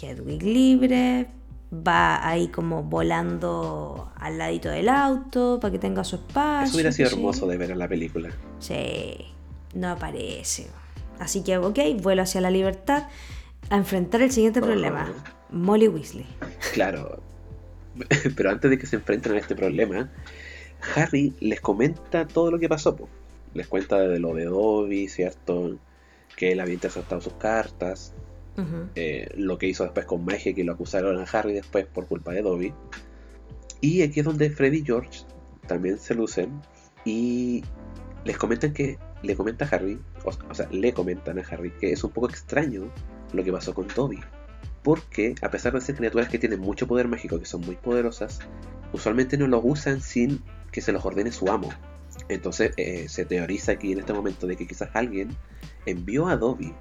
Hedwig 0.03 0.43
libre, 0.43 1.29
va 1.73 2.27
ahí 2.29 2.49
como 2.49 2.83
volando 2.83 4.11
al 4.17 4.39
ladito 4.39 4.71
del 4.71 4.89
auto 4.89 5.61
para 5.61 5.71
que 5.71 5.79
tenga 5.79 6.03
su 6.03 6.17
espacio. 6.17 6.65
Eso 6.67 6.75
hubiera 6.79 6.91
sido 6.91 7.11
hermoso 7.11 7.47
de 7.47 7.57
ver 7.59 7.71
en 7.71 7.79
la 7.79 7.87
película. 7.87 8.31
Sí, 8.59 9.19
no 9.75 9.91
aparece. 9.91 10.67
Así 11.19 11.43
que, 11.43 11.59
ok, 11.59 11.79
vuelo 12.01 12.23
hacia 12.23 12.41
la 12.41 12.51
libertad 12.51 13.09
a 13.71 13.77
enfrentar 13.77 14.23
el 14.23 14.31
siguiente 14.31 14.61
problema. 14.61 15.13
Molly 15.51 15.89
Weasley. 15.89 16.27
Claro. 16.73 17.23
Pero 18.37 18.51
antes 18.51 18.71
de 18.71 18.79
que 18.79 18.87
se 18.87 18.97
enfrenten 18.97 19.33
a 19.35 19.39
este 19.39 19.57
problema, 19.57 20.11
Harry 20.95 21.35
les 21.41 21.61
comenta 21.61 22.27
todo 22.27 22.51
lo 22.51 22.59
que 22.59 22.69
pasó. 22.69 22.97
po. 22.97 23.09
Les 23.55 23.67
cuenta 23.67 23.99
de 23.99 24.19
lo 24.19 24.35
de 24.35 24.45
Dobby, 24.45 25.09
¿cierto? 25.09 25.77
Que 26.37 26.53
él 26.53 26.61
había 26.61 26.75
interceptado 26.75 27.21
sus 27.21 27.35
cartas. 27.35 28.15
Eh, 28.97 29.29
lo 29.37 29.57
que 29.57 29.69
hizo 29.69 29.85
después 29.85 30.05
con 30.05 30.25
Magia, 30.25 30.53
que 30.53 30.65
lo 30.65 30.73
acusaron 30.73 31.17
a 31.21 31.23
Harry 31.23 31.53
después 31.53 31.87
por 31.87 32.07
culpa 32.07 32.33
de 32.33 32.43
Dobby. 32.43 32.75
Y 33.81 34.03
aquí 34.03 34.19
es 34.19 34.27
donde 34.27 34.51
Freddy 34.51 34.79
y 34.79 34.85
George 34.85 35.21
también 35.69 35.99
se 35.99 36.15
lucen 36.15 36.61
y 37.05 37.63
les 38.25 38.37
comentan 38.37 38.73
que 38.73 38.99
le 39.23 39.37
comenta 39.37 39.65
a 39.65 39.69
Harry, 39.69 40.01
o, 40.25 40.55
sea, 40.55 40.69
le 40.71 40.93
comentan 40.93 41.39
a 41.39 41.43
Harry 41.43 41.71
que 41.71 41.93
es 41.93 42.05
un 42.05 42.11
poco 42.11 42.29
extraño 42.29 42.91
lo 43.33 43.45
que 43.45 43.53
pasó 43.53 43.75
con 43.75 43.89
Dobby. 43.89 44.21
Porque 44.83 45.35
a 45.43 45.51
pesar 45.51 45.73
de 45.73 45.81
ser 45.81 45.97
criaturas 45.97 46.29
que 46.29 46.39
tienen 46.39 46.61
mucho 46.61 46.87
poder 46.87 47.09
mágico, 47.09 47.39
que 47.39 47.45
son 47.45 47.61
muy 47.63 47.77
poderosas, 47.77 48.41
usualmente 48.93 49.37
no 49.37 49.47
los 49.47 49.61
usan 49.65 50.01
sin 50.01 50.43
que 50.73 50.81
se 50.81 50.93
los 50.93 51.05
ordene 51.05 51.33
su 51.33 51.51
amo. 51.51 51.69
Entonces 52.29 52.73
eh, 52.77 53.09
se 53.09 53.25
teoriza 53.25 53.73
aquí 53.73 53.93
en 53.93 54.01
este 54.01 54.13
momento 54.13 54.47
de 54.47 54.57
que 54.57 54.67
quizás 54.67 54.91
alguien 54.95 55.37
envió 55.87 56.29
a 56.29 56.37
Dobby 56.37 56.75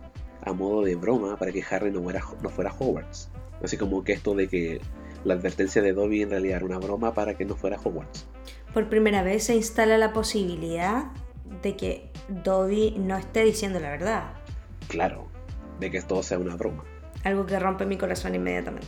a 0.43 0.54
modo 0.54 0.84
de 0.84 0.95
broma 0.95 1.38
para 1.38 1.52
que 1.52 1.63
Harry 1.69 1.91
no 1.91 2.02
fuera, 2.02 2.23
no 2.41 2.50
fuera 2.50 2.73
Hogwarts. 2.78 3.30
Así 3.63 3.78
como 3.78 4.04
que 4.04 4.13
esto 4.13 4.36
de 4.36 4.47
que 4.47 4.82
la 5.23 5.34
advertencia 5.34 5.82
de 5.82 5.93
Dobby 5.93 6.21
en 6.21 6.30
realidad 6.30 6.58
era 6.58 6.65
una 6.65 6.78
broma 6.78 7.13
para 7.13 7.36
que 7.36 7.45
no 7.45 7.56
fuera 7.56 7.78
Hogwarts. 7.84 8.28
Por 8.73 8.89
primera 8.89 9.23
vez 9.23 9.45
se 9.45 9.56
instala 9.56 9.97
la 9.97 10.13
posibilidad 10.13 11.06
de 11.62 11.76
que 11.76 12.10
Dobby 12.28 12.96
no 12.98 13.17
esté 13.17 13.43
diciendo 13.43 13.80
la 13.80 13.89
verdad. 13.89 14.34
Claro, 14.88 15.28
de 15.80 15.91
que 15.91 16.02
todo 16.02 16.24
sea 16.24 16.39
una 16.39 16.56
broma. 16.56 16.84
Algo 17.24 17.46
que 17.46 17.60
rompe 17.60 17.86
mi 17.86 17.98
corazón 17.98 18.36
inmediatamente. 18.36 18.88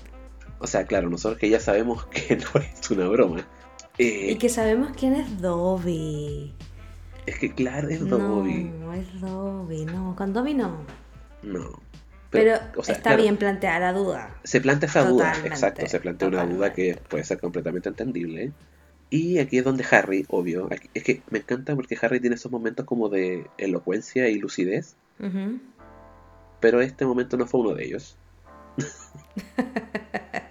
O 0.60 0.68
sea, 0.68 0.86
claro, 0.86 1.10
nosotros 1.10 1.40
que 1.40 1.50
ya 1.50 1.60
sabemos 1.60 2.06
que 2.12 2.38
no 2.38 2.62
es 2.62 2.92
una 2.92 3.08
broma. 3.08 3.48
eh, 3.98 4.32
Y 4.32 4.38
que 4.38 4.50
sabemos 4.50 4.92
quién 4.98 5.14
es 5.16 5.42
Dobby. 5.42 6.54
Es 7.26 7.38
que 7.40 7.54
claro, 7.54 7.90
es 7.90 8.08
Dobby. 8.08 8.64
No, 8.66 8.94
es 8.94 9.20
Dobby, 9.22 9.86
no. 9.86 10.16
Con 10.16 10.34
Dobby 10.34 10.54
no. 10.54 10.86
No. 11.44 11.82
Pero, 12.32 12.56
o 12.78 12.84
sea, 12.84 12.96
está 12.96 13.12
claro, 13.12 13.24
bien 13.24 13.38
planteada 13.38 13.80
la 13.80 13.94
duda. 13.94 14.40
Se 14.44 14.62
plantea 14.62 14.88
esa 14.88 15.04
duda, 15.04 15.34
exacto, 15.46 15.88
se 15.88 16.00
plantea 16.00 16.28
una 16.28 16.46
duda 16.46 16.74
que 16.74 17.00
puede 17.08 17.24
ser 17.24 17.40
completamente 17.40 17.90
entendible. 17.90 18.52
Y 19.12 19.40
aquí 19.40 19.58
es 19.58 19.64
donde 19.64 19.86
Harry, 19.90 20.26
obvio, 20.30 20.68
aquí- 20.72 20.90
es 20.94 21.04
que 21.04 21.22
me 21.32 21.40
encanta 21.40 21.76
porque 21.76 21.98
Harry 22.02 22.20
tiene 22.20 22.36
esos 22.36 22.52
momentos 22.52 22.86
como 22.86 23.10
de 23.10 23.48
elocuencia 23.58 24.30
y 24.30 24.38
lucidez, 24.38 24.96
pero 26.60 26.82
este 26.82 27.06
momento 27.06 27.36
no 27.38 27.48
fue 27.48 27.62
uno 27.62 27.74
de 27.74 27.86
ellos. 27.86 28.18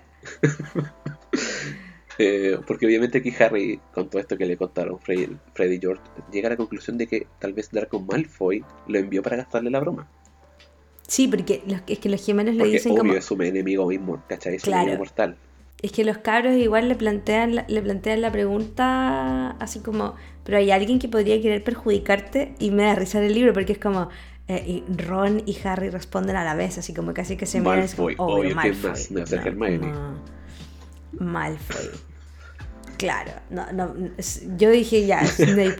Eh, 2.21 2.59
porque 2.67 2.85
obviamente 2.85 3.19
aquí 3.19 3.33
Harry, 3.39 3.81
con 3.95 4.11
todo 4.11 4.21
esto 4.21 4.37
que 4.37 4.45
le 4.45 4.57
contaron 4.57 4.99
Freddy, 4.99 5.37
Freddy 5.55 5.77
y 5.77 5.81
George, 5.81 6.03
llega 6.33 6.49
a 6.49 6.51
la 6.51 6.57
conclusión 6.57 6.99
de 6.99 7.07
que 7.07 7.29
tal 7.39 7.53
vez 7.53 7.71
Draco 7.71 8.01
Malfoy 8.01 8.65
lo 8.89 8.99
envió 8.99 9.23
para 9.23 9.37
gastarle 9.37 9.71
la 9.71 9.79
broma. 9.79 10.09
Sí, 11.07 11.29
porque 11.29 11.63
los- 11.69 11.81
es 11.87 12.01
que 12.01 12.09
los 12.09 12.27
gemelos 12.27 12.57
le 12.57 12.65
dicen 12.65 12.91
obvio 12.91 13.03
como... 13.03 13.15
es 13.15 13.25
su 13.25 13.41
enemigo 13.41 13.87
mismo, 13.87 14.21
¿cachai? 14.29 14.57
Es 14.57 14.63
Claro. 14.65 14.83
enemigo 14.83 15.05
mortal. 15.05 15.37
Es 15.83 15.93
que 15.93 16.05
los 16.05 16.19
cabros 16.19 16.55
igual 16.55 16.89
le 16.89 16.97
plantean, 16.97 17.55
la- 17.55 17.65
le 17.69 17.81
plantean 17.83 18.21
la 18.21 18.33
pregunta 18.33 19.51
así 19.61 19.79
como, 19.81 20.17
pero 20.45 20.59
hay 20.59 20.71
alguien 20.73 20.99
que 20.99 21.09
podría 21.09 21.41
querer 21.41 21.63
perjudicarte 21.63 22.55
y 22.59 22.71
me 22.73 22.83
da 22.85 22.95
risa 22.97 23.19
en 23.19 23.25
el 23.27 23.35
libro 23.35 23.53
porque 23.53 23.73
es 23.75 23.79
como 23.79 24.09
eh, 24.49 24.65
y 24.67 24.85
Ron 25.03 25.43
y 25.47 25.57
Harry 25.65 25.91
responden 25.91 26.35
a 26.35 26.43
la 26.43 26.55
vez, 26.55 26.79
así 26.79 26.95
como 26.95 27.13
casi 27.15 27.37
que 27.37 27.47
se 27.47 27.61
miran 27.61 27.81
y 27.81 27.83
es 27.83 27.95
como, 27.95 28.09
Malfoy, 28.09 28.27
obvio, 28.27 28.43
¿quién 28.43 28.57
Malfoy. 28.57 28.91
más? 28.91 29.11
No, 29.11 29.21
Hermione. 29.37 29.93
como, 29.93 30.19
Malfoy. 31.21 31.91
Claro, 32.97 33.31
no, 33.51 33.71
no, 33.73 33.95
yo 34.57 34.71
dije 34.71 35.07
ya, 35.07 35.25
Snape. 35.27 35.77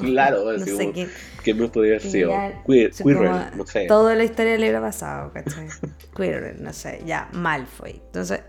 Claro, 0.00 0.52
no 0.52 0.64
sé 0.64 0.92
qué. 0.92 1.08
¿quién 1.42 1.58
más 1.58 1.70
podría 1.70 1.94
haber 1.96 2.02
sido? 2.02 2.30
Quirrell, 2.66 3.56
no 3.56 3.66
sé. 3.66 3.86
Toda 3.86 4.14
la 4.14 4.22
historia 4.22 4.52
del 4.52 4.60
libro 4.60 4.80
pasado, 4.80 5.32
¿cachai? 5.32 5.66
Quirrell, 6.16 6.62
no 6.62 6.72
sé, 6.72 7.02
ya, 7.04 7.28
Malfoy. 7.32 8.00
Entonces, 8.06 8.42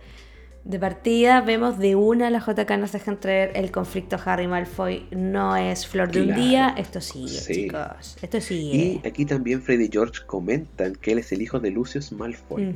de 0.69 0.77
partida 0.77 1.41
vemos 1.41 1.79
de 1.79 1.95
una 1.95 2.29
la 2.29 2.39
JK 2.39 2.69
nos 2.77 2.91
deja 2.91 3.09
entrever 3.09 3.51
el 3.55 3.71
conflicto 3.71 4.17
Harry 4.23 4.47
Malfoy 4.47 5.07
no 5.09 5.55
es 5.55 5.87
flor 5.87 6.11
de 6.11 6.21
un 6.21 6.35
día, 6.35 6.75
esto 6.77 7.01
sigue, 7.01 7.27
Sí. 7.29 7.53
chicos, 7.55 8.17
esto 8.21 8.39
sigue. 8.39 9.01
Y 9.03 9.07
aquí 9.07 9.25
también 9.25 9.63
Freddy 9.63 9.85
y 9.85 9.89
George 9.91 10.21
comentan 10.27 10.93
que 10.93 11.13
él 11.13 11.17
es 11.17 11.31
el 11.31 11.41
hijo 11.41 11.59
de 11.59 11.71
Lucius 11.71 12.11
Malfoy, 12.11 12.75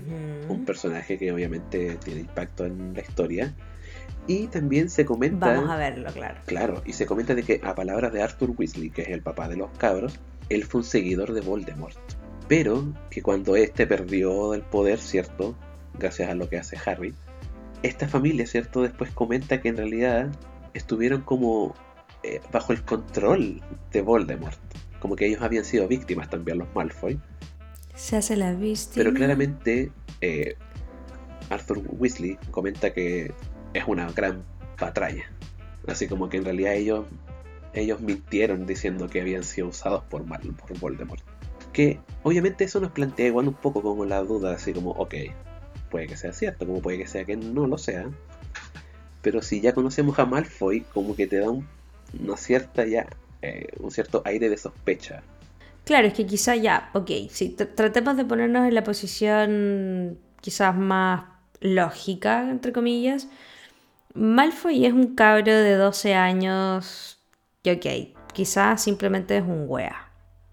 un 0.49 0.65
personaje 0.65 1.19
que 1.19 1.32
obviamente 1.32 1.97
tiene 2.03 2.21
impacto 2.21 2.65
en 2.65 2.95
la 2.95 3.01
historia. 3.01 3.53
Y 4.25 4.47
también 4.47 4.89
se 4.89 5.06
comenta, 5.06 5.53
Vamos 5.53 5.69
a 5.69 5.75
verlo, 5.75 6.10
claro. 6.13 6.39
claro, 6.47 6.82
y 6.86 6.93
se 6.93 7.06
comenta 7.06 7.36
de 7.36 7.43
que 7.43 7.62
a 7.63 7.75
palabras 7.75 8.12
de 8.12 8.23
Arthur 8.23 8.53
Weasley, 8.58 8.89
que 8.89 9.03
es 9.03 9.10
el 9.10 9.21
papá 9.21 9.47
de 9.49 9.58
los 9.58 9.69
cabros, 9.77 10.19
él 10.49 10.63
fue 10.63 10.79
un 10.82 10.86
seguidor 10.86 11.34
de 11.34 11.41
Voldemort. 11.41 11.97
Pero 12.47 12.91
que 13.12 13.21
cuando 13.21 13.56
este 13.56 13.86
perdió 13.86 14.53
el 14.56 14.62
poder, 14.62 14.97
¿cierto? 14.99 15.56
Gracias 15.99 16.29
a 16.29 16.34
lo 16.36 16.49
que 16.49 16.58
hace 16.58 16.77
Harry, 16.86 17.13
esta 17.84 18.08
familia, 18.08 18.48
¿cierto? 18.48 18.82
Después 18.82 19.12
comenta 19.12 19.62
que 19.62 19.69
en 19.69 19.78
realidad 19.78 20.32
estuvieron 20.74 21.22
como 21.22 21.76
eh, 22.24 22.41
bajo 22.52 22.74
el 22.74 22.84
control 22.84 23.62
de 23.91 24.02
Voldemort. 24.02 24.58
Como 25.00 25.15
que 25.15 25.28
ellos 25.28 25.41
habían 25.41 25.65
sido 25.65 25.88
víctimas 25.88 26.30
también, 26.30 26.58
los 26.58 26.74
Malfoy. 26.74 27.19
Se 27.93 28.15
hace 28.15 28.38
la 28.38 28.54
víctima. 28.54 28.96
Pero 28.96 29.13
claramente 29.13 29.91
eh, 30.22 30.56
Arthur 31.50 31.82
Weasley 31.86 32.38
comenta 32.52 32.93
que 32.93 33.34
es 33.74 33.84
una 33.86 34.10
gran 34.12 34.43
patraña. 34.78 35.30
Así 35.88 36.08
como 36.08 36.30
que 36.30 36.38
en 36.38 36.46
realidad 36.46 36.74
ellos, 36.74 37.06
ellos 37.74 38.00
mintieron 38.00 38.65
diciendo 38.65 39.10
que 39.10 39.19
habían 39.19 39.43
sido 39.43 39.67
usados 39.67 40.06
por, 40.06 40.26
Mal, 40.26 40.41
por 40.41 40.80
Voldemort. 40.80 41.22
Que 41.74 42.00
obviamente 42.24 42.63
eso 42.63 42.80
nos 42.80 42.91
plantea 42.91 43.28
igual 43.28 43.50
un 43.50 43.56
poco 43.56 43.82
como 43.82 44.06
la 44.06 44.24
duda, 44.24 44.54
así 44.54 44.72
como, 44.72 44.91
ok, 44.91 45.15
puede 45.93 46.08
que 46.08 46.17
sea 46.17 46.34
cierto, 46.34 46.65
como 46.65 46.82
puede 46.82 46.97
que 46.97 47.06
sea 47.08 47.23
que 47.23 47.38
no 47.38 47.67
lo 47.67 47.77
sea. 47.77 48.10
Pero 49.21 49.43
si 49.43 49.62
ya 49.62 49.73
conocemos 49.73 50.17
a 50.17 50.25
Malfoy, 50.25 50.82
como 50.91 51.15
que 51.15 51.27
te 51.27 51.38
da 51.39 51.49
un- 51.51 51.67
una 52.19 52.36
cierta 52.36 52.84
ya, 52.86 53.06
eh, 53.43 53.67
un 53.79 53.91
cierto 53.91 54.23
aire 54.25 54.49
de 54.49 54.58
sospecha. 54.58 55.21
Claro, 55.86 56.08
es 56.08 56.13
que 56.13 56.25
quizá 56.25 56.56
ya, 56.56 56.89
ok, 56.93 57.10
si 57.29 57.56
tr- 57.56 57.75
tratemos 57.75 58.17
de 58.17 58.25
ponernos 58.25 58.67
en 58.67 58.73
la 58.73 58.84
posición 58.84 60.17
quizás 60.41 60.75
más 60.75 61.25
lógica, 61.62 62.49
entre 62.49 62.73
comillas. 62.73 63.27
Malfoy 64.15 64.86
es 64.86 64.93
un 64.93 65.13
cabro 65.15 65.53
de 65.53 65.75
12 65.75 66.15
años 66.15 67.19
y 67.63 67.69
ok, 67.71 67.86
quizás 68.34 68.82
simplemente 68.82 69.38
es 69.38 69.43
un 69.43 69.65
wea. 69.67 70.10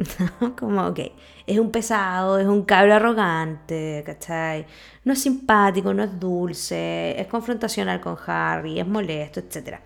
Como, 0.59 0.87
ok, 0.87 1.01
es 1.47 1.59
un 1.59 1.71
pesado, 1.71 2.39
es 2.39 2.47
un 2.47 2.63
cabro 2.63 2.95
arrogante, 2.95 4.03
¿cachai? 4.05 4.67
No 5.05 5.13
es 5.13 5.23
simpático, 5.23 5.93
no 5.95 6.03
es 6.03 6.19
dulce, 6.19 7.21
es 7.21 7.27
confrontacional 7.27 8.01
con 8.01 8.17
Harry, 8.27 8.81
es 8.81 8.87
molesto, 8.87 9.41
etc. 9.41 9.79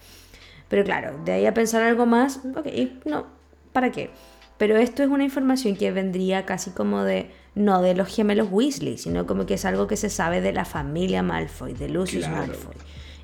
Pero 0.68 0.84
claro, 0.84 1.18
de 1.24 1.32
ahí 1.32 1.46
a 1.46 1.54
pensar 1.54 1.82
algo 1.82 2.06
más, 2.06 2.40
ok, 2.56 2.66
no, 3.04 3.26
¿para 3.72 3.90
qué? 3.90 4.10
Pero 4.56 4.76
esto 4.76 5.02
es 5.02 5.08
una 5.08 5.24
información 5.24 5.76
que 5.76 5.90
vendría 5.90 6.46
casi 6.46 6.70
como 6.70 7.02
de, 7.02 7.30
no 7.54 7.82
de 7.82 7.94
los 7.94 8.08
gemelos 8.08 8.48
Weasley, 8.50 8.98
sino 8.98 9.26
como 9.26 9.46
que 9.46 9.54
es 9.54 9.64
algo 9.64 9.86
que 9.88 9.96
se 9.96 10.10
sabe 10.10 10.40
de 10.40 10.52
la 10.52 10.64
familia 10.64 11.22
Malfoy, 11.22 11.72
de 11.72 11.88
Lucius 11.88 12.24
Claro. 12.26 12.46
Malfoy. 12.46 12.74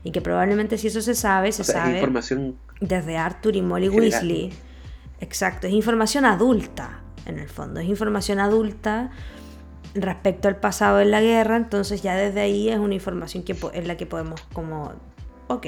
Y 0.03 0.13
que 0.13 0.21
probablemente 0.23 0.79
si 0.79 0.89
eso 0.89 1.03
se 1.03 1.15
sabe, 1.15 1.53
se 1.53 1.63
O 1.63 1.65
sea, 1.65 1.85
sabe 1.85 1.95
información 1.95 2.57
desde 2.81 3.17
Arthur 3.17 3.55
y 3.55 3.63
Molly 3.63 3.91
General. 3.91 4.51
Exacto, 5.21 5.67
es 5.67 5.73
información 5.73 6.25
adulta, 6.25 7.01
en 7.27 7.39
el 7.39 7.49
fondo, 7.49 7.81
es 7.81 7.87
información 7.87 8.41
adulta 8.41 9.11
respecto 9.95 10.49
al 10.49 10.57
pasado 10.57 10.99
de 10.99 11.05
la 11.05 11.21
guerra, 11.21 11.57
entonces 11.57 12.03
ya 12.03 12.17
desde 12.17 12.41
ahí 12.41 12.69
es 12.69 12.79
una 12.79 12.95
información 12.95 13.43
que 13.43 13.57
en 13.73 13.89
la 13.89 13.97
que 13.97 14.07
podemos 14.07 14.41
como, 14.53 14.93
ok, 15.49 15.67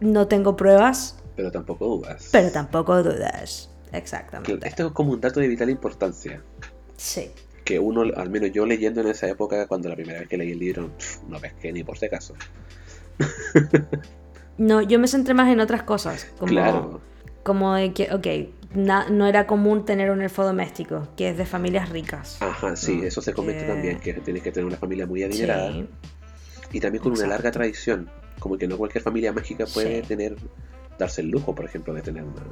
no 0.00 0.28
tengo 0.28 0.56
pruebas, 0.56 1.18
pero 1.36 1.50
tampoco 1.50 1.86
dudas. 1.86 2.28
pero 2.32 2.50
tampoco 2.50 3.02
dudas. 3.02 3.70
Exactamente. 3.92 4.66
Esto 4.68 4.86
es 4.86 4.92
como 4.92 5.12
un 5.12 5.20
dato 5.20 5.40
de 5.40 5.48
vital 5.48 5.70
importancia. 5.70 6.42
Sí. 6.96 7.30
Que 7.64 7.78
uno, 7.78 8.02
al 8.16 8.30
menos 8.30 8.52
yo 8.52 8.66
leyendo 8.66 9.00
en 9.00 9.08
esa 9.08 9.28
época, 9.28 9.66
cuando 9.66 9.88
la 9.88 9.94
primera 9.96 10.20
vez 10.20 10.28
que 10.28 10.36
leí 10.36 10.52
el 10.52 10.58
libro, 10.58 10.90
no 11.28 11.38
pesqué 11.38 11.72
ni 11.72 11.82
por 11.82 11.98
si 11.98 12.06
acaso. 12.06 12.34
No, 14.58 14.80
yo 14.80 14.98
me 14.98 15.06
centré 15.06 15.34
más 15.34 15.50
en 15.52 15.60
otras 15.60 15.82
cosas, 15.82 16.28
como, 16.38 16.50
Claro, 16.50 17.00
como 17.46 17.74
de 17.74 17.92
que, 17.92 18.12
ok, 18.12 18.26
na- 18.74 19.08
no 19.08 19.26
era 19.28 19.46
común 19.46 19.84
tener 19.84 20.10
un 20.10 20.20
elfo 20.20 20.44
doméstico, 20.44 21.06
que 21.16 21.30
es 21.30 21.38
de 21.38 21.46
familias 21.46 21.88
ricas. 21.90 22.42
ajá, 22.42 22.74
sí, 22.74 22.96
¿no? 22.96 23.04
eso 23.04 23.22
se 23.22 23.32
comenta 23.32 23.62
Que- 23.64 23.72
también, 23.72 24.00
que 24.00 24.12
tienes 24.14 24.42
que 24.42 24.50
tener 24.50 24.66
una 24.66 24.76
familia 24.76 25.06
muy 25.06 25.22
adinerada. 25.22 25.72
Sí. 25.72 25.86
Y 26.72 26.80
también 26.80 27.02
con 27.02 27.12
una 27.12 27.26
larga 27.28 27.52
tradición. 27.52 28.10
Como 28.40 28.58
que 28.58 28.66
no 28.66 28.76
cualquier 28.76 29.02
familia 29.02 29.32
mágica 29.32 29.64
puede 29.72 30.02
Sí. 30.02 30.08
tener, 30.08 30.36
darse 30.98 31.20
el 31.22 31.28
lujo, 31.28 31.54
por 31.54 31.64
ejemplo, 31.64 31.94
de 31.94 32.02
tener 32.02 32.24
una, 32.24 32.42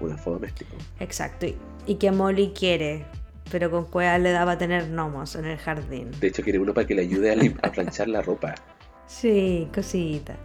un 0.00 0.10
elfo 0.12 0.30
doméstico. 0.30 0.76
Exacto. 1.00 1.46
Y, 1.46 1.56
y 1.86 1.96
que 1.96 2.12
Molly 2.12 2.52
quiere, 2.56 3.04
pero 3.50 3.70
con 3.72 3.84
cueva 3.86 4.16
le 4.18 4.30
daba 4.30 4.56
tener 4.56 4.88
gnomos 4.88 5.34
en 5.34 5.44
el 5.46 5.58
jardín. 5.58 6.12
De 6.20 6.28
hecho, 6.28 6.42
quiere 6.44 6.60
uno 6.60 6.72
para 6.72 6.86
que 6.86 6.94
le 6.94 7.02
ayude 7.02 7.32
a, 7.32 7.66
a 7.66 7.72
planchar 7.72 8.06
la 8.08 8.22
ropa. 8.22 8.54
Sí, 9.04 9.68
cosita. 9.74 10.36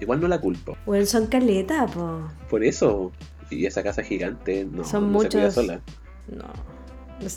Igual 0.00 0.20
no 0.20 0.28
la 0.28 0.40
culpo. 0.40 0.76
Bueno, 0.86 1.04
son 1.06 1.26
caleta, 1.26 1.86
po. 1.86 2.22
Por 2.48 2.64
eso, 2.64 3.12
y 3.50 3.66
esa 3.66 3.82
casa 3.82 4.02
gigante 4.02 4.64
no, 4.64 4.84
Son 4.84 5.12
no 5.12 5.20
se 5.20 5.28
cuida 5.28 5.40
muchos- 5.42 5.54
sola. 5.54 5.80
No. 6.28 6.44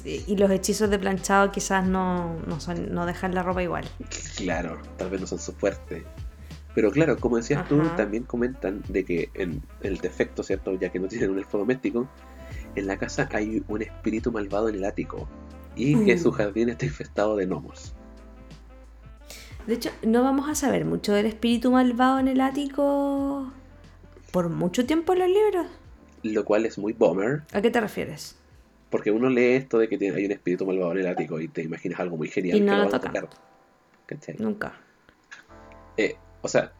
Y 0.05 0.37
los 0.37 0.49
hechizos 0.49 0.89
de 0.89 0.97
planchado 0.97 1.51
quizás 1.51 1.85
no, 1.85 2.39
no, 2.47 2.59
son, 2.61 2.93
no 2.93 3.05
dejan 3.05 3.35
la 3.35 3.43
ropa 3.43 3.61
igual. 3.61 3.83
Claro, 4.37 4.77
tal 4.97 5.09
vez 5.09 5.19
no 5.19 5.27
son 5.27 5.39
su 5.39 5.51
fuerte. 5.51 6.05
Pero 6.73 6.89
claro, 6.89 7.17
como 7.17 7.35
decías 7.37 7.67
tú, 7.67 7.81
también 7.97 8.23
comentan 8.23 8.81
de 8.87 9.03
que 9.03 9.29
en 9.33 9.61
el 9.81 9.97
defecto, 9.97 10.41
¿cierto? 10.41 10.73
Ya 10.79 10.89
que 10.89 10.99
no 10.99 11.07
tienen 11.09 11.31
un 11.31 11.37
elfo 11.37 11.57
doméstico, 11.57 12.07
en 12.75 12.87
la 12.87 12.97
casa 12.97 13.27
hay 13.33 13.61
un 13.67 13.81
espíritu 13.81 14.31
malvado 14.31 14.69
en 14.69 14.75
el 14.75 14.85
ático. 14.85 15.27
Y 15.75 16.05
que 16.05 16.15
Mm. 16.15 16.19
su 16.19 16.31
jardín 16.31 16.69
está 16.69 16.85
infestado 16.85 17.35
de 17.35 17.45
gnomos. 17.45 17.93
De 19.67 19.75
hecho, 19.75 19.89
no 20.03 20.23
vamos 20.23 20.49
a 20.49 20.55
saber 20.55 20.83
mucho 20.85 21.13
del 21.13 21.25
espíritu 21.25 21.71
malvado 21.71 22.19
en 22.19 22.27
el 22.27 22.41
ático 22.41 23.51
por 24.31 24.49
mucho 24.49 24.85
tiempo 24.85 25.13
en 25.13 25.19
los 25.19 25.29
libros. 25.29 25.67
Lo 26.23 26.43
cual 26.45 26.65
es 26.65 26.77
muy 26.77 26.93
bomber, 26.93 27.43
¿A 27.53 27.61
qué 27.61 27.69
te 27.69 27.79
refieres? 27.81 28.37
porque 28.89 29.09
uno 29.11 29.27
lee 29.29 29.53
esto 29.53 29.79
de 29.79 29.89
que 29.89 29.97
tiene- 29.97 30.15
hay 30.17 30.25
un 30.25 30.31
espíritu 30.33 30.65
malvado 30.67 30.91
en 30.91 30.99
el 30.99 31.07
ático 31.07 31.39
y 31.39 31.47
te 31.47 31.63
imaginas 31.63 31.99
algo 31.99 32.15
muy 32.17 32.27
genial 32.27 32.57
Y 32.57 32.61
no 32.61 32.65
que 32.67 32.71
lo 32.77 32.77
van 32.85 32.87
a 32.87 32.99
tocan. 32.99 33.13
tocar. 33.13 34.39
Nunca. 34.39 34.73
Eh, 35.97 36.15
o 36.43 36.47
sea, 36.47 36.71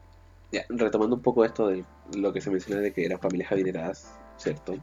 ya, 0.52 0.64
retomando 0.68 1.16
un 1.16 1.22
poco 1.22 1.44
esto 1.44 1.66
de 1.68 1.84
lo 2.16 2.32
que 2.32 2.40
se 2.40 2.50
menciona 2.50 2.80
de 2.80 2.92
que 2.92 3.04
eran 3.04 3.18
familias 3.18 3.50
adineradas, 3.50 4.12
¿cierto? 4.36 4.76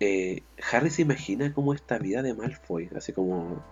Eh, 0.00 0.42
Harry 0.72 0.88
se 0.90 1.02
imagina 1.02 1.52
como 1.52 1.74
esta 1.74 1.98
vida 1.98 2.22
de 2.22 2.32
Malfoy, 2.32 2.88
así 2.96 3.12
como 3.12 3.62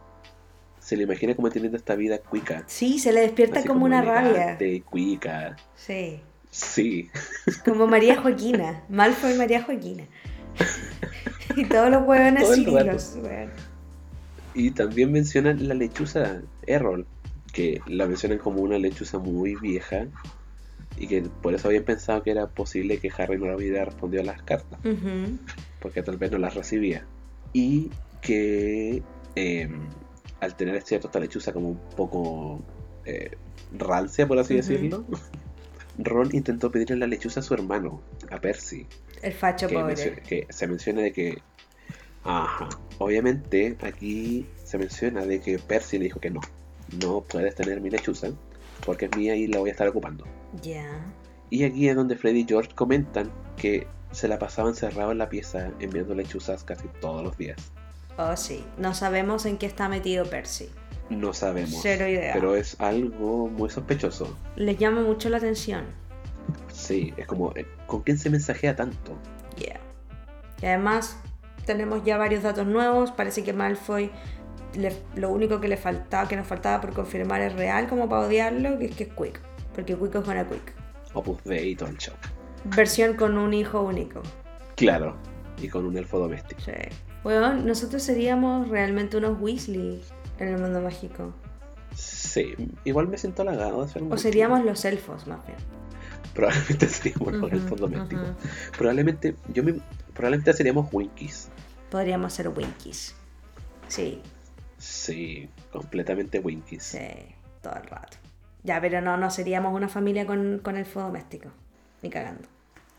se 0.87 0.96
le 0.96 1.03
imagina 1.03 1.35
como 1.35 1.51
teniendo 1.51 1.77
esta 1.77 1.96
vida 1.96 2.18
cuica. 2.18 2.62
Sí, 2.68 3.01
se 3.01 3.12
le 3.12 3.22
despierta 3.22 3.64
como, 3.64 3.87
una 3.87 4.03
rabia. 4.03 4.31
elegante, 4.31 4.83
cuica. 4.83 5.57
Sí. 5.75 6.20
Sí, 6.53 7.11
Como 7.64 7.88
María 7.88 8.22
Joaquina. 8.22 8.85
Malfoy 8.88 9.35
María 9.35 9.64
Joaquina. 9.64 10.05
y 11.57 11.64
todos 11.64 11.90
los 11.90 12.07
huevones 12.07 13.16
weón. 13.20 13.51
y 14.55 14.70
también 14.70 15.11
mencionan 15.11 15.66
la 15.66 15.75
lechuza 15.75 16.40
Errol, 16.68 17.05
que 17.53 17.81
la 17.88 18.07
mencionan 18.07 18.38
como 18.38 18.62
una 18.62 18.79
lechuza 18.79 19.18
muy 19.18 19.57
vieja 19.57 20.07
y 20.96 21.09
que 21.09 21.22
por 21.42 21.53
eso 21.53 21.66
habían 21.66 21.83
pensado 21.83 22.22
que 22.22 22.31
era 22.31 22.46
posible 22.46 22.99
que 22.99 23.11
Harry 23.18 23.38
no 23.38 23.53
hubiera 23.57 23.85
respondido 23.87 24.22
a 24.22 24.27
las 24.27 24.40
cartas. 24.42 24.79
Porque 25.81 26.05
tal 26.05 26.16
vez 26.16 26.31
no 26.31 26.38
las 26.38 26.55
recibía. 26.55 27.05
Y 27.53 27.90
que 28.22 29.03
eh, 29.35 29.68
al 30.47 30.57
tener 30.57 30.81
cierto 30.83 31.09
esta 31.09 31.21
lechuza 31.21 31.53
como 31.53 31.69
un 31.71 31.81
poco 31.97 32.63
eh, 33.05 33.37
rancia, 33.77 34.27
por 34.27 34.39
así 34.39 34.55
decirlo, 34.55 35.05
Ron 35.99 36.35
intentó 36.35 36.71
pedirle 36.71 36.97
la 36.97 37.07
lechuza 37.07 37.41
a 37.41 37.43
su 37.43 37.55
hermano, 37.55 38.01
a 38.31 38.39
Percy, 38.41 38.87
El 39.23 39.33
facho 39.33 39.67
que, 39.67 39.75
pobre. 39.75 40.23
que 40.27 40.47
se 40.49 40.67
menciona 40.67 41.03
de 41.03 41.13
que, 41.13 41.43
ajá, 42.25 42.69
obviamente 42.99 43.77
aquí 43.83 44.47
se 44.65 44.79
menciona 44.79 45.25
de 45.25 45.41
que 45.41 45.59
Percy 45.59 45.99
le 45.99 46.05
dijo 46.05 46.21
que 46.21 46.31
no, 46.31 46.41
no 47.03 47.23
puedes 47.23 47.55
tener 47.55 47.81
mi 47.81 47.91
lechuza, 47.91 48.29
porque 48.85 49.07
es 49.07 49.17
mía 49.17 49.35
y 49.35 49.47
la 49.47 49.59
voy 49.59 49.71
a 49.71 49.73
estar 49.73 49.89
ocupando. 49.89 50.25
Ya. 50.63 51.05
Y 51.51 51.65
aquí 51.65 51.89
es 51.89 51.97
donde 51.97 52.17
Freddy 52.17 52.41
y 52.41 52.47
George 52.47 52.71
comentan 52.75 53.31
que 53.57 53.87
se 54.13 54.29
la 54.29 54.39
pasaban 54.39 54.71
encerrado 54.73 55.13
en 55.13 55.19
la 55.19 55.29
pieza 55.29 55.73
enviando 55.81 56.15
lechuzas 56.15 56.65
casi 56.65 56.89
todos 57.01 57.23
los 57.23 57.37
días. 57.37 57.57
Oh, 58.19 58.37
sí. 58.37 58.65
No 58.79 58.95
sabemos 58.95 59.45
en 59.47 59.59
qué 59.59 59.67
está 59.67 59.89
metido 59.89 60.25
Percy. 60.25 60.71
No 61.11 61.33
sabemos. 61.33 61.79
Cero 61.83 62.09
idea. 62.09 62.33
Pero 62.35 62.57
es 62.57 62.81
algo 62.81 63.49
muy 63.49 63.71
sospechoso. 63.71 64.37
Les 64.57 64.79
llama 64.79 65.03
mucho 65.03 65.29
la 65.29 65.37
atención. 65.37 65.85
Sí, 66.73 67.13
es 67.17 67.27
como, 67.27 67.53
eh, 67.57 67.67
¿con 67.87 68.03
quién 68.03 68.19
se 68.19 68.31
mensajea 68.31 68.75
tanto? 68.75 69.13
Yeah. 69.59 69.81
Y 70.63 70.67
además, 70.67 71.19
tenemos 71.65 72.05
ya 72.05 72.17
varios 72.17 72.43
datos 72.43 72.67
nuevos. 72.67 73.11
Parece 73.13 73.45
que 73.45 73.53
Malfoy, 73.53 74.11
le- 74.75 74.97
lo 75.15 75.31
único 75.31 75.61
que 75.61 75.69
le 75.69 75.77
faltaba, 75.77 76.27
que 76.29 76.37
nos 76.37 76.47
faltaba 76.47 76.81
por 76.81 76.93
confirmar 76.93 77.41
es 77.43 77.53
real, 77.55 77.89
como 77.89 78.09
para 78.09 78.23
odiarlo, 78.27 78.79
que 78.79 78.87
es 78.87 78.97
que 78.97 79.05
es 79.05 79.11
Quick. 79.13 79.41
Porque 79.75 79.95
Quick 79.97 80.15
es 80.17 80.27
una 80.29 80.47
Quick. 80.49 80.75
Opus 81.15 81.43
Dei 81.45 81.71
y 81.71 81.77
todo 81.77 81.89
el 81.91 81.99
show. 81.99 82.15
Versión 82.65 83.15
con 83.15 83.39
un 83.39 83.55
hijo 83.55 83.81
único. 83.83 84.23
Claro, 84.75 85.17
y 85.63 85.69
con 85.69 85.87
un 85.87 85.97
elfo 85.97 86.19
doméstico. 86.19 86.61
Sí. 86.63 86.73
Bueno, 87.27 87.55
nosotros 87.55 88.05
seríamos 88.05 88.69
realmente 88.69 89.17
unos 89.17 89.41
Weasley 89.41 90.01
en 90.39 90.49
el 90.49 90.61
mundo 90.61 90.81
mágico. 90.81 91.35
Sí, 91.93 92.55
igual 92.85 93.09
me 93.09 93.19
siento 93.19 93.43
halagado 93.43 93.83
de 93.85 93.89
ser 93.93 94.05
un 94.05 94.12
O 94.12 94.17
seríamos 94.17 94.65
los 94.65 94.85
elfos, 94.85 95.27
más 95.27 95.45
bien. 95.45 95.59
Probablemente 96.35 96.89
seríamos 96.89 97.33
los 97.33 97.43
Ujú, 97.43 97.57
elfos 97.57 97.81
domésticos. 97.81 98.29
Probablemente, 98.79 99.35
yo 99.49 99.65
me, 99.65 99.81
probablemente 100.15 100.53
seríamos 100.53 100.89
Winkies. 100.93 101.49
Podríamos 101.91 102.33
ser 102.33 102.49
Winkies. 102.49 103.17
Sí, 103.89 104.23
Sí, 104.79 105.49
completamente 105.73 106.39
Winkies. 106.39 106.85
sí, 106.85 107.09
todo 107.61 107.75
el 107.75 107.89
rato. 107.89 108.19
Ya, 108.62 108.81
pero 108.81 109.01
no, 109.01 109.17
no 109.17 109.33
seríamos 109.33 109.75
una 109.75 109.89
familia 109.89 110.27
con, 110.27 110.61
con 110.61 110.77
elfo 110.77 111.01
doméstico. 111.01 111.49
Ni 112.03 112.09
cagando. 112.11 112.49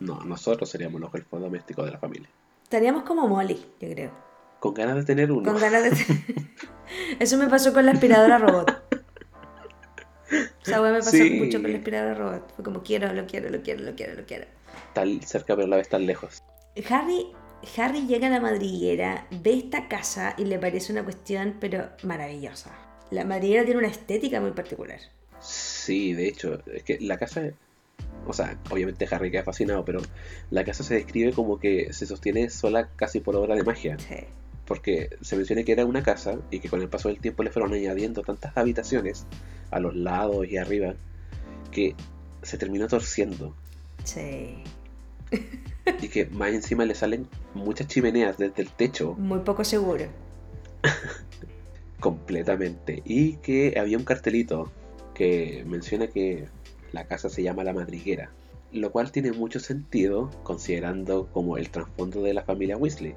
No, 0.00 0.20
nosotros 0.24 0.68
seríamos 0.68 1.00
los 1.00 1.14
elfos 1.14 1.40
domésticos 1.40 1.86
de 1.86 1.92
la 1.92 1.98
familia. 1.98 2.28
Estaríamos 2.68 3.04
como 3.04 3.26
Molly, 3.26 3.54
yo 3.80 3.88
creo. 3.88 4.10
Con 4.60 4.74
ganas 4.74 4.96
de 4.96 5.04
tener 5.04 5.32
uno. 5.32 5.50
Con 5.50 5.58
ganas 5.58 5.84
de... 5.84 5.90
Eso 7.18 7.38
me 7.38 7.46
pasó 7.48 7.72
con 7.72 7.86
la 7.86 7.92
aspiradora 7.92 8.36
robot. 8.36 8.70
Esa 10.62 10.82
wea 10.82 10.92
me 10.92 10.98
pasó 10.98 11.12
Sí. 11.12 11.30
mucho 11.30 11.62
con 11.62 11.72
la 11.72 11.78
aspiradora 11.78 12.12
robot. 12.14 12.52
Fue 12.56 12.64
como 12.64 12.82
quiero, 12.82 13.10
lo 13.14 13.26
quiero, 13.26 13.48
lo 13.48 13.62
quiero, 13.62 13.82
lo 13.82 13.94
quiero, 13.94 14.14
lo 14.16 14.26
quiero. 14.26 14.44
Tan 14.92 15.22
cerca 15.22 15.56
pero 15.56 15.66
la 15.66 15.76
vez 15.78 15.88
tan 15.88 16.04
lejos. 16.04 16.42
Harry, 16.90 17.28
Harry 17.78 18.06
llega 18.06 18.26
a 18.26 18.30
la 18.30 18.40
madriguera, 18.40 19.26
ve 19.30 19.54
esta 19.54 19.88
casa 19.88 20.34
y 20.36 20.44
le 20.44 20.58
parece 20.58 20.92
una 20.92 21.04
cuestión, 21.04 21.56
pero 21.60 21.88
maravillosa. 22.02 22.70
La 23.10 23.24
madriguera 23.24 23.64
tiene 23.64 23.78
una 23.78 23.88
estética 23.88 24.42
muy 24.42 24.50
particular. 24.50 24.98
Sí, 25.40 26.12
de 26.12 26.28
hecho, 26.28 26.60
es 26.66 26.82
que 26.82 26.98
la 27.00 27.16
casa, 27.16 27.44
o 28.26 28.32
sea, 28.32 28.58
obviamente 28.70 29.06
Harry 29.10 29.30
queda 29.30 29.42
fascinado, 29.42 29.84
pero 29.84 30.00
la 30.50 30.64
casa 30.64 30.82
se 30.84 30.94
describe 30.94 31.32
como 31.32 31.58
que 31.58 31.92
se 31.92 32.04
sostiene 32.06 32.50
sola 32.50 32.88
casi 32.96 33.20
por 33.20 33.36
obra 33.36 33.54
de 33.54 33.62
magia, 33.64 33.98
Sí. 33.98 34.16
porque 34.66 35.08
se 35.22 35.36
menciona 35.36 35.62
que 35.62 35.72
era 35.72 35.86
una 35.86 36.02
casa 36.02 36.38
y 36.50 36.60
que 36.60 36.68
con 36.68 36.82
el 36.82 36.88
paso 36.88 37.08
del 37.08 37.18
tiempo 37.20 37.42
le 37.42 37.50
fueron 37.50 37.72
añadiendo 37.72 38.22
tantas 38.22 38.56
habitaciones 38.56 39.26
a 39.70 39.80
los 39.80 39.96
lados 39.96 40.46
y 40.48 40.56
arriba 40.58 40.94
que 41.70 41.94
se 42.42 42.58
terminó 42.58 42.86
torciendo 42.88 43.54
Sí. 44.04 44.56
y 46.02 46.08
que 46.08 46.26
más 46.26 46.52
encima 46.52 46.84
le 46.84 46.94
salen 46.94 47.26
muchas 47.54 47.86
chimeneas 47.86 48.36
desde 48.38 48.62
el 48.62 48.70
techo 48.70 49.14
Muy 49.14 49.40
poco 49.40 49.64
seguro. 49.64 50.04
completamente 52.00 53.02
y 53.04 53.34
que 53.36 53.74
había 53.78 53.98
un 53.98 54.04
cartelito 54.04 54.70
que 55.14 55.64
menciona 55.66 56.06
que 56.06 56.46
la 56.92 57.06
casa 57.06 57.28
se 57.28 57.42
llama 57.42 57.64
La 57.64 57.72
Madriguera, 57.72 58.30
lo 58.72 58.90
cual 58.92 59.10
tiene 59.12 59.32
mucho 59.32 59.60
sentido 59.60 60.30
considerando 60.42 61.26
como 61.32 61.56
el 61.56 61.70
trasfondo 61.70 62.22
de 62.22 62.34
la 62.34 62.42
familia 62.42 62.76
Weasley, 62.76 63.14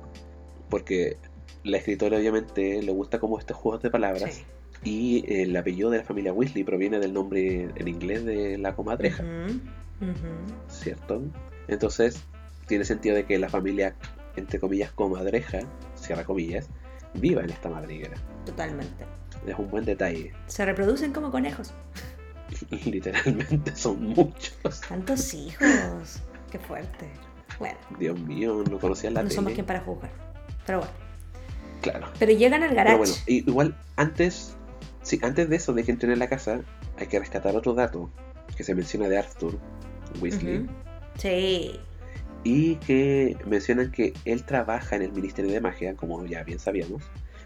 porque 0.69 1.17
la 1.63 1.77
escritora 1.77 2.17
obviamente 2.17 2.81
le 2.81 2.91
gusta 2.91 3.19
como 3.19 3.38
estos 3.39 3.57
juegos 3.57 3.81
de 3.81 3.89
palabras 3.89 4.34
Sí. 4.36 4.43
y 4.84 5.41
el 5.41 5.55
apellido 5.55 5.89
de 5.89 5.99
la 5.99 6.03
familia 6.03 6.34
Weasley 6.34 6.63
proviene 6.63 6.99
del 6.99 7.13
nombre 7.13 7.69
en 7.75 7.88
inglés 7.88 8.25
de 8.25 8.57
la 8.57 8.75
comadreja. 8.75 9.23
¿cierto? 10.67 11.21
Entonces 11.67 12.23
tiene 12.67 12.86
sentido 12.86 13.15
de 13.15 13.25
que 13.25 13.38
la 13.38 13.49
familia 13.49 13.95
entre 14.36 14.60
comillas 14.60 14.91
comadreja, 14.91 15.60
cierra 15.95 16.23
comillas, 16.23 16.69
viva 17.15 17.43
en 17.43 17.49
esta 17.49 17.69
madriguera. 17.69 18.15
Totalmente. 18.45 19.05
Es 19.45 19.57
un 19.60 19.69
buen 19.69 19.84
detalle. 19.86 20.31
Se 20.47 20.65
reproducen 20.65 21.12
como 21.12 21.31
conejos. 21.31 21.73
Literalmente 22.86 23.76
son 23.76 24.04
muchos. 24.10 24.82
Tantos 24.88 25.34
hijos. 25.34 26.22
Qué 26.52 26.60
fuerte. 26.60 27.10
Bueno, 27.60 27.78
Dios 28.00 28.20
mío, 28.20 28.64
no 28.70 28.80
conocía 28.80 29.12
la 29.12 29.24
no 29.24 29.30
somos 29.30 29.54
quien 29.54 29.66
para 29.66 29.82
juzgar. 29.82 30.12
Pero 30.66 30.80
bueno. 30.80 30.94
Claro. 31.82 32.08
Pero 32.20 32.32
llegan 32.32 32.64
al 32.64 32.76
garage. 32.76 32.96
Pero 32.96 32.98
bueno, 32.98 33.14
igual 33.28 33.78
antes, 33.96 34.56
sí, 35.02 35.20
antes 35.22 35.50
de 35.50 35.56
eso, 35.56 35.74
de 35.74 35.84
que 35.84 35.92
entren 35.92 36.12
en 36.12 36.20
la 36.20 36.30
casa, 36.30 36.62
hay 36.98 37.08
que 37.08 37.20
rescatar 37.20 37.56
otro 37.56 37.74
dato 37.74 38.10
que 38.56 38.64
se 38.64 38.76
menciona 38.76 39.08
de 39.08 39.18
Arthur 39.18 39.58
Weasley. 40.22 40.68
Sí. 41.18 41.80
y 42.44 42.76
que 42.76 43.38
mencionan 43.46 43.92
que 43.92 44.14
él 44.26 44.44
trabaja 44.44 44.96
en 44.96 45.04
el 45.04 45.12
Ministerio 45.12 45.52
de 45.52 45.62
Magia, 45.62 45.96
como 45.96 46.26
ya 46.26 46.44
bien 46.44 46.60
sabíamos, 46.60 47.04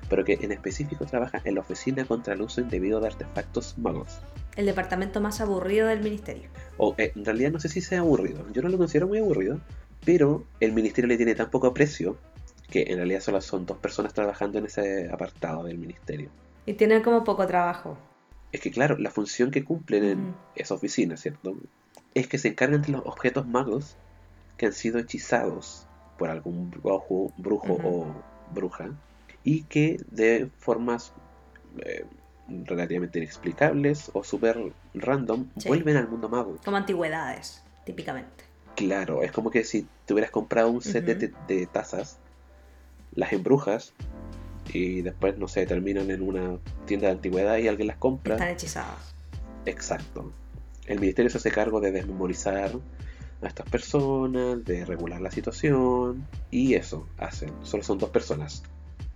pero 0.09 0.23
que 0.23 0.33
en 0.41 0.51
específico 0.51 1.05
trabaja 1.05 1.41
en 1.43 1.55
la 1.55 1.61
Oficina 1.61 2.05
contra 2.05 2.33
el 2.33 2.41
Uso 2.41 2.61
Indebido 2.61 2.99
de 2.99 3.07
Artefactos 3.07 3.77
Magos. 3.77 4.19
El 4.55 4.65
departamento 4.65 5.21
más 5.21 5.41
aburrido 5.41 5.87
del 5.87 6.01
ministerio. 6.01 6.49
O 6.77 6.95
eh, 6.97 7.11
en 7.15 7.25
realidad 7.25 7.51
no 7.51 7.59
sé 7.59 7.69
si 7.69 7.81
sea 7.81 7.99
aburrido, 7.99 8.45
yo 8.53 8.61
no 8.61 8.69
lo 8.69 8.77
considero 8.77 9.07
muy 9.07 9.19
aburrido, 9.19 9.59
pero 10.05 10.43
el 10.59 10.71
ministerio 10.73 11.07
le 11.07 11.17
tiene 11.17 11.35
tan 11.35 11.49
poco 11.49 11.67
aprecio 11.67 12.17
que 12.69 12.83
en 12.87 12.97
realidad 12.97 13.21
solo 13.21 13.41
son 13.41 13.65
dos 13.65 13.77
personas 13.77 14.13
trabajando 14.13 14.59
en 14.59 14.65
ese 14.65 15.09
apartado 15.09 15.63
del 15.63 15.77
ministerio. 15.77 16.29
Y 16.65 16.73
tienen 16.73 17.03
como 17.03 17.23
poco 17.23 17.45
trabajo. 17.45 17.97
Es 18.51 18.61
que 18.61 18.71
claro, 18.71 18.97
la 18.97 19.11
función 19.11 19.51
que 19.51 19.63
cumplen 19.63 20.03
en 20.03 20.19
Ujú. 20.19 20.33
esa 20.55 20.73
oficina, 20.73 21.17
¿cierto? 21.17 21.55
Es 22.13 22.27
que 22.27 22.37
se 22.37 22.47
encargan 22.47 22.81
de 22.81 22.89
los 22.91 23.01
objetos 23.05 23.45
magos 23.45 23.97
que 24.57 24.65
han 24.67 24.73
sido 24.73 24.99
hechizados 24.99 25.85
por 26.17 26.29
algún 26.29 26.71
brujo, 26.71 27.79
o 27.83 28.07
bruja 28.53 28.89
y 29.45 29.63
que 29.63 29.97
de 30.11 30.49
formas 30.57 31.13
eh, 31.77 32.03
relativamente 32.65 33.19
inexplicables 33.19 34.11
o 34.13 34.23
súper 34.23 34.73
random 34.93 35.47
Sí. 35.57 35.67
vuelven 35.69 35.95
al 35.97 36.09
mundo 36.09 36.27
mago. 36.27 36.57
Como 36.65 36.75
antigüedades, 36.77 37.63
típicamente. 37.85 38.43
Claro, 38.75 39.23
es 39.23 39.31
como 39.31 39.49
que 39.51 39.63
si 39.63 39.87
te 40.05 40.13
hubieras 40.13 40.31
comprado 40.31 40.69
un 40.69 40.81
set 40.81 41.05
de, 41.05 41.15
de- 41.15 41.33
de 41.47 41.65
tazas, 41.67 42.19
las 43.13 43.31
embrujas 43.31 43.93
y 44.73 45.01
después, 45.01 45.37
no 45.37 45.47
sé, 45.47 45.65
terminan 45.65 46.11
en 46.11 46.21
una 46.21 46.57
tienda 46.85 47.07
de 47.07 47.13
antigüedad 47.13 47.57
y 47.57 47.67
alguien 47.69 47.87
las 47.87 47.97
compra. 47.97 48.35
Están 48.35 48.49
hechizados. 48.49 49.15
Exacto. 49.65 50.33
El 50.87 50.99
ministerio 50.99 51.29
se 51.31 51.37
hace 51.37 51.51
cargo 51.51 51.79
de 51.79 51.91
desmemorizar 51.91 52.71
a 53.41 53.47
estas 53.47 53.69
personas, 53.69 54.63
de 54.65 54.85
regular 54.85 55.21
la 55.21 55.31
situación 55.31 56.25
y 56.51 56.73
eso 56.73 57.07
hacen. 57.17 57.51
Solo 57.63 57.83
son 57.83 57.97
dos 57.97 58.09
personas, 58.09 58.63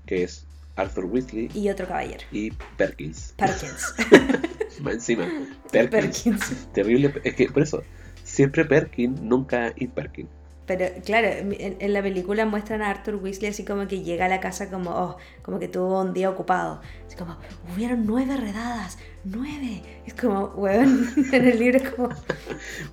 que 0.10 0.24
es 0.24 0.44
Arthur 0.76 1.06
Weasley 1.06 1.50
Y 1.54 1.70
otro 1.70 1.88
caballero. 1.88 2.24
y 2.32 2.50
Perkins. 2.78 3.36
Perkins. 3.38 3.94
Más 4.82 4.96
encima, 4.96 5.30
Perkins. 5.72 6.24
Perkins. 6.24 6.68
Terrible. 6.74 7.14
Es 7.24 7.36
que 7.36 7.48
por 7.50 7.62
eso, 7.62 7.84
siempre 8.24 8.66
Perkins, 8.66 9.22
nunca 9.22 9.72
Imperkin. 9.76 10.28
Pero 10.70 10.86
claro, 11.04 11.28
en, 11.30 11.78
en 11.80 11.94
la 11.94 12.04
película 12.04 12.46
muestran 12.46 12.84
a 12.84 12.92
Arthur 12.92 13.16
Weasley 13.16 13.50
así 13.50 13.66
como 13.66 13.88
que 13.88 14.04
llega 14.04 14.26
a 14.26 14.30
la 14.30 14.40
casa 14.40 14.70
como, 14.70 14.92
oh, 14.92 15.18
como 15.42 15.58
que 15.58 15.68
tuvo 15.68 16.00
un 16.00 16.14
día 16.14 16.30
ocupado. 16.30 16.80
Así 17.08 17.16
como, 17.16 17.38
hubieron 17.74 18.06
nueve 18.06 18.38
redadas, 18.38 19.00
nueve. 19.24 19.82
Es 20.06 20.14
como, 20.14 20.46
weón, 20.50 21.10
en 21.34 21.48
el 21.48 21.58
libro 21.58 21.80
es 21.80 21.90
como, 21.90 22.10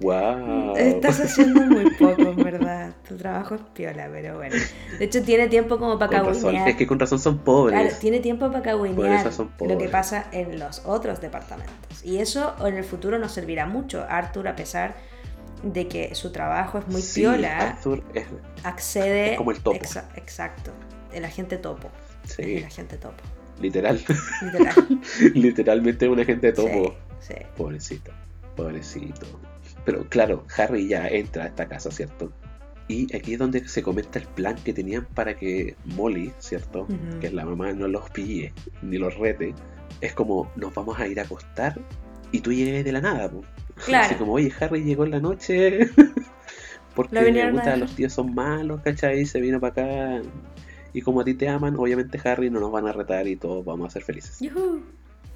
¡Wow! 0.00 0.74
estás 0.74 1.20
haciendo 1.20 1.66
muy 1.66 1.90
poco, 1.96 2.22
en 2.22 2.36
verdad. 2.36 2.94
Tu 3.06 3.18
trabajo 3.18 3.56
es 3.56 3.60
piola, 3.74 4.08
pero 4.10 4.38
bueno. 4.38 4.56
De 4.98 5.04
hecho, 5.04 5.22
tiene 5.22 5.48
tiempo 5.48 5.78
como 5.78 5.98
para 5.98 6.22
cagüinear. 6.22 6.70
Es 6.70 6.76
que 6.76 6.86
con 6.86 6.98
razón 6.98 7.18
son 7.18 7.36
pobres. 7.36 7.78
Claro, 7.78 7.94
tiene 8.00 8.20
tiempo 8.20 8.50
para 8.50 8.62
cagüinear 8.62 9.30
lo 9.60 9.76
que 9.76 9.88
pasa 9.90 10.28
en 10.32 10.58
los 10.58 10.80
otros 10.86 11.20
departamentos. 11.20 12.02
Y 12.02 12.20
eso 12.20 12.54
en 12.66 12.78
el 12.78 12.84
futuro 12.84 13.18
nos 13.18 13.32
servirá 13.32 13.66
mucho. 13.66 14.06
Arthur, 14.08 14.48
a 14.48 14.56
pesar 14.56 14.94
de 15.62 15.88
que 15.88 16.14
su 16.14 16.32
trabajo 16.32 16.78
es 16.78 16.86
muy 16.88 17.00
Sí, 17.02 17.20
piola, 17.20 17.58
Arthur 17.70 18.02
es. 18.14 18.26
accede... 18.64 19.32
Es 19.32 19.38
como 19.38 19.50
el 19.50 19.60
topo. 19.60 19.78
Exa- 19.78 20.08
exacto. 20.16 20.72
El 21.12 21.24
agente 21.24 21.56
topo. 21.56 21.90
Sí, 22.24 22.56
el 22.56 22.64
agente 22.64 22.96
topo. 22.98 23.22
literal. 23.60 24.00
Literal. 24.42 24.74
Literalmente 25.34 26.08
un 26.08 26.20
agente 26.20 26.52
topo. 26.52 26.94
Sí, 27.20 27.34
sí. 27.34 27.40
Pobrecito, 27.56 28.12
pobrecito. 28.56 29.26
Pero 29.84 30.08
claro, 30.08 30.44
Harry 30.56 30.88
ya 30.88 31.06
entra 31.08 31.44
a 31.44 31.46
esta 31.46 31.66
casa, 31.68 31.90
¿cierto? 31.90 32.32
Y 32.88 33.14
aquí 33.16 33.32
es 33.34 33.38
donde 33.38 33.66
se 33.66 33.82
comenta 33.82 34.18
el 34.18 34.26
plan 34.26 34.56
que 34.56 34.72
tenían 34.72 35.06
para 35.06 35.36
que 35.36 35.74
Molly, 35.84 36.32
¿cierto? 36.38 36.86
Que 37.20 37.28
es 37.28 37.32
la 37.32 37.44
mamá, 37.44 37.72
no 37.72 37.88
los 37.88 38.08
pille 38.10 38.52
ni 38.82 38.98
los 38.98 39.16
rete. 39.16 39.54
Es 40.00 40.12
como, 40.12 40.50
nos 40.56 40.74
vamos 40.74 40.98
a 41.00 41.06
ir 41.06 41.18
a 41.18 41.22
acostar 41.24 41.80
y 42.32 42.40
tú 42.40 42.52
llegues 42.52 42.84
de 42.84 42.92
la 42.92 43.00
nada, 43.00 43.28
po. 43.30 43.42
Claro. 43.84 44.06
Así 44.06 44.14
como, 44.16 44.32
oye, 44.34 44.52
Harry 44.60 44.82
llegó 44.82 45.04
en 45.04 45.10
la 45.12 45.20
noche. 45.20 45.90
Porque 46.94 47.14
Lo 47.14 47.24
vinieron 47.24 47.52
me 47.52 47.58
gusta, 47.58 47.70
a 47.70 47.74
dejar. 47.74 47.78
los 47.88 47.94
tíos 47.96 48.12
son 48.12 48.34
malos, 48.34 48.80
¿cachai? 48.80 49.26
Se 49.26 49.40
vino 49.40 49.60
para 49.60 50.16
acá. 50.18 50.28
Y 50.94 51.02
como 51.02 51.20
a 51.20 51.24
ti 51.24 51.34
te 51.34 51.46
aman, 51.48 51.76
obviamente 51.76 52.18
Harry 52.24 52.48
no 52.48 52.58
nos 52.58 52.72
van 52.72 52.88
a 52.88 52.92
retar 52.92 53.28
y 53.28 53.36
todos 53.36 53.62
vamos 53.64 53.88
a 53.88 53.90
ser 53.90 54.02
felices. 54.02 54.38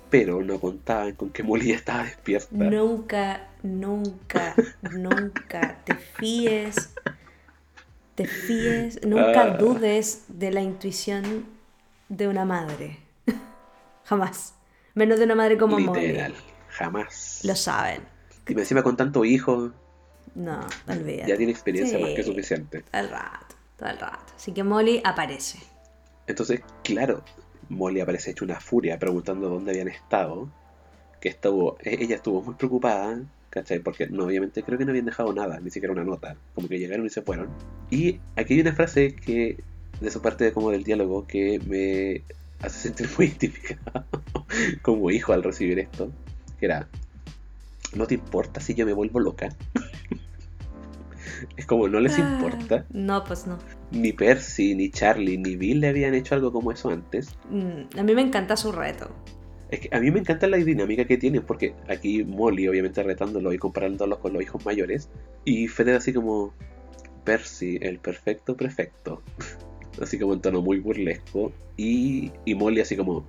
Pero 0.09 0.43
no 0.43 0.59
contaban 0.59 1.15
con 1.15 1.29
que 1.31 1.43
Molly 1.43 1.73
estaba 1.73 2.05
despierta. 2.05 2.49
Nunca, 2.57 3.47
nunca, 3.63 4.55
nunca 4.91 5.79
te 5.85 5.95
fíes, 5.97 6.95
te 8.15 8.25
fíes, 8.27 9.01
nunca 9.07 9.43
Ah. 9.43 9.57
dudes 9.59 10.25
de 10.29 10.51
la 10.51 10.63
intuición 10.63 11.45
de 12.09 12.27
una 12.27 12.47
madre. 12.47 12.99
Jamás. 14.05 14.55
Menos 14.95 15.19
de 15.19 15.27
una 15.27 15.35
madre 15.35 15.59
como 15.59 15.79
Literal, 15.79 16.33
Molly. 16.33 16.43
jamás. 16.71 17.41
Lo 17.45 17.55
saben. 17.55 18.01
Y 18.51 18.59
encima 18.59 18.83
con 18.83 18.97
tanto 18.97 19.25
hijo, 19.25 19.73
No, 20.35 20.61
olvídate. 20.89 21.29
ya 21.29 21.37
tiene 21.37 21.53
experiencia 21.53 21.97
Sí, 21.99 22.03
más 22.05 22.13
que 22.15 22.23
suficiente. 22.25 22.83
Todo 22.83 23.01
el 23.03 23.11
rato, 23.11 23.57
todo 23.77 23.89
el 23.89 23.99
rato. 23.99 24.33
Así 24.37 24.53
que 24.53 24.63
Molly 24.65 25.01
aparece. 25.05 25.59
Entonces, 26.27 26.61
claro, 26.85 27.23
Molly 27.69 28.01
aparece 28.01 28.31
hecha 28.33 28.45
una 28.45 28.61
furia 28.61 28.99
preguntando 28.99 29.49
dónde 29.49 29.71
habían 29.73 29.89
estado. 29.89 30.49
Que 31.21 31.29
estuvo, 31.29 31.77
e- 31.81 32.03
ella 32.03 32.17
estuvo 32.17 32.43
muy 32.43 32.55
preocupada, 32.55 33.21
¿cachai? 33.51 33.79
Porque 33.81 34.07
no, 34.09 34.25
obviamente 34.25 34.63
creo 34.63 34.79
que 34.79 34.85
no 34.85 34.91
habían 34.91 35.05
dejado 35.07 35.33
nada, 35.33 35.61
ni 35.61 35.71
siquiera 35.71 35.93
una 35.93 36.05
nota. 36.05 36.37
Como 36.55 36.67
que 36.69 36.79
llegaron 36.79 37.05
y 37.07 37.11
se 37.11 37.23
fueron. 37.23 37.49
Y 37.91 38.21
aquí 38.37 38.55
hay 38.55 38.61
una 38.61 38.73
frase 38.75 39.15
que, 39.15 39.63
de 40.01 40.11
su 40.11 40.23
parte 40.23 40.53
como 40.53 40.71
del 40.71 40.83
diálogo, 40.83 41.27
que 41.27 41.61
me 41.67 42.25
hace 42.65 42.79
sentir 42.89 43.09
muy 43.19 43.27
identificado 43.29 44.07
como 44.83 45.11
hijo 45.11 45.33
al 45.33 45.43
recibir 45.43 45.79
esto. 45.79 46.11
Que 46.59 46.67
era, 46.67 46.89
¿no 47.95 48.07
te 48.07 48.15
importa 48.15 48.61
si 48.61 48.75
yo 48.75 48.87
me 48.87 48.93
vuelvo 48.93 49.21
loca? 49.21 49.49
es 51.57 51.67
como, 51.67 51.89
no 51.89 52.01
les 52.01 52.19
Ah, 52.19 52.39
importa. 52.39 52.85
No, 52.93 53.25
pues 53.25 53.47
no. 53.47 53.59
Ni 53.91 54.13
Percy, 54.13 54.75
ni 54.75 54.91
Charlie, 54.91 55.39
ni 55.39 55.57
Bill 55.57 55.81
le 55.81 55.89
habían 55.89 56.15
hecho 56.15 56.35
algo 56.35 56.53
como 56.53 56.73
eso 56.73 56.91
antes. 56.91 57.35
Mm, 57.51 57.99
A 57.99 58.03
mí 58.03 58.15
me 58.15 58.23
encanta 58.23 58.57
su 58.57 58.73
reto. 58.73 59.11
Es 59.71 59.81
que 59.81 59.89
a 59.97 60.01
mí 60.01 60.11
me 60.11 60.19
encanta 60.21 60.49
la 60.49 60.57
dinámica 60.57 61.05
que 61.05 61.17
tienen, 61.17 61.43
porque 61.43 61.75
aquí 61.89 62.25
Molly, 62.25 62.67
obviamente 62.67 63.03
retándolo 63.03 63.53
y 63.53 63.59
comparándolos 63.59 64.19
con 64.19 64.33
los 64.33 64.43
hijos 64.43 64.65
mayores, 64.67 65.09
y 65.45 65.69
Fred 65.69 65.95
así 65.95 66.13
como 66.13 66.53
Percy, 67.25 67.79
el 67.81 68.01
perfecto 68.01 68.57
prefecto, 68.57 69.23
así 70.03 70.19
como 70.19 70.35
en 70.35 70.41
tono 70.41 70.61
muy 70.61 70.81
burlesco, 70.81 71.53
y, 71.77 72.33
y 72.45 72.55
Molly 72.57 72.81
así 72.81 72.97
como, 72.97 73.25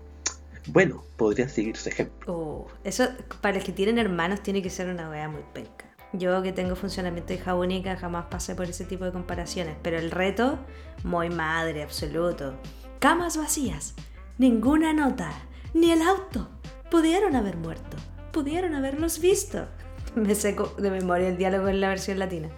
bueno, 0.68 1.04
podría 1.18 1.50
seguir 1.50 1.76
su 1.78 1.90
ejemplo. 1.90 2.34
Oh, 2.34 2.68
eso 2.84 3.08
para 3.42 3.56
los 3.56 3.64
que 3.64 3.72
tienen 3.72 3.98
hermanos 3.98 4.44
tiene 4.44 4.62
que 4.62 4.70
ser 4.70 4.90
una 4.90 5.10
wea 5.10 5.28
muy 5.28 5.44
penca. 5.54 5.86
Yo 6.14 6.42
que 6.44 6.52
tengo 6.52 6.76
funcionamiento 6.76 7.30
de 7.30 7.36
hija 7.36 7.56
única 7.56 7.96
jamás 7.96 8.26
pasé 8.30 8.54
por 8.54 8.66
ese 8.66 8.86
tipo 8.86 9.06
de 9.06 9.12
comparaciones, 9.12 9.78
pero 9.82 9.98
el 9.98 10.12
reto, 10.12 10.60
muy 11.04 11.30
madre, 11.30 11.84
absoluto. 11.84 12.60
Camas 13.00 13.38
vacías, 13.38 13.96
ninguna 14.38 14.94
nota, 14.94 15.32
ni 15.74 15.92
el 15.92 16.02
auto. 16.02 16.50
Pudieron 16.90 17.36
haber 17.36 17.56
muerto, 17.56 17.98
pudieron 18.34 18.76
haberlos 18.76 19.20
visto. 19.20 19.68
Me 20.16 20.36
seco 20.36 20.76
de 20.78 20.92
memoria 20.92 21.30
el 21.30 21.38
diálogo 21.38 21.70
en 21.70 21.80
la 21.80 21.90
versión 21.90 22.20
latina. 22.20 22.50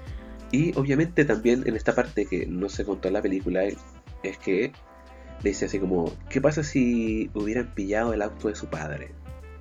Y 0.52 0.76
obviamente 0.78 1.24
también 1.24 1.64
en 1.68 1.76
esta 1.76 1.94
parte 1.94 2.26
que 2.26 2.46
no 2.48 2.70
se 2.70 2.86
contó 2.86 3.08
en 3.08 3.14
la 3.14 3.22
película 3.22 3.64
es 3.64 4.38
que 4.40 4.72
dice 5.44 5.66
así 5.66 5.80
como, 5.80 6.12
¿qué 6.30 6.40
pasa 6.42 6.64
si 6.64 7.30
hubieran 7.34 7.68
pillado 7.74 8.14
el 8.14 8.22
auto 8.22 8.48
de 8.48 8.56
su 8.56 8.68
padre? 8.68 9.12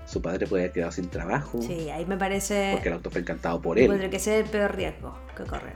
Su 0.06 0.20
padre 0.20 0.46
puede 0.46 0.64
haber 0.64 0.72
quedado 0.72 0.92
sin 0.92 1.08
trabajo, 1.08 1.60
Sí, 1.62 1.88
ahí 1.90 2.04
me 2.06 2.16
parece 2.16 2.70
porque 2.72 2.88
el 2.88 2.94
auto 2.94 3.10
fue 3.10 3.20
encantado 3.20 3.60
por 3.60 3.78
él. 3.78 3.86
podría 3.86 4.10
que 4.10 4.18
ser 4.18 4.44
el 4.44 4.50
peor 4.50 4.74
riesgo 4.76 5.16
que 5.36 5.44
correr. 5.44 5.74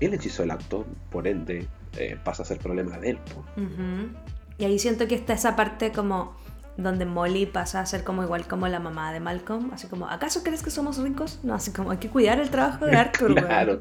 Él 0.00 0.14
hechizó 0.14 0.44
el 0.44 0.50
auto, 0.50 0.86
por 1.10 1.26
ende, 1.28 1.66
eh, 1.98 2.16
pasa 2.24 2.42
a 2.42 2.46
ser 2.46 2.58
problema 2.58 2.96
de 2.98 3.10
él. 3.10 3.18
po. 3.18 3.40
Ujú. 3.60 4.08
Y 4.56 4.64
ahí 4.64 4.78
siento 4.78 5.06
que 5.08 5.14
está 5.14 5.34
esa 5.34 5.56
parte 5.56 5.92
como 5.92 6.34
donde 6.76 7.04
Molly 7.04 7.44
pasa 7.46 7.80
a 7.80 7.86
ser 7.86 8.04
como 8.04 8.22
igual 8.22 8.46
como 8.46 8.66
la 8.68 8.78
mamá 8.80 9.12
de 9.12 9.20
Malcolm, 9.20 9.70
así 9.74 9.88
como, 9.88 10.08
¿acaso 10.08 10.42
crees 10.42 10.62
que 10.62 10.70
somos 10.70 10.96
ricos? 10.98 11.40
No, 11.42 11.52
así 11.54 11.72
como 11.72 11.90
hay 11.90 11.98
que 11.98 12.08
cuidar 12.08 12.40
el 12.40 12.48
trabajo 12.48 12.86
de 12.86 12.96
Arthur. 12.96 13.34
Claro. 13.34 13.80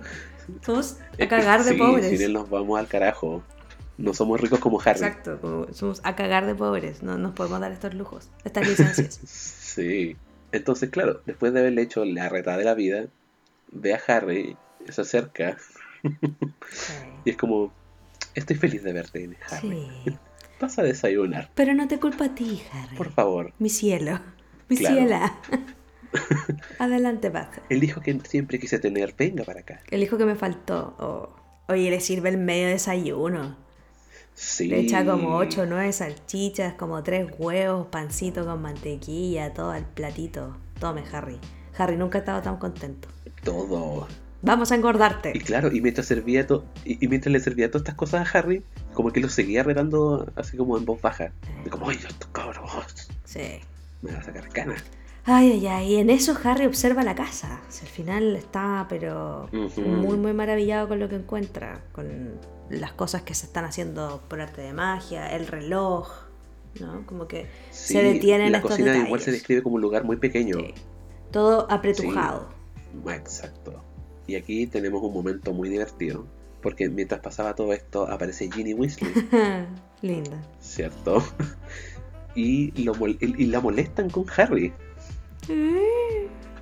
Somos 0.66 0.98
Es 1.18 1.26
a 1.28 1.30
cagar 1.30 1.64
de 1.64 1.72
sí, 1.72 1.78
pobres. 1.78 2.10
Sin 2.10 2.22
él 2.22 2.34
nos 2.34 2.50
vamos 2.50 2.78
al 2.78 2.88
carajo. 2.88 3.44
No 4.00 4.14
somos 4.14 4.40
ricos 4.40 4.60
como 4.60 4.80
Harry. 4.80 4.92
Exacto, 4.92 5.40
como 5.42 5.74
somos 5.74 6.00
a 6.06 6.16
cagar 6.16 6.46
de 6.46 6.56
pobres, 6.56 7.04
no 7.04 7.18
nos 7.18 7.34
podemos 7.34 7.60
dar 7.60 7.72
estos 7.74 7.94
lujos, 7.94 8.30
estas 8.46 8.68
licencias. 8.68 9.20
Sí. 9.70 10.16
Entonces, 10.52 10.90
claro, 10.90 11.22
después 11.28 11.54
de 11.54 11.60
haberle 11.60 11.84
hecho 11.84 12.04
la 12.06 12.28
reta 12.28 12.58
de 12.58 12.64
la 12.64 12.74
vida, 12.74 13.06
ve 13.72 13.94
a 13.94 14.00
Harry, 14.08 14.58
se 14.90 15.02
acerca 15.02 15.58
Sí. 16.02 16.94
y 17.26 17.30
es 17.32 17.38
como, 17.38 17.72
estoy 18.36 18.56
feliz 18.56 18.84
de 18.84 18.94
verte, 18.94 19.30
Harry. 19.52 19.88
Sí. 20.06 20.18
Pasa 20.60 20.82
a 20.82 20.86
desayunar, 20.86 21.50
Pero 21.56 21.74
no 21.74 21.88
te 21.88 22.00
culpa 22.00 22.26
a 22.26 22.36
ti, 22.36 22.62
Harry. 22.74 22.96
por 22.98 23.12
favor. 23.12 23.54
Mi 23.60 23.70
cielo, 23.70 24.20
mi 24.70 24.78
Claro. 24.78 24.96
ciela. 24.96 25.38
Adelante, 26.80 27.30
pasa. 27.32 27.62
El 27.70 27.84
hijo 27.84 28.02
que 28.02 28.20
siempre 28.28 28.60
quise 28.60 28.80
tener, 28.80 29.14
venga 29.18 29.44
para 29.44 29.60
acá. 29.62 29.82
El 29.92 30.02
hijo 30.04 30.18
que 30.18 30.26
me 30.26 30.36
faltó. 30.36 30.96
oh. 31.00 31.30
Oye, 31.68 31.90
le 31.92 32.00
sirve 32.02 32.30
el 32.30 32.38
medio 32.40 32.68
desayuno. 32.68 33.56
Sí. 34.42 34.68
Le 34.70 34.80
echa 34.80 35.04
como 35.06 35.36
8 35.36 35.64
o 35.64 35.66
9 35.66 35.92
salchichas, 35.92 36.76
como 36.76 37.04
3 37.04 37.30
huevos, 37.38 37.88
pancito 37.88 38.46
con 38.46 38.62
mantequilla, 38.62 39.54
todo 39.54 39.72
al 39.72 39.86
platito. 39.86 40.56
Tome, 40.80 41.04
Harry. 41.12 41.38
Harry 41.78 41.98
nunca 41.98 42.20
estaba 42.20 42.42
tan 42.42 42.56
contento. 42.56 43.10
Todo. 43.44 44.08
Vamos 44.42 44.72
a 44.72 44.76
engordarte. 44.76 45.34
Y 45.36 45.40
claro, 45.40 45.70
y 45.74 45.82
mientras 45.82 46.08
servía 46.08 46.48
to- 46.48 46.64
y, 46.86 47.04
y 47.04 47.10
mientras 47.10 47.34
le 47.34 47.42
servía 47.42 47.70
todas 47.70 47.82
estas 47.82 47.96
cosas 47.96 48.34
a 48.34 48.38
Harry, 48.40 48.64
como 48.94 49.12
que 49.12 49.20
lo 49.20 49.28
seguía 49.28 49.62
retando 49.64 50.32
así 50.38 50.56
como 50.56 50.78
en 50.78 50.86
voz 50.86 51.02
baja. 51.02 51.34
Y 51.66 51.70
como, 51.70 51.90
ay, 51.90 51.98
estos 51.98 52.30
cabros, 52.30 52.72
Sí. 53.26 53.60
me 54.02 54.12
van 54.12 54.22
a 54.22 54.24
sacar 54.24 54.48
canas. 54.48 54.84
Ay, 55.26 55.52
ay, 55.52 55.68
ay. 55.68 55.94
Y 55.96 55.98
en 55.98 56.10
eso 56.10 56.34
Harry 56.46 56.66
observa 56.66 57.04
la 57.04 57.14
casa. 57.16 57.60
O 57.68 57.72
sea, 57.72 57.84
al 57.84 57.90
final 57.94 58.36
está, 58.38 58.86
pero 58.88 59.50
muy, 59.52 60.16
muy 60.18 60.32
maravillado 60.32 60.88
con 60.88 61.00
lo 61.02 61.10
que 61.10 61.16
encuentra. 61.18 61.82
Con 61.92 62.08
las 62.70 62.94
cosas 62.94 63.24
que 63.24 63.34
se 63.34 63.46
están 63.48 63.66
haciendo 63.66 64.22
por 64.28 64.42
arte 64.42 64.62
de 64.62 64.74
magia, 64.74 65.28
el 65.36 65.48
reloj, 65.48 66.10
¿no? 66.80 67.06
Como 67.06 67.28
que 67.28 67.48
Sí, 67.72 67.94
se 67.94 68.04
detienen 68.04 68.52
la 68.52 68.60
estos 68.60 68.72
cocina 68.72 68.88
detalles. 68.88 69.08
igual 69.08 69.22
se 69.22 69.32
describe 69.32 69.64
como 69.64 69.76
un 69.76 69.82
lugar 69.82 70.04
muy 70.04 70.18
pequeño. 70.18 70.58
Sí. 70.58 70.74
Todo 71.32 71.70
apretujado. 71.72 72.50
Exacto. 73.08 73.84
Y 74.28 74.36
aquí 74.36 74.68
tenemos 74.68 75.02
un 75.04 75.14
momento 75.14 75.54
muy 75.54 75.70
divertido, 75.70 76.26
porque 76.62 76.90
mientras 76.90 77.22
pasaba 77.22 77.56
todo 77.56 77.74
esto 77.74 78.08
aparece 78.08 78.50
Ginny 78.52 78.74
Weasley, 78.74 79.14
Linda. 80.02 80.42
¿cierto? 80.60 81.24
Y, 82.36 82.72
lo 82.84 82.94
y 83.08 83.46
la 83.48 83.60
molestan 83.60 84.10
con 84.10 84.26
Harry, 84.38 84.72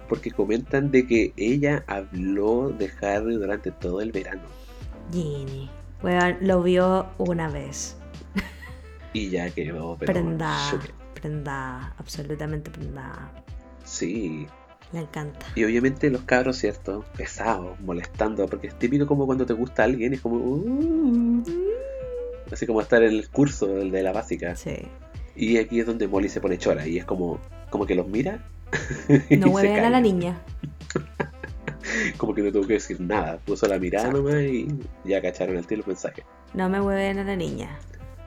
porque 0.07 0.31
comentan 0.31 0.89
de 0.91 1.05
que 1.05 1.33
ella 1.35 1.83
habló 1.87 2.69
de 2.69 2.89
Harry 3.01 3.35
durante 3.35 3.71
todo 3.71 4.01
el 4.01 4.11
verano. 4.11 4.43
Ginny. 5.11 5.69
Lo 6.41 6.63
vio 6.63 7.07
una 7.17 7.49
vez. 7.49 7.97
Y 9.13 9.29
ya 9.29 9.49
quedó, 9.49 9.97
pero 9.99 10.13
prendada. 10.13 10.69
súper. 10.69 10.91
Prendada. 11.13 11.93
Absolutamente 11.97 12.69
prendada. 12.69 13.31
Sí. 13.83 14.47
Le 14.93 14.99
encanta. 15.01 15.45
Y 15.55 15.63
obviamente 15.63 16.09
los 16.09 16.21
cabros, 16.21 16.57
¿cierto? 16.57 17.03
Pesados, 17.17 17.79
molestando, 17.81 18.45
porque 18.47 18.67
es 18.67 18.77
típico 18.77 19.05
como 19.07 19.25
cuando 19.25 19.45
te 19.45 19.53
gusta 19.53 19.83
alguien, 19.83 20.13
es 20.13 20.21
como... 20.21 20.37
"Uh", 20.37 21.43
así 22.51 22.65
como 22.65 22.79
estar 22.81 23.03
en 23.03 23.13
el 23.13 23.27
curso 23.29 23.67
de 23.67 24.03
la 24.03 24.11
básica. 24.13 24.55
Sí. 24.55 24.75
Y 25.35 25.57
aquí 25.57 25.79
es 25.79 25.85
donde 25.85 26.07
Molly 26.07 26.29
se 26.29 26.39
pone 26.39 26.57
chora 26.57 26.87
y 26.87 26.97
es 26.97 27.05
como, 27.05 27.39
como 27.69 27.85
que 27.85 27.95
los 27.95 28.07
mira. 28.07 28.45
No 29.11 29.17
se 29.47 29.49
hueven 29.49 29.83
a 29.83 29.89
la 29.89 29.99
niña. 30.01 30.39
Como 32.17 32.33
que 32.33 32.41
no 32.41 32.51
tuvo 32.51 32.67
que 32.67 32.73
decir 32.73 32.99
nada. 33.01 33.37
Puso 33.45 33.67
la 33.67 33.79
mirada 33.79 34.07
Exacto. 34.09 34.29
nomás 34.29 34.43
y 34.43 34.67
ya 35.05 35.21
cacharon 35.21 35.57
el 35.57 35.65
tiro 35.67 35.81
el 35.81 35.87
mensaje. 35.87 36.23
No 36.53 36.69
me 36.69 36.79
hueven 36.81 37.19
a 37.19 37.23
la 37.23 37.35
niña. 37.35 37.77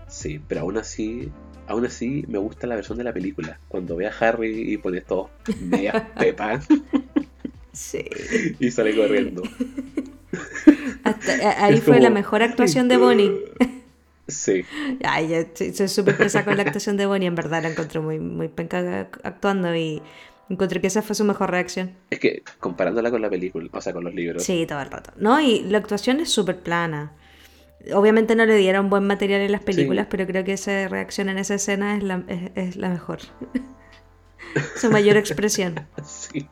Sí, 0.08 0.40
pero 0.48 0.62
aún 0.62 0.76
así, 0.78 1.30
aún 1.66 1.86
así 1.86 2.24
me 2.28 2.38
gusta 2.38 2.66
la 2.66 2.74
versión 2.76 2.98
de 2.98 3.04
la 3.04 3.12
película. 3.12 3.58
Cuando 3.68 3.96
ve 3.96 4.06
a 4.06 4.12
Harry 4.20 4.72
y 4.72 4.76
pone 4.76 5.00
todo 5.00 5.30
media 5.60 6.12
pepa 6.18 6.60
Sí. 7.72 8.04
y 8.58 8.70
sale 8.70 8.96
corriendo. 8.96 9.42
Hasta- 11.04 11.32
a- 11.48 11.64
ahí 11.66 11.74
Es 11.74 11.80
fue 11.84 11.94
como- 11.94 12.04
la 12.04 12.10
mejor 12.10 12.42
actuación 12.42 12.88
de 12.88 12.96
Bonnie. 12.96 13.32
Sí, 14.28 14.64
Ay, 15.02 15.44
sí, 15.54 15.74
soy 15.74 15.88
súper 15.88 16.16
pesada 16.16 16.44
con 16.44 16.56
la 16.56 16.62
actuación 16.62 16.96
de 16.96 17.04
Bonnie. 17.04 17.26
En 17.26 17.34
verdad 17.34 17.62
la 17.64 17.70
encontré 17.70 17.98
muy, 17.98 18.20
muy 18.20 18.46
penca 18.46 19.08
actuando 19.24 19.74
y 19.74 20.02
encontré 20.50 20.80
que 20.80 20.88
esa 20.88 21.00
fue 21.00 21.14
su 21.14 21.24
mejor 21.24 21.50
reacción. 21.50 21.92
es 22.10 22.18
que 22.18 22.42
comparándola 22.58 23.10
con 23.10 23.22
la 23.22 23.30
película, 23.30 23.68
o 23.72 23.80
sea, 23.80 23.92
con 23.94 24.04
los 24.04 24.14
libros. 24.14 24.42
Sí, 24.42 24.66
todo 24.68 24.80
el 24.82 24.90
rato. 24.90 25.12
No, 25.16 25.40
y 25.40 25.60
la 25.62 25.78
actuación 25.78 26.20
es 26.20 26.30
súper 26.30 26.58
plana. 26.58 27.12
Obviamente 27.94 28.34
no 28.36 28.44
le 28.44 28.56
dieron 28.56 28.90
buen 28.90 29.06
material 29.06 29.40
en 29.40 29.52
las 29.52 29.62
películas, 29.62 30.04
Sí. 30.04 30.08
pero 30.10 30.26
creo 30.26 30.44
que 30.44 30.52
esa 30.52 30.86
reacción 30.88 31.30
en 31.30 31.38
esa 31.38 31.54
escena 31.54 31.96
es 31.96 32.02
la, 32.02 32.22
es, 32.28 32.50
es 32.54 32.76
la 32.76 32.90
mejor. 32.90 33.20
Su 34.76 34.90
mayor 34.90 35.16
expresión. 35.16 35.86
Sí. 36.04 36.48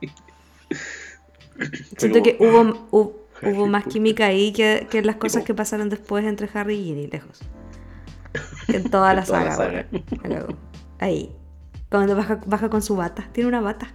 Siento 1.96 2.22
que 2.22 2.36
hubo, 2.38 2.88
hubo, 3.42 3.66
más 3.66 3.84
química 3.86 4.26
ahí 4.26 4.52
que, 4.52 4.86
que 4.90 5.02
las 5.02 5.16
cosas 5.16 5.44
que 5.44 5.54
pasaron 5.54 5.88
después 5.88 6.24
entre 6.24 6.48
Harry 6.54 6.76
y 6.76 6.84
Ginny, 6.84 7.06
lejos. 7.08 7.40
En 8.68 8.88
toda 8.90 9.14
la 9.14 9.22
En 9.22 9.26
toda 9.26 9.44
la 9.44 9.52
saga, 9.52 9.56
saga. 9.56 9.86
La 10.22 10.28
cagó. 10.28 10.56
Ahí. 10.98 11.32
Cuando 11.90 12.14
baja, 12.16 12.40
baja 12.46 12.68
con 12.70 12.82
su 12.82 12.96
bata. 12.96 13.28
Tiene 13.32 13.48
una 13.48 13.60
bata. 13.60 13.92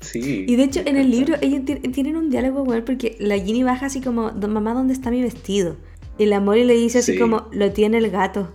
Sí. 0.00 0.44
Y 0.46 0.56
de 0.56 0.64
hecho, 0.64 0.80
en 0.84 0.96
el 0.96 1.10
libro, 1.10 1.34
ellos 1.40 1.64
ti- 1.64 1.76
tienen 1.88 2.16
un 2.16 2.28
diálogo, 2.30 2.62
weón, 2.62 2.84
porque 2.84 3.16
la 3.18 3.38
Ginny 3.38 3.62
baja 3.62 3.86
así 3.86 4.00
como, 4.02 4.30
"Don- 4.30 4.52
mamá, 4.52 4.74
¿dónde 4.74 4.92
está 4.92 5.10
mi 5.10 5.22
vestido? 5.22 5.76
Y 6.18 6.26
la 6.26 6.40
Molly 6.40 6.64
le 6.64 6.74
dice 6.74 6.98
así 6.98 7.12
Sí. 7.14 7.18
como, 7.18 7.48
lo 7.52 7.72
tiene 7.72 7.98
el 7.98 8.10
gato. 8.10 8.52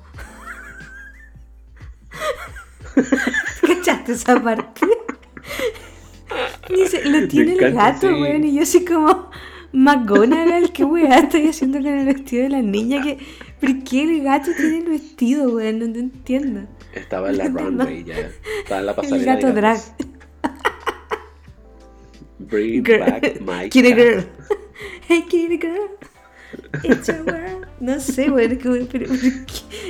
¿Cachaste 3.67 4.11
esa 4.13 4.41
parte? 4.41 4.81
Dice, 6.69 7.03
lo 7.09 7.27
tiene 7.27 7.53
el 7.53 7.73
gato, 7.73 8.07
sí. 8.07 8.13
weón. 8.13 8.43
Y 8.45 8.55
yo 8.55 8.61
así 8.63 8.85
como, 8.85 9.29
McGonagall, 9.73 10.71
qué 10.71 10.83
weá 10.85 11.19
estoy 11.19 11.47
haciendo 11.47 11.79
con 11.79 11.87
el 11.87 12.05
vestido 12.05 12.43
de 12.43 12.49
la 12.49 12.61
niña. 12.61 13.01
Que, 13.01 13.17
¿Por 13.59 13.83
qué 13.83 14.03
el 14.03 14.23
gato 14.23 14.51
tiene 14.55 14.79
el 14.79 14.89
vestido, 14.89 15.51
weón? 15.53 15.79
No 15.79 15.91
te 15.91 15.99
entiendo. 15.99 16.61
Estaba 16.93 17.29
en 17.29 17.37
la 17.37 17.47
runway 17.47 18.03
ya. 18.03 18.29
Estaba 18.63 18.79
en 18.81 18.85
la 18.85 18.91
El 18.91 18.95
pasarela. 18.95 19.33
gato 19.35 19.47
de 19.47 19.53
drag. 19.53 19.79
Bring 22.39 22.83
Girl. 22.85 22.99
back 22.99 23.41
my 23.45 23.69
Kitty 23.69 23.93
girl. 23.93 24.23
Hey, 25.07 25.25
kitty 25.29 25.57
girl. 25.57 25.89
It's 26.83 27.09
a 27.09 27.21
world. 27.23 27.67
No 27.79 27.99
sé, 27.99 28.29
güey. 28.29 28.45
es 28.51 28.57
que- 28.59 28.87
pero- 28.91 29.11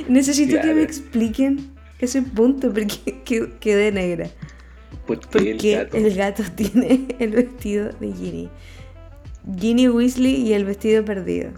necesito 0.08 0.56
que 0.56 0.60
Claro. 0.60 0.74
me 0.76 0.82
expliquen 0.82 1.70
ese 1.98 2.22
punto 2.22 2.72
porque 2.72 3.20
que- 3.24 3.52
quedé 3.60 3.92
negra. 3.92 4.28
¿Por 5.06 5.20
qué 5.20 5.26
¿Por 5.28 5.42
el 5.42 5.58
gato? 5.76 5.96
el 5.96 6.14
gato 6.14 6.42
tiene 6.54 7.06
el 7.18 7.30
vestido 7.30 7.90
de 8.00 8.12
Ginny? 8.12 8.50
Ginny 9.58 9.88
Weasley 9.88 10.34
y 10.42 10.52
el 10.52 10.64
vestido 10.64 11.04
perdido. 11.04 11.50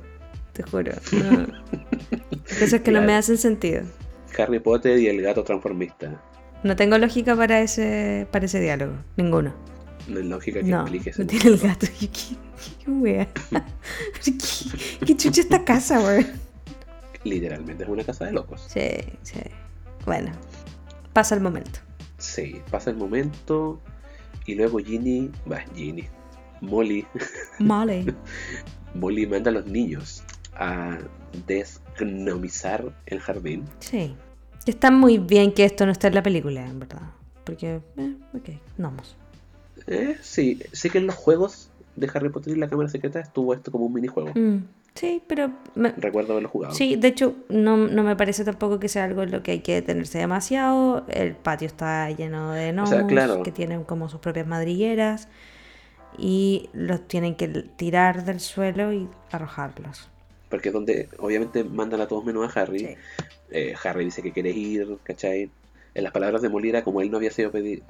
Te 0.53 0.63
juro. 0.63 0.93
No. 1.13 1.47
Cosas 2.61 2.81
que 2.83 2.91
no 2.93 3.01
me 3.01 3.07
Claro. 3.07 3.19
hacen 3.19 3.39
sentido. 3.39 3.83
Harry 4.39 4.61
Potter 4.61 4.99
y 4.99 5.07
el 5.09 5.23
gato 5.23 5.45
transformista. 5.45 6.21
No 6.63 6.77
tengo 6.77 6.97
lógica 6.99 7.37
para 7.37 7.61
ese, 7.61 8.27
para 8.31 8.47
ese 8.47 8.61
diálogo. 8.61 8.95
Ninguno. 9.17 9.55
No 10.09 10.19
es 10.19 10.27
lógica 10.27 10.61
que 10.61 10.67
No, 10.67 10.83
explique 10.83 11.11
ese 11.11 11.23
no 11.23 11.29
tiene 11.29 11.51
el 11.51 11.59
gato. 11.59 11.87
¿Qué, 11.99 12.09
qué, 12.11 12.91
wea? 12.91 13.29
¿Qué, 14.25 14.37
qué 15.07 15.17
chucha 15.17 15.41
esta 15.41 15.65
casa, 15.65 16.01
wey? 16.01 16.27
Literalmente 17.25 17.85
es 17.85 17.89
una 17.89 18.05
casa 18.05 18.27
de 18.27 18.33
locos. 18.33 18.67
Sí, 18.69 18.89
sí. 19.23 19.41
Bueno, 20.05 20.31
pasa 21.13 21.35
el 21.35 21.41
momento. 21.41 21.81
Sí, 22.19 22.61
pasa 22.71 22.91
el 22.91 22.97
momento 22.97 23.81
y 24.47 24.55
luego 24.55 24.79
Ginny, 24.79 25.31
va, 25.51 25.61
Ginny, 25.75 26.07
Molly, 26.61 27.07
Molly. 27.59 28.15
Molly 28.95 29.27
manda 29.27 29.51
a 29.51 29.55
los 29.55 29.67
niños 29.67 30.23
a 30.55 30.99
desgnomizar 31.47 32.95
el 33.07 33.21
jardín. 33.21 33.65
Sí. 33.81 34.15
Está 34.67 34.91
muy 34.91 35.19
bien 35.19 35.53
que 35.53 35.65
esto 35.65 35.85
no 35.87 35.93
esté 35.93 36.07
en 36.09 36.15
la 36.15 36.23
película, 36.23 36.65
en 36.65 36.79
verdad. 36.81 37.03
Porque, 37.45 37.81
eh, 37.97 38.15
ok, 38.35 38.49
vamos. 38.79 39.17
Eh, 39.87 40.17
sí, 40.23 40.61
sé 40.73 40.89
que 40.91 40.99
en 40.99 41.07
los 41.07 41.15
juegos 41.17 41.69
de 41.97 42.11
Harry 42.15 42.29
Potter 42.31 42.57
y 42.57 42.59
la 42.61 42.69
Cámara 42.69 42.89
Secreta 42.89 43.21
estuvo 43.21 43.53
esto 43.55 43.71
como 43.71 43.85
un 43.87 43.93
minijuego. 43.93 44.31
Mm, 44.35 44.65
sí, 44.95 45.23
pero... 45.27 45.51
me- 45.75 45.93
Recuerdo 45.93 46.33
haberlo 46.33 46.49
jugado. 46.49 46.75
Sí, 46.75 46.97
de 46.97 47.09
hecho, 47.09 47.37
no, 47.51 47.77
no 47.77 48.03
me 48.03 48.17
parece 48.17 48.45
tampoco 48.45 48.81
que 48.81 48.89
sea 48.89 49.05
algo 49.05 49.23
en 49.23 49.31
lo 49.33 49.43
que 49.43 49.51
hay 49.53 49.61
que 49.61 49.75
detenerse 49.75 50.19
demasiado. 50.19 51.05
El 51.09 51.35
patio 51.37 51.67
está 51.67 52.11
lleno 52.11 52.53
de 52.53 52.73
gnomos 52.73 52.89
sea, 52.91 53.07
claro. 53.07 53.43
que 53.43 53.53
tienen 53.53 53.85
como 53.85 54.09
sus 54.09 54.21
propias 54.21 54.47
madrigueras 54.47 55.29
y 56.17 56.71
los 56.73 57.07
tienen 57.07 57.35
que 57.35 57.49
tirar 57.49 58.25
del 58.25 58.41
suelo 58.41 58.93
y 58.93 59.09
arrojarlos. 59.31 60.09
Porque 60.55 60.69
es 60.69 60.73
donde 60.73 61.09
obviamente 61.19 61.65
mandan 61.65 62.01
a 62.01 62.07
todos 62.07 62.25
menos 62.25 62.57
a 62.57 62.61
Harry. 62.61 62.79
Sí. 62.79 62.89
Eh, 63.51 63.75
Harry 63.83 64.05
dice 64.05 64.23
que 64.23 64.31
quiere 64.31 64.51
ir, 64.51 64.87
¿cachai? 65.03 65.51
En 65.97 66.05
las 66.05 66.13
palabras 66.13 66.43
de 66.43 66.49
Molly 66.49 66.69
era 66.69 66.85
como 66.85 67.01
él 67.01 67.11
no 67.11 67.17
había 67.17 67.33
sido 67.33 67.51
pedido, 67.51 67.85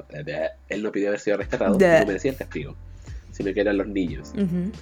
él 0.71 0.83
no 0.83 0.91
pidió 0.91 1.09
haber 1.09 1.21
sido 1.21 1.37
rescatado, 1.37 1.77
Bleh. 1.77 2.01
no 2.01 2.07
merecía 2.07 2.31
el 2.31 2.39
castigo, 2.39 2.75
sino 3.33 3.53
que 3.53 3.61
eran 3.61 3.77
los 3.77 3.87
niños. 3.87 4.33
Ujú. 4.35 4.73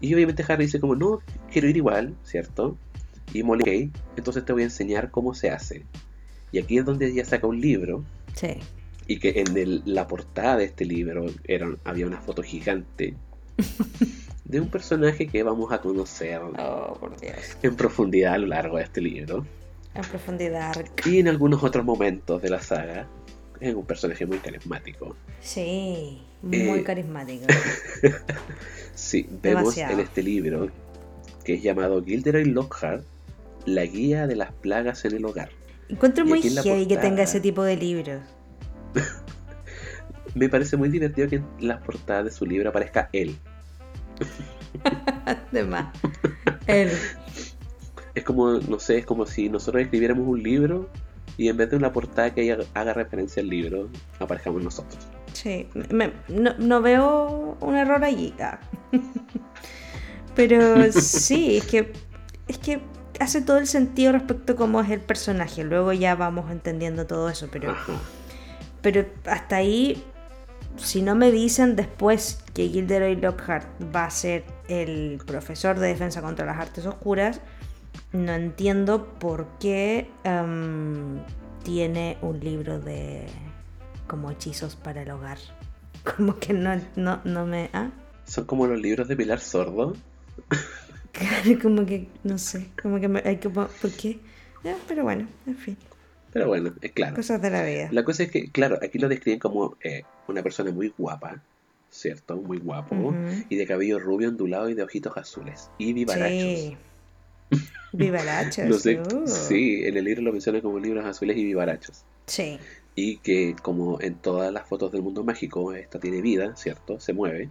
Y 0.00 0.14
obviamente 0.14 0.44
Harry 0.46 0.66
dice 0.66 0.78
como, 0.78 0.94
no, 0.94 1.18
quiero 1.50 1.68
ir 1.68 1.76
igual, 1.76 2.14
¿cierto? 2.22 2.78
Y 3.34 3.42
Molly, 3.42 3.62
ok, 3.90 3.98
entonces 4.16 4.44
te 4.44 4.52
voy 4.52 4.62
a 4.62 4.66
enseñar 4.66 5.10
cómo 5.10 5.34
se 5.34 5.50
hace. 5.50 5.84
Y 6.52 6.60
aquí 6.60 6.78
es 6.78 6.84
donde 6.84 7.08
ella 7.08 7.24
saca 7.24 7.48
un 7.48 7.60
libro, 7.60 8.04
Sí. 8.36 8.58
y 9.08 9.18
que 9.18 9.40
en 9.40 9.56
el- 9.56 9.82
la 9.86 10.06
portada 10.06 10.56
de 10.56 10.66
este 10.66 10.84
libro 10.84 11.26
era, 11.48 11.68
había 11.82 12.06
una 12.06 12.20
foto 12.20 12.44
gigante 12.44 13.16
de 14.48 14.60
un 14.60 14.68
personaje 14.68 15.26
que 15.28 15.42
vamos 15.42 15.70
a 15.72 15.78
conocer 15.80 16.40
Oh, 16.58 16.94
por 16.98 17.18
Dios. 17.20 17.34
en 17.62 17.76
profundidad 17.76 18.34
a 18.34 18.38
lo 18.38 18.46
largo 18.46 18.78
de 18.78 18.84
este 18.84 19.00
libro. 19.00 19.46
En 19.94 20.02
profundidad. 20.02 20.74
Y 21.04 21.18
en 21.18 21.28
algunos 21.28 21.62
otros 21.62 21.84
momentos 21.84 22.40
de 22.42 22.50
la 22.50 22.60
saga, 22.60 23.06
es 23.60 23.74
un 23.74 23.84
personaje 23.84 24.24
muy 24.26 24.38
carismático. 24.38 25.16
Sí, 25.40 26.22
muy 26.42 26.58
Eh, 26.80 26.82
carismático. 26.84 27.46
Sí, 28.94 29.26
vemos 29.42 29.62
Demasiado. 29.62 29.92
en 29.94 30.00
este 30.00 30.22
libro, 30.24 30.70
que 31.44 31.54
es 31.54 31.62
llamado 31.62 32.02
Gilderoy 32.04 32.44
Lockhart, 32.46 33.04
La 33.66 33.84
guía 33.84 34.26
de 34.26 34.34
las 34.34 34.52
plagas 34.52 35.04
en 35.04 35.14
el 35.14 35.24
hogar. 35.24 35.50
Encuentro 35.88 36.24
Y 36.24 36.28
muy 36.28 36.40
en 36.46 36.54
la 36.56 36.62
que 36.62 36.70
tenga 36.86 36.96
portada- 37.00 37.22
ese 37.22 37.40
tipo 37.40 37.62
de 37.62 37.76
libros. 37.76 38.22
Me 40.34 40.48
parece 40.48 40.76
muy 40.76 40.88
divertido 40.88 41.28
que 41.28 41.36
en 41.36 41.46
las 41.60 41.80
portadas 41.82 42.24
de 42.24 42.30
su 42.30 42.44
libro 42.46 42.70
aparezca 42.70 43.08
él. 43.12 43.36
De 45.52 45.64
más. 45.64 45.86
Él. 46.66 46.90
Es 48.14 48.24
como, 48.24 48.52
no 48.52 48.78
sé, 48.78 48.98
es 48.98 49.06
como 49.06 49.26
si 49.26 49.48
nosotros 49.48 49.82
escribiéramos 49.82 50.26
un 50.26 50.42
libro 50.42 50.88
y 51.36 51.48
en 51.48 51.56
vez 51.56 51.70
de 51.70 51.76
una 51.76 51.92
portada 51.92 52.34
que 52.34 52.50
haga, 52.52 52.64
haga 52.74 52.92
referencia 52.94 53.42
al 53.42 53.48
libro, 53.48 53.88
aparezcamos 54.18 54.62
nosotros. 54.62 54.98
Sí, 55.32 55.68
me- 55.90 56.12
no, 56.28 56.54
no 56.58 56.82
veo 56.82 57.56
un 57.60 57.76
error 57.76 58.02
allí. 58.04 58.34
ah. 58.40 58.58
Pero 60.34 60.92
sí, 60.92 61.56
es 61.58 61.64
que, 61.66 61.92
es 62.46 62.58
que 62.58 62.80
hace 63.20 63.42
todo 63.42 63.58
el 63.58 63.66
sentido 63.66 64.12
respecto 64.12 64.52
a 64.52 64.56
cómo 64.56 64.80
es 64.80 64.90
el 64.90 65.00
personaje. 65.00 65.64
Luego 65.64 65.92
ya 65.92 66.14
vamos 66.14 66.50
entendiendo 66.50 67.06
todo 67.06 67.28
eso, 67.28 67.48
pero, 67.50 67.72
Ajá. 67.72 67.94
pero 68.80 69.04
hasta 69.26 69.56
ahí, 69.56 70.02
si 70.76 71.02
no 71.02 71.14
me 71.16 71.32
dicen 71.32 71.74
después 71.74 72.38
que 72.58 72.68
Gilderoy 72.70 73.14
Lockhart 73.14 73.68
va 73.94 74.06
a 74.06 74.10
ser 74.10 74.42
el 74.66 75.20
profesor 75.24 75.78
de 75.78 75.86
defensa 75.86 76.20
contra 76.20 76.44
las 76.44 76.58
artes 76.58 76.86
oscuras, 76.86 77.40
no 78.12 78.32
entiendo 78.32 79.06
por 79.20 79.46
qué 79.60 80.10
em, 80.24 81.20
tiene 81.62 82.18
un 82.20 82.40
libro 82.40 82.80
de 82.80 83.26
como 84.08 84.32
hechizos 84.32 84.74
para 84.74 85.02
el 85.02 85.10
hogar. 85.12 85.38
Como 86.16 86.36
que 86.40 86.52
no, 86.52 86.80
no, 86.96 87.20
no 87.22 87.46
me... 87.46 87.70
¿ah? 87.74 87.90
Son 88.24 88.44
como 88.44 88.66
los 88.66 88.80
libros 88.80 89.06
de 89.06 89.14
Pilar 89.14 89.38
Sordo. 89.38 89.94
Claro, 91.12 91.58
como 91.62 91.86
que, 91.86 92.08
no 92.24 92.38
sé, 92.38 92.70
como 92.82 92.98
que 92.98 93.06
me, 93.06 93.22
hay 93.24 93.36
que... 93.36 93.50
¿Por 93.50 93.68
qué? 93.96 94.18
Pero 94.88 95.04
bueno, 95.04 95.28
en 95.46 95.56
fin, 95.56 95.76
Pero 96.32 96.48
bueno, 96.48 96.72
es 96.80 96.90
claro. 96.90 97.14
cosas 97.14 97.40
de 97.40 97.50
la 97.50 97.62
vida. 97.62 97.88
La 97.92 98.02
cosa 98.02 98.24
es 98.24 98.32
que, 98.32 98.50
claro, 98.50 98.80
aquí 98.82 98.98
lo 98.98 99.08
describen 99.08 99.38
como 99.38 99.76
eh, 99.80 100.02
una 100.26 100.42
persona 100.42 100.72
muy 100.72 100.92
guapa, 100.98 101.40
¿cierto? 101.98 102.36
Muy 102.36 102.58
guapo. 102.58 103.14
Y 103.48 103.56
de 103.56 103.66
cabello 103.66 103.98
rubio 103.98 104.28
ondulado 104.28 104.68
y 104.68 104.74
de 104.74 104.82
ojitos 104.82 105.16
azules. 105.16 105.70
Y 105.78 105.92
vivarachos. 105.92 106.30
Sí. 106.30 106.76
Vivarachos. 107.92 108.64
No 108.68 108.78
sé, 108.78 109.00
uh. 109.00 109.26
sí, 109.26 109.82
en 109.84 109.96
el 109.96 110.04
libro 110.04 110.22
lo 110.22 110.32
menciona 110.32 110.60
como 110.60 110.78
libros 110.78 111.04
azules 111.04 111.36
y 111.36 111.44
vivarachos. 111.44 112.04
Sí. 112.26 112.58
Y 112.94 113.18
que 113.18 113.54
como 113.62 114.00
en 114.00 114.14
todas 114.14 114.52
las 114.52 114.66
fotos 114.66 114.92
del 114.92 115.02
mundo 115.02 115.24
mágico, 115.24 115.72
esta 115.72 115.98
tiene 115.98 116.20
vida, 116.20 116.56
¿cierto? 116.56 117.00
Se 117.00 117.12
mueve. 117.12 117.50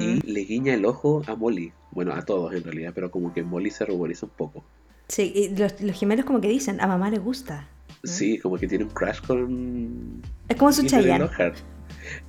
Y 0.00 0.20
le 0.22 0.40
guiña 0.40 0.74
el 0.74 0.86
ojo 0.86 1.22
a 1.26 1.34
Molly. 1.34 1.72
Bueno, 1.90 2.14
a 2.14 2.22
todos 2.22 2.54
en 2.54 2.64
realidad, 2.64 2.92
pero 2.94 3.10
como 3.10 3.34
que 3.34 3.42
Molly 3.42 3.70
se 3.70 3.84
ruboriza 3.84 4.24
un 4.26 4.32
poco. 4.32 4.64
Sí, 5.08 5.32
y 5.34 5.56
los, 5.56 5.80
los 5.80 5.98
gemelos 5.98 6.24
como 6.24 6.40
que 6.40 6.48
dicen, 6.48 6.80
a 6.80 6.86
mamá 6.86 7.10
le 7.10 7.18
gusta. 7.18 7.68
¿no? 8.02 8.10
Sí, 8.10 8.38
como 8.38 8.56
que 8.56 8.66
tiene 8.66 8.84
un 8.84 8.90
crash 8.90 9.20
con... 9.20 10.22
Es 10.48 10.56
como 10.56 10.72
su 10.72 10.86
Chayanne. 10.86 11.28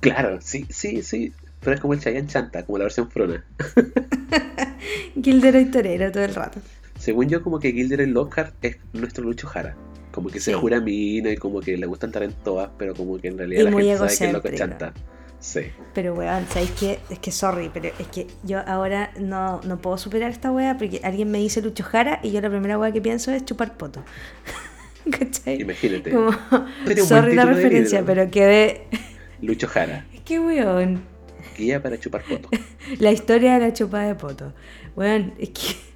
Claro, 0.00 0.40
sí, 0.40 0.66
sí, 0.68 1.02
sí. 1.02 1.32
Pero 1.60 1.74
es 1.74 1.80
como 1.80 1.94
el 1.94 2.00
Chayanne 2.00 2.26
Chanta, 2.28 2.64
como 2.64 2.78
la 2.78 2.84
versión 2.84 3.10
frona. 3.10 3.44
Gilderoy 5.22 5.70
Torero 5.70 6.10
todo 6.10 6.24
el 6.24 6.34
rato. 6.34 6.60
Según 6.98 7.28
yo, 7.28 7.42
como 7.42 7.58
que 7.58 7.72
Gilderoy 7.72 8.06
Lockhart 8.06 8.54
es 8.62 8.78
nuestro 8.92 9.24
Lucho 9.24 9.46
Jara. 9.46 9.76
Como 10.12 10.28
que 10.28 10.40
se 10.40 10.54
jura 10.54 10.80
mina 10.80 11.30
y 11.30 11.36
como 11.36 11.60
que 11.60 11.76
le 11.76 11.86
gusta 11.86 12.06
estar 12.06 12.22
en 12.22 12.32
todas, 12.32 12.70
pero 12.76 12.94
como 12.94 13.18
que 13.18 13.28
en 13.28 13.38
realidad 13.38 13.60
Y 13.60 13.64
la 13.64 13.70
muy 13.70 13.84
gente 13.84 13.98
sabe 13.98 14.16
que 14.16 14.26
es 14.26 14.32
loco 14.32 14.48
chanta. 14.50 14.92
Sí. 15.38 15.60
Pero 15.94 16.14
weón, 16.14 16.46
¿sabéis 16.48 16.72
qué? 16.72 16.98
Es 17.08 17.18
que 17.18 17.32
sorry, 17.32 17.70
pero 17.72 17.88
es 17.98 18.06
que 18.08 18.26
yo 18.42 18.60
ahora 18.66 19.10
no, 19.18 19.60
no 19.62 19.80
puedo 19.80 19.96
superar 19.96 20.30
esta 20.30 20.52
wea 20.52 20.76
porque 20.76 21.00
alguien 21.02 21.30
me 21.30 21.38
dice 21.38 21.62
Lucho 21.62 21.82
Jara 21.82 22.20
y 22.22 22.30
yo 22.30 22.40
la 22.42 22.50
primera 22.50 22.78
wea 22.78 22.92
que 22.92 23.00
pienso 23.00 23.32
es 23.32 23.44
chupar 23.44 23.76
poto. 23.76 24.04
¿Cachai? 25.10 25.62
Imagínate. 25.62 26.10
Como, 26.10 26.32
sorry 27.06 27.34
la 27.34 27.46
referencia, 27.46 28.04
pero 28.04 28.30
quedé. 28.30 28.86
Lucho 29.40 29.66
Jara, 29.66 30.06
Es 30.12 30.20
que 30.20 30.38
weón, 30.38 31.02
para 31.82 31.98
chupar 31.98 32.22
fotos. 32.22 32.50
la 32.98 33.10
historia 33.12 33.54
de 33.54 33.60
la 33.60 33.72
chupada 33.72 34.06
de 34.08 34.14
poto. 34.14 34.52
Weón, 34.96 35.34
es 35.38 35.50
que. 35.50 35.60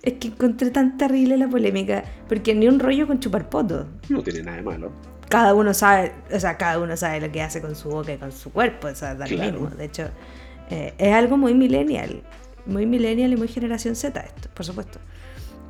Es 0.00 0.14
que 0.14 0.28
encontré 0.28 0.70
tan 0.70 0.96
terrible 0.96 1.36
la 1.36 1.48
polémica. 1.48 2.04
Porque 2.28 2.54
ni 2.54 2.68
un 2.68 2.78
rollo 2.78 3.06
con 3.08 3.18
chupar 3.18 3.50
poto. 3.50 3.86
No 4.08 4.22
tiene 4.22 4.42
nada 4.44 4.56
de 4.58 4.62
malo. 4.62 4.92
cada 5.28 5.54
uno 5.54 5.74
sabe, 5.74 6.12
o 6.32 6.38
sea, 6.38 6.56
cada 6.56 6.78
uno 6.78 6.96
sabe 6.96 7.20
lo 7.20 7.30
que 7.32 7.42
hace 7.42 7.60
con 7.60 7.74
su 7.74 7.90
boca 7.90 8.12
y 8.12 8.16
con 8.16 8.30
su 8.32 8.50
cuerpo, 8.52 8.86
o 8.86 8.94
sea, 8.94 9.14
da 9.16 9.26
Claro. 9.26 9.52
mismo. 9.60 9.68
De 9.70 9.84
hecho, 9.86 10.08
eh, 10.70 10.94
es 10.96 11.12
algo 11.12 11.36
muy 11.36 11.52
millennial, 11.52 12.22
muy 12.64 12.86
millennial 12.86 13.32
y 13.32 13.36
muy 13.36 13.48
generación 13.48 13.96
Z 13.96 14.18
esto, 14.20 14.48
por 14.54 14.64
supuesto. 14.64 15.00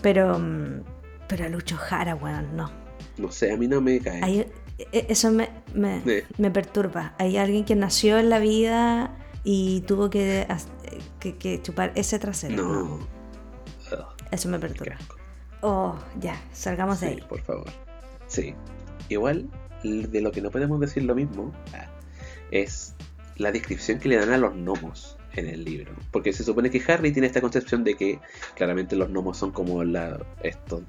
Pero, 0.03 0.39
mm, 0.39 0.83
pero 1.27 1.47
a 1.47 1.49
Lucho 1.49 1.77
Jara, 1.77 2.15
weón, 2.15 2.55
no. 2.55 2.71
No 3.17 3.33
sé, 3.33 3.51
a 3.51 3.57
mí 3.57 3.67
no 3.67 3.81
me 3.81 3.99
cae. 3.99 4.23
Hay- 4.23 4.47
eso 4.93 5.31
me, 5.31 5.49
me, 5.75 6.03
me 6.39 6.51
perturba. 6.51 7.15
Hay 7.19 7.37
alguien 7.37 7.65
que 7.65 7.75
nació 7.77 8.19
en 8.19 8.31
la 8.31 8.39
vida 8.39 9.17
y 9.45 9.81
tuvo 9.83 10.11
que, 10.11 10.47
que, 11.21 11.37
que 11.37 11.61
chupar 11.63 11.93
ese 11.95 12.19
trasero. 12.19 12.57
No. 12.57 12.73
No, 12.85 12.95
Ugh, 13.93 14.07
Eso 14.31 14.49
me 14.49 14.59
perturba. 14.59 14.97
Oh, 15.63 15.97
ya, 16.21 16.41
salgamos 16.53 17.01
de 17.01 17.09
Sí, 17.09 17.15
ahí. 17.15 17.27
por 17.29 17.41
favor. 17.43 17.67
Sí. 18.29 18.55
Igual, 19.09 19.49
de 19.83 20.21
lo 20.21 20.31
que 20.31 20.41
no 20.43 20.51
podemos 20.51 20.79
decir 20.81 21.03
lo 21.05 21.15
mismo 21.15 21.53
ah, 21.75 21.87
es 22.51 22.95
la 23.37 23.51
descripción 23.53 23.99
que 23.99 24.09
le 24.09 24.17
dan 24.17 24.33
a 24.33 24.37
los 24.39 24.55
gnomos 24.55 25.17
en 25.35 25.47
el 25.49 25.65
libro. 25.65 25.93
Porque 26.11 26.33
se 26.33 26.45
supone 26.45 26.71
que 26.71 26.83
Harry 26.93 27.13
tiene 27.13 27.27
esta 27.27 27.41
concepción 27.41 27.85
de 27.85 27.95
que 27.97 28.21
claramente 28.55 28.97
los 28.97 29.09
gnomos 29.09 29.39
son 29.39 29.51
como 29.53 29.83
la, 29.85 30.19
estos 30.43 30.83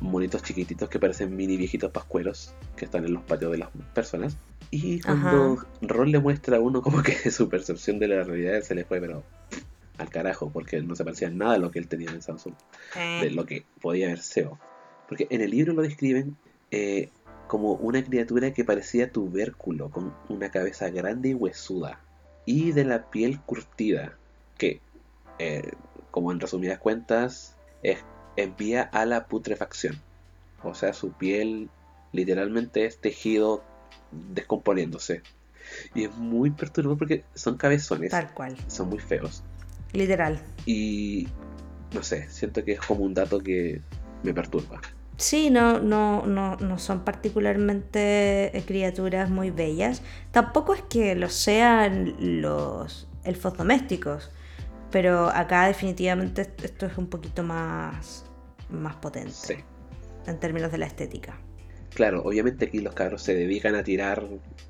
monitos 0.00 0.42
chiquititos 0.42 0.88
que 0.88 0.98
parecen 0.98 1.34
mini 1.36 1.56
viejitos 1.56 1.90
pascueros 1.90 2.54
que 2.76 2.84
están 2.84 3.04
en 3.04 3.14
los 3.14 3.22
patios 3.22 3.52
de 3.52 3.58
las 3.58 3.70
personas. 3.94 4.36
Y 4.70 5.00
cuando 5.00 5.64
Ron 5.80 6.10
le 6.10 6.18
muestra 6.18 6.56
a 6.56 6.60
uno 6.60 6.82
como 6.82 7.02
que 7.02 7.12
su 7.30 7.48
percepción 7.48 7.98
de 7.98 8.08
la 8.08 8.24
realidad 8.24 8.60
se 8.62 8.74
le 8.74 8.84
fue, 8.84 9.00
pero 9.00 9.22
al 9.98 10.10
carajo, 10.10 10.50
porque 10.50 10.80
no 10.82 10.94
se 10.94 11.04
parecía 11.04 11.30
nada 11.30 11.54
a 11.54 11.58
lo 11.58 11.70
que 11.70 11.78
él 11.78 11.88
tenía 11.88 12.10
en 12.10 12.22
Samsung 12.22 12.54
de 12.94 13.30
lo 13.30 13.46
que 13.46 13.64
podía 13.80 14.06
haber 14.06 14.20
SEO. 14.20 14.58
Porque 15.08 15.26
en 15.30 15.40
el 15.40 15.50
libro 15.50 15.72
lo 15.72 15.82
describen 15.82 16.36
eh, 16.70 17.10
como 17.46 17.72
una 17.74 18.02
criatura 18.02 18.52
que 18.52 18.64
parecía 18.64 19.10
tubérculo, 19.10 19.90
con 19.90 20.12
una 20.28 20.50
cabeza 20.50 20.90
grande 20.90 21.30
y 21.30 21.34
huesuda, 21.34 22.00
y 22.44 22.72
de 22.72 22.84
la 22.84 23.08
piel 23.10 23.40
curtida, 23.40 24.18
que, 24.58 24.80
eh, 25.38 25.72
como 26.10 26.32
en 26.32 26.40
resumidas 26.40 26.78
cuentas, 26.78 27.56
es, 27.82 27.98
envía 28.36 28.82
a 28.82 29.04
la 29.06 29.26
putrefacción. 29.26 30.00
O 30.62 30.74
sea, 30.74 30.92
su 30.92 31.12
piel 31.12 31.68
literalmente 32.12 32.84
es 32.86 32.98
tejido 33.00 33.62
descomponiéndose. 34.34 35.22
Y 35.94 36.04
es 36.04 36.14
muy 36.16 36.50
perturbador 36.50 36.98
porque 36.98 37.24
son 37.34 37.56
cabezones, 37.56 38.10
Tal 38.12 38.32
cual, 38.32 38.56
son 38.68 38.88
muy 38.88 38.98
feos. 38.98 39.42
literal. 39.92 40.40
Y 40.64 41.28
no 41.92 42.02
sé, 42.02 42.28
siento 42.30 42.64
que 42.64 42.72
es 42.72 42.80
como 42.80 43.04
un 43.04 43.14
dato 43.14 43.40
que 43.40 43.80
me 44.22 44.32
perturba. 44.32 44.80
Sí, 45.16 45.48
no, 45.50 45.80
no, 45.80 46.26
no, 46.26 46.56
no 46.56 46.78
son 46.78 47.00
particularmente 47.04 48.56
eh, 48.56 48.62
criaturas 48.66 49.30
muy 49.30 49.50
bellas. 49.50 50.02
Tampoco 50.30 50.74
es 50.74 50.82
que 50.82 51.14
lo 51.14 51.30
sean 51.30 52.14
los 52.42 53.08
elfos 53.24 53.56
domésticos. 53.56 54.30
Pero 54.90 55.28
acá 55.30 55.66
definitivamente 55.66 56.42
est- 56.42 56.64
esto 56.64 56.86
es 56.86 56.96
un 56.98 57.08
poquito 57.08 57.42
más, 57.42 58.24
más 58.70 58.96
potente 58.96 59.32
Sí. 59.32 59.54
en 60.26 60.38
términos 60.40 60.72
de 60.72 60.78
la 60.78 60.86
estética. 60.86 61.38
Claro, 61.94 62.22
obviamente 62.24 62.66
aquí 62.66 62.80
los 62.80 62.94
cabros 62.94 63.22
se 63.22 63.34
dedican 63.34 63.74
a 63.74 63.82
tirar 63.82 64.24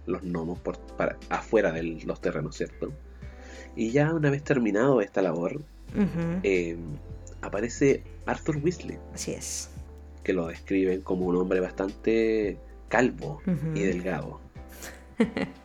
los 0.06 0.22
gnomos 0.22 0.58
por, 0.60 0.78
para, 0.96 1.18
afuera 1.28 1.72
de 1.72 1.82
los 1.82 2.20
terrenos, 2.20 2.56
¿cierto? 2.56 2.92
Y 3.74 3.90
ya 3.90 4.12
una 4.14 4.30
vez 4.30 4.42
terminado 4.44 5.00
esta 5.00 5.22
labor, 5.22 5.60
eh, 6.44 6.76
aparece 7.42 8.04
Arthur 8.26 8.58
Weasley, 8.58 8.98
Así 9.12 9.32
es. 9.32 9.70
que 10.22 10.32
lo 10.32 10.46
describen 10.46 11.00
como 11.02 11.26
un 11.26 11.36
hombre 11.36 11.60
bastante 11.60 12.58
calvo 12.88 13.42
y 13.74 13.80
delgado. 13.82 14.40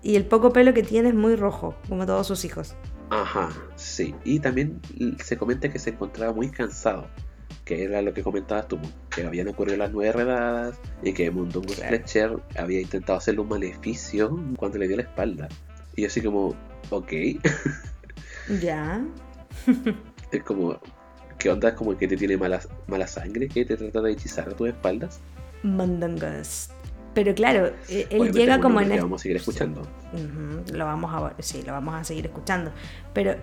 Y 0.00 0.14
el 0.14 0.24
poco 0.26 0.52
pelo 0.52 0.72
que 0.74 0.84
tiene 0.84 1.08
es 1.08 1.14
muy 1.14 1.34
rojo, 1.34 1.74
como 1.88 2.06
todos 2.06 2.26
sus 2.26 2.44
hijos. 2.44 2.76
Ajá, 3.10 3.50
sí. 3.74 4.14
Y 4.24 4.38
también 4.38 4.80
se 5.22 5.36
comenta 5.36 5.68
que 5.70 5.80
se 5.80 5.90
encontraba 5.90 6.32
muy 6.32 6.50
cansado, 6.50 7.08
que 7.68 7.84
era 7.84 8.00
lo 8.00 8.14
que 8.14 8.22
comentabas 8.22 8.66
tú, 8.66 8.78
que 9.14 9.24
habían 9.26 9.46
ocurrido 9.48 9.76
las 9.76 9.92
nueve 9.92 10.10
redadas 10.12 10.80
y 11.02 11.12
que 11.12 11.30
Mundungus. 11.30 11.76
Fletcher 11.76 12.38
había 12.56 12.80
intentado 12.80 13.18
hacerle 13.18 13.42
un 13.42 13.48
maleficio 13.50 14.34
cuando 14.56 14.78
le 14.78 14.88
dio 14.88 14.96
la 14.96 15.02
espalda. 15.02 15.48
Y 15.94 16.00
yo 16.02 16.06
así 16.08 16.22
como, 16.22 16.54
ok, 16.88 17.12
Ya. 18.62 19.04
es 20.32 20.42
como, 20.44 20.80
¿qué 21.38 21.50
onda? 21.50 21.74
Como 21.74 21.94
que 21.96 22.08
te 22.08 22.16
tiene 22.16 22.38
mala, 22.38 22.60
mala 22.86 23.06
sangre, 23.06 23.48
que 23.48 23.66
te 23.66 23.76
trata 23.76 24.00
de 24.00 24.12
hechizar 24.12 24.48
a 24.48 24.52
tus 24.52 24.68
espaldas. 24.68 25.20
Mandongas. 25.62 26.70
Pero 27.14 27.34
claro, 27.34 27.66
eh, 27.88 28.06
él 28.10 28.20
Obviamente 28.20 28.38
llega 28.38 28.60
como 28.60 28.80
en 28.80 28.92
es- 28.92 29.02
vamos 29.02 29.20
a 29.20 29.22
seguir 29.24 29.36
escuchando. 29.36 29.82
Lo 30.72 30.84
vamos 30.86 31.10
a, 31.12 31.42
sí, 31.42 31.62
lo 31.66 31.72
vamos 31.72 31.94
a 31.94 32.04
seguir 32.04 32.24
escuchando. 32.26 32.70
Pero 33.12 33.34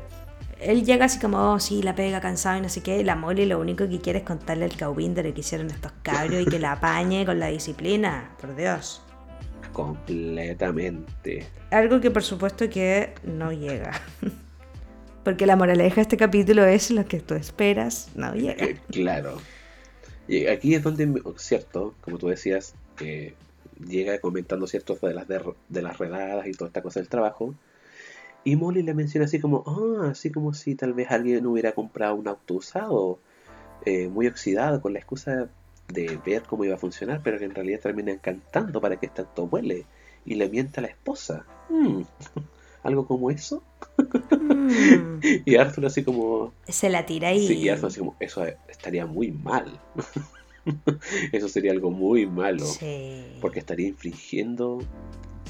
él 0.60 0.86
llega 0.86 1.06
así 1.06 1.20
como, 1.20 1.38
oh, 1.54 1.60
sí, 1.60 1.82
la 1.82 1.96
pega 1.96 2.22
cansado 2.22 2.58
y 2.58 2.62
no 2.62 2.70
sé 2.70 2.82
qué. 2.82 3.04
La 3.04 3.16
Molly 3.16 3.46
lo 3.46 3.60
único 3.60 3.88
que 3.90 4.00
quiere 4.00 4.20
es 4.20 4.26
contarle 4.26 4.66
el 4.66 4.76
caubinder 4.78 5.34
que 5.34 5.40
hicieron 5.42 5.70
estos 5.70 5.92
cabros 6.04 6.42
y 6.42 6.46
que 6.46 6.60
la 6.60 6.74
apañe 6.74 7.26
con 7.26 7.40
la 7.40 7.48
disciplina. 7.48 8.36
Por 8.40 8.56
Dios. 8.56 9.02
Completamente. 9.74 11.46
Algo 11.72 12.00
que 12.00 12.12
por 12.12 12.24
supuesto 12.24 12.70
que 12.70 13.14
no 13.24 13.52
llega. 13.52 13.92
Porque 15.24 15.46
la 15.48 15.56
moraleja 15.56 15.96
de 15.96 16.02
este 16.04 16.18
capítulo 16.18 16.64
es 16.66 16.92
lo 16.92 17.06
que 17.06 17.20
tú 17.20 17.34
esperas, 17.34 18.10
no 18.16 18.34
llega. 18.34 18.64
Eh, 18.64 18.80
Claro. 18.92 19.38
Y 20.28 20.48
aquí 20.48 20.74
es 20.76 20.84
donde, 20.84 21.22
cierto, 21.38 21.94
como 22.02 22.18
tú 22.18 22.28
decías, 22.28 22.74
que 22.96 23.34
llega 23.88 24.20
comentando 24.20 24.66
cierto 24.68 24.96
de 25.02 25.14
las, 25.14 25.28
der- 25.28 25.54
de 25.70 25.82
las 25.82 25.98
redadas 25.98 26.48
y 26.48 26.52
toda 26.54 26.68
esta 26.70 26.82
cosa 26.82 27.00
del 27.00 27.10
trabajo. 27.10 27.54
Y 28.46 28.56
Molly 28.56 28.84
le 28.84 28.94
menciona 28.94 29.26
así 29.26 29.40
como, 29.40 29.64
ah, 29.66 30.10
así 30.12 30.32
como 30.32 30.54
si 30.54 30.76
tal 30.76 30.94
vez 30.94 31.10
alguien 31.10 31.46
hubiera 31.48 31.72
comprado 31.74 32.16
un 32.16 32.28
auto 32.28 32.54
usado, 32.54 33.20
eh, 33.86 34.08
muy 34.08 34.28
oxidado, 34.28 34.82
con 34.82 34.94
la 34.94 35.00
excusa 35.00 35.50
de 35.88 36.20
ver 36.24 36.44
cómo 36.44 36.64
iba 36.64 36.76
a 36.76 36.78
funcionar, 36.78 37.22
pero 37.24 37.40
que 37.40 37.46
en 37.46 37.56
realidad 37.56 37.80
termina 37.80 38.12
encantando 38.12 38.80
para 38.80 38.98
que 38.98 39.08
tanto 39.08 39.48
vuele. 39.48 39.86
Y 40.26 40.36
le 40.36 40.48
miente 40.48 40.80
a 40.80 40.84
la 40.84 40.90
esposa. 40.90 41.44
Hmm, 41.70 42.04
¿Algo 42.84 43.08
como 43.08 43.32
eso? 43.32 43.64
Mm. 44.30 45.20
Y 45.46 45.56
Arthur 45.56 45.88
así 45.88 46.04
como, 46.04 46.54
Se 46.68 46.90
la 46.90 47.04
tira 47.08 47.34
y... 47.34 47.48
Sí, 47.48 47.58
y 47.58 47.70
Arthur 47.70 47.88
así 47.88 48.00
como, 48.00 48.16
eso 48.20 48.46
estaría 48.68 49.08
muy 49.08 49.32
mal. 49.32 49.80
eso 51.32 51.50
sería 51.50 51.72
algo 51.72 51.90
muy 51.90 52.28
malo. 52.28 52.64
Sí. 52.64 53.26
Porque 53.42 53.58
estaría 53.58 53.88
infringiendo. 53.88 54.80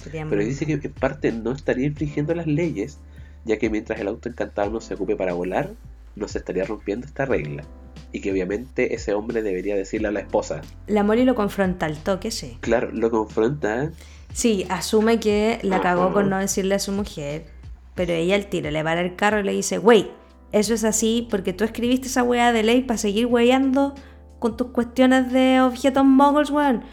Sería 0.06 0.26
Pero 0.30 0.44
dice 0.44 0.66
que 0.66 0.74
en 0.74 0.94
parte 0.94 1.32
no 1.32 1.52
estaría 1.52 1.88
infringiendo 1.88 2.34
las 2.36 2.48
leyes, 2.48 3.00
ya 3.44 3.58
que 3.58 3.70
mientras 3.70 4.00
el 4.00 4.08
auto 4.08 4.30
encantado 4.30 4.70
no 4.70 4.82
se 4.82 4.94
ocupe 4.94 5.16
para 5.16 5.34
volar, 5.34 5.72
no 6.16 6.28
se 6.28 6.38
estaría 6.38 6.64
rompiendo 6.64 7.06
esta 7.08 7.26
regla. 7.26 7.64
Y 8.12 8.22
que 8.22 8.32
obviamente 8.32 8.94
ese 8.94 9.14
hombre 9.14 9.42
debería 9.42 9.76
decirle 9.76 10.08
a 10.08 10.12
la 10.12 10.22
esposa. 10.22 10.62
La 10.88 11.04
Molly 11.04 11.26
lo 11.26 11.36
confronta 11.36 11.86
al 11.86 11.98
toque, 11.98 12.32
sí. 12.32 12.58
Claro, 12.62 12.92
lo 12.92 13.10
confronta. 13.10 13.92
Sí, 14.32 14.66
asume 14.70 15.20
que 15.20 15.60
la 15.64 15.82
cagó 15.82 16.14
con 16.14 16.30
no 16.30 16.38
decirle 16.38 16.76
a 16.76 16.80
su 16.80 16.92
mujer, 16.92 17.46
pero 17.96 18.14
ella 18.14 18.36
al 18.36 18.48
tiro 18.48 18.70
le 18.70 18.84
para 18.84 19.02
el 19.02 19.16
carro 19.16 19.40
y 19.40 19.44
le 19.44 19.54
dice, 19.54 19.80
wey, 19.80 20.12
eso 20.52 20.74
es 20.74 20.84
así 20.84 21.28
porque 21.30 21.54
tú 21.54 21.64
escribiste 21.64 22.08
esa 22.08 22.24
weá 22.24 22.54
de 22.54 22.64
ley 22.64 22.82
para 22.82 22.98
seguir 22.98 23.26
weyando 23.26 23.96
con 24.40 24.58
tus 24.58 24.68
cuestiones 24.68 25.32
de 25.32 25.62
objetos 25.62 26.06
moguls, 26.06 26.52
weón. 26.52 26.84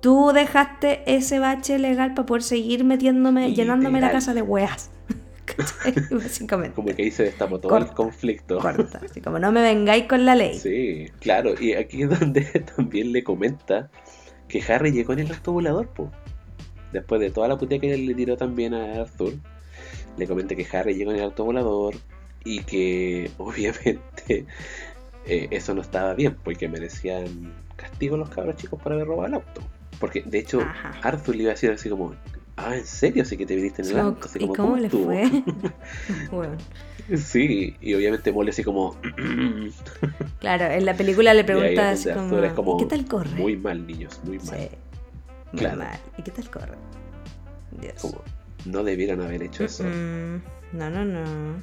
Tú 0.00 0.32
dejaste 0.32 1.02
ese 1.06 1.38
bache 1.38 1.78
legal 1.78 2.14
para 2.14 2.26
poder 2.26 2.42
seguir 2.42 2.84
metiéndome, 2.84 3.52
llenándome 3.52 4.00
la 4.00 4.12
casa 4.12 4.34
de 4.34 4.42
weas. 4.42 4.90
Como 6.74 6.94
que 6.94 7.02
ahí 7.02 7.10
se 7.10 7.24
destapó 7.24 7.58
todo 7.58 7.76
el 7.76 7.84
Corta. 7.84 7.94
conflicto. 7.94 8.58
Corta. 8.58 9.00
Así 9.04 9.20
como 9.20 9.38
no 9.38 9.52
me 9.52 9.62
vengáis 9.62 10.04
con 10.04 10.24
la 10.24 10.34
ley. 10.34 10.58
Sí, 10.58 11.06
claro, 11.20 11.54
y 11.60 11.72
aquí 11.72 12.02
es 12.02 12.18
donde 12.18 12.42
también 12.76 13.12
le 13.12 13.24
comenta 13.24 13.90
que 14.48 14.62
Harry 14.62 14.92
llegó 14.92 15.12
en 15.12 15.20
el 15.20 15.32
auto 15.32 15.52
volador, 15.52 15.88
po. 15.88 16.10
Después 16.92 17.20
de 17.20 17.30
toda 17.30 17.48
la 17.48 17.58
puteada 17.58 17.80
que 17.80 17.96
le 17.96 18.14
tiró 18.14 18.36
también 18.36 18.74
a 18.74 19.02
Arthur, 19.02 19.34
le 20.16 20.26
comenta 20.26 20.54
que 20.54 20.66
Harry 20.72 20.94
llegó 20.94 21.10
en 21.10 21.18
el 21.18 21.24
auto 21.24 21.44
volador 21.44 21.94
y 22.44 22.60
que 22.60 23.30
obviamente 23.36 24.46
eh, 25.26 25.48
eso 25.50 25.74
no 25.74 25.82
estaba 25.82 26.14
bien, 26.14 26.36
porque 26.42 26.68
merecían 26.68 27.52
castigo 27.76 28.16
los 28.16 28.30
cabros 28.30 28.56
chicos 28.56 28.80
por 28.80 28.92
haber 28.92 29.06
robado 29.06 29.28
el 29.28 29.34
auto. 29.34 29.60
Porque 30.00 30.22
de 30.24 30.38
hecho 30.38 30.60
Ajá. 30.60 30.92
Arthur 31.02 31.34
le 31.36 31.42
iba 31.44 31.50
a 31.52 31.54
decir 31.54 31.70
así 31.70 31.88
como, 31.90 32.14
ah, 32.56 32.76
¿en 32.76 32.86
serio? 32.86 33.22
Así 33.22 33.36
que 33.36 33.46
te 33.46 33.56
viniste 33.56 33.82
en 33.82 33.88
el. 33.88 34.14
Así 34.22 34.38
¿Y 34.38 34.40
como, 34.42 34.54
cómo 34.54 34.76
le 34.76 34.86
estuvo?". 34.86 35.04
fue? 35.06 35.28
Bueno, 36.30 36.56
Sí, 37.16 37.74
y 37.80 37.94
obviamente 37.94 38.30
Molly 38.32 38.50
así 38.50 38.62
como, 38.62 38.94
claro, 40.40 40.64
en 40.66 40.84
la 40.84 40.94
película 40.94 41.32
le 41.34 41.42
pregunta 41.44 41.90
así 41.90 42.08
como, 42.10 42.20
Arthur 42.26 42.44
es 42.44 42.52
como 42.52 42.76
¿y 42.76 42.78
qué 42.84 42.86
tal 42.86 43.04
corre? 43.06 43.30
muy 43.30 43.56
mal, 43.56 43.86
niños, 43.86 44.20
muy 44.24 44.38
mal. 44.38 44.46
Sí. 44.58 44.68
Muy 45.52 45.60
Claro. 45.60 45.78
mal. 45.78 45.98
¿Y 46.18 46.22
qué 46.22 46.30
tal 46.30 46.50
corre? 46.50 46.74
Dios. 47.80 47.94
como 48.00 48.22
no 48.66 48.82
debieran 48.84 49.20
haber 49.22 49.42
hecho 49.42 49.64
eso. 49.64 49.84
Mm, 49.84 50.42
no, 50.72 50.90
no, 50.90 51.04
no. 51.04 51.62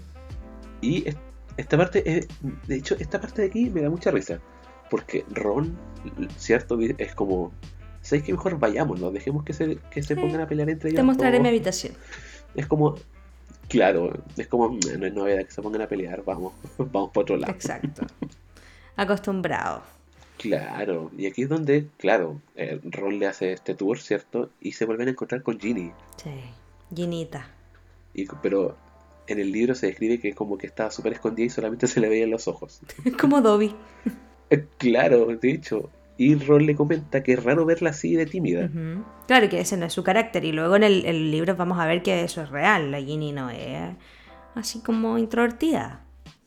Y 0.82 1.08
es- 1.08 1.18
esta 1.58 1.78
parte, 1.78 2.04
es- 2.18 2.28
de 2.68 2.76
hecho, 2.76 2.96
esta 3.00 3.20
parte 3.22 3.44
de 3.44 3.48
aquí 3.50 3.70
me 3.70 3.82
da 3.82 3.90
mucha 3.90 4.12
risa. 4.12 4.40
Porque 4.90 5.26
Ron, 5.32 5.78
cierto, 6.38 6.78
es 6.98 7.14
como, 7.16 7.52
¿sabes 8.06 8.24
que 8.24 8.32
mejor 8.32 8.58
vayamos? 8.60 9.00
¿no? 9.00 9.12
Dejemos 9.12 9.44
que 9.44 9.54
se, 9.54 9.78
que 9.92 10.04
se 10.04 10.16
pongan 10.16 10.42
a 10.42 10.48
pelear 10.48 10.70
entre 10.70 10.90
ellos. 10.90 10.98
Te 11.00 11.04
mostraré 11.04 11.38
dos". 11.38 11.44
mi 11.44 11.50
habitación. 11.50 11.94
Es 12.56 12.68
como, 12.68 12.96
claro, 13.68 14.14
es 14.38 14.48
como, 14.48 14.70
"Mm, 14.70 14.80
no 15.00 15.06
es 15.06 15.14
novedad 15.14 15.46
que 15.46 15.52
se 15.52 15.62
pongan 15.62 15.82
a 15.82 15.88
pelear, 15.88 16.24
vamos, 16.24 16.54
vamos 16.78 17.12
por 17.12 17.24
otro 17.24 17.38
lado. 17.38 17.52
Exacto. 17.52 18.06
Acostumbrado. 18.96 19.82
Claro, 20.38 21.12
y 21.18 21.26
aquí 21.28 21.44
es 21.44 21.50
donde, 21.50 21.88
claro, 21.98 22.40
eh, 22.56 22.80
Ron 22.84 23.20
le 23.20 23.28
hace 23.28 23.54
este 23.54 23.74
tour, 23.74 24.00
¿cierto? 24.00 24.50
Y 24.62 24.74
se 24.74 24.86
vuelven 24.86 25.08
a 25.08 25.12
encontrar 25.12 25.42
con 25.44 25.60
Ginny. 25.60 25.92
Sí. 26.18 26.30
Ginita. 26.94 27.48
Y, 28.14 28.26
pero 28.42 28.76
en 29.28 29.40
el 29.40 29.52
libro 29.52 29.74
se 29.76 29.88
describe 29.88 30.20
que 30.20 30.34
como 30.34 30.58
que 30.58 30.68
estaba 30.68 30.92
súper 30.92 31.14
escondida 31.14 31.46
y 31.48 31.50
solamente 31.50 31.88
se 31.88 32.00
le 32.00 32.10
veían 32.10 32.30
los 32.30 32.48
ojos. 32.48 32.82
Como 33.20 33.42
Dobby. 33.42 33.76
Eh, 34.50 34.66
Claro, 34.78 35.26
de 35.26 35.50
hecho. 35.52 35.90
Y 36.18 36.36
Ron 36.36 36.66
le 36.66 36.76
comenta 36.76 37.24
que 37.24 37.34
es 37.34 37.44
raro 37.44 37.66
verla 37.66 37.90
así 37.90 38.16
de 38.16 38.26
tímida. 38.26 38.66
Ujú. 38.66 39.04
Claro 39.28 39.50
que 39.50 39.60
ese 39.60 39.76
no 39.76 39.86
es 39.86 39.94
su 39.94 40.04
carácter. 40.04 40.46
Y 40.46 40.52
luego 40.54 40.78
en 40.78 40.84
el, 40.84 41.06
el 41.06 41.30
libro 41.32 41.56
vamos 41.56 41.80
a 41.80 41.86
ver 41.86 42.04
que 42.04 42.24
eso 42.24 42.42
es 42.42 42.50
real. 42.50 42.92
La 42.92 43.02
Ginny 43.02 43.34
no 43.34 43.50
es 43.50 43.96
así 44.56 44.82
como 44.82 45.18
introvertida. 45.18 46.02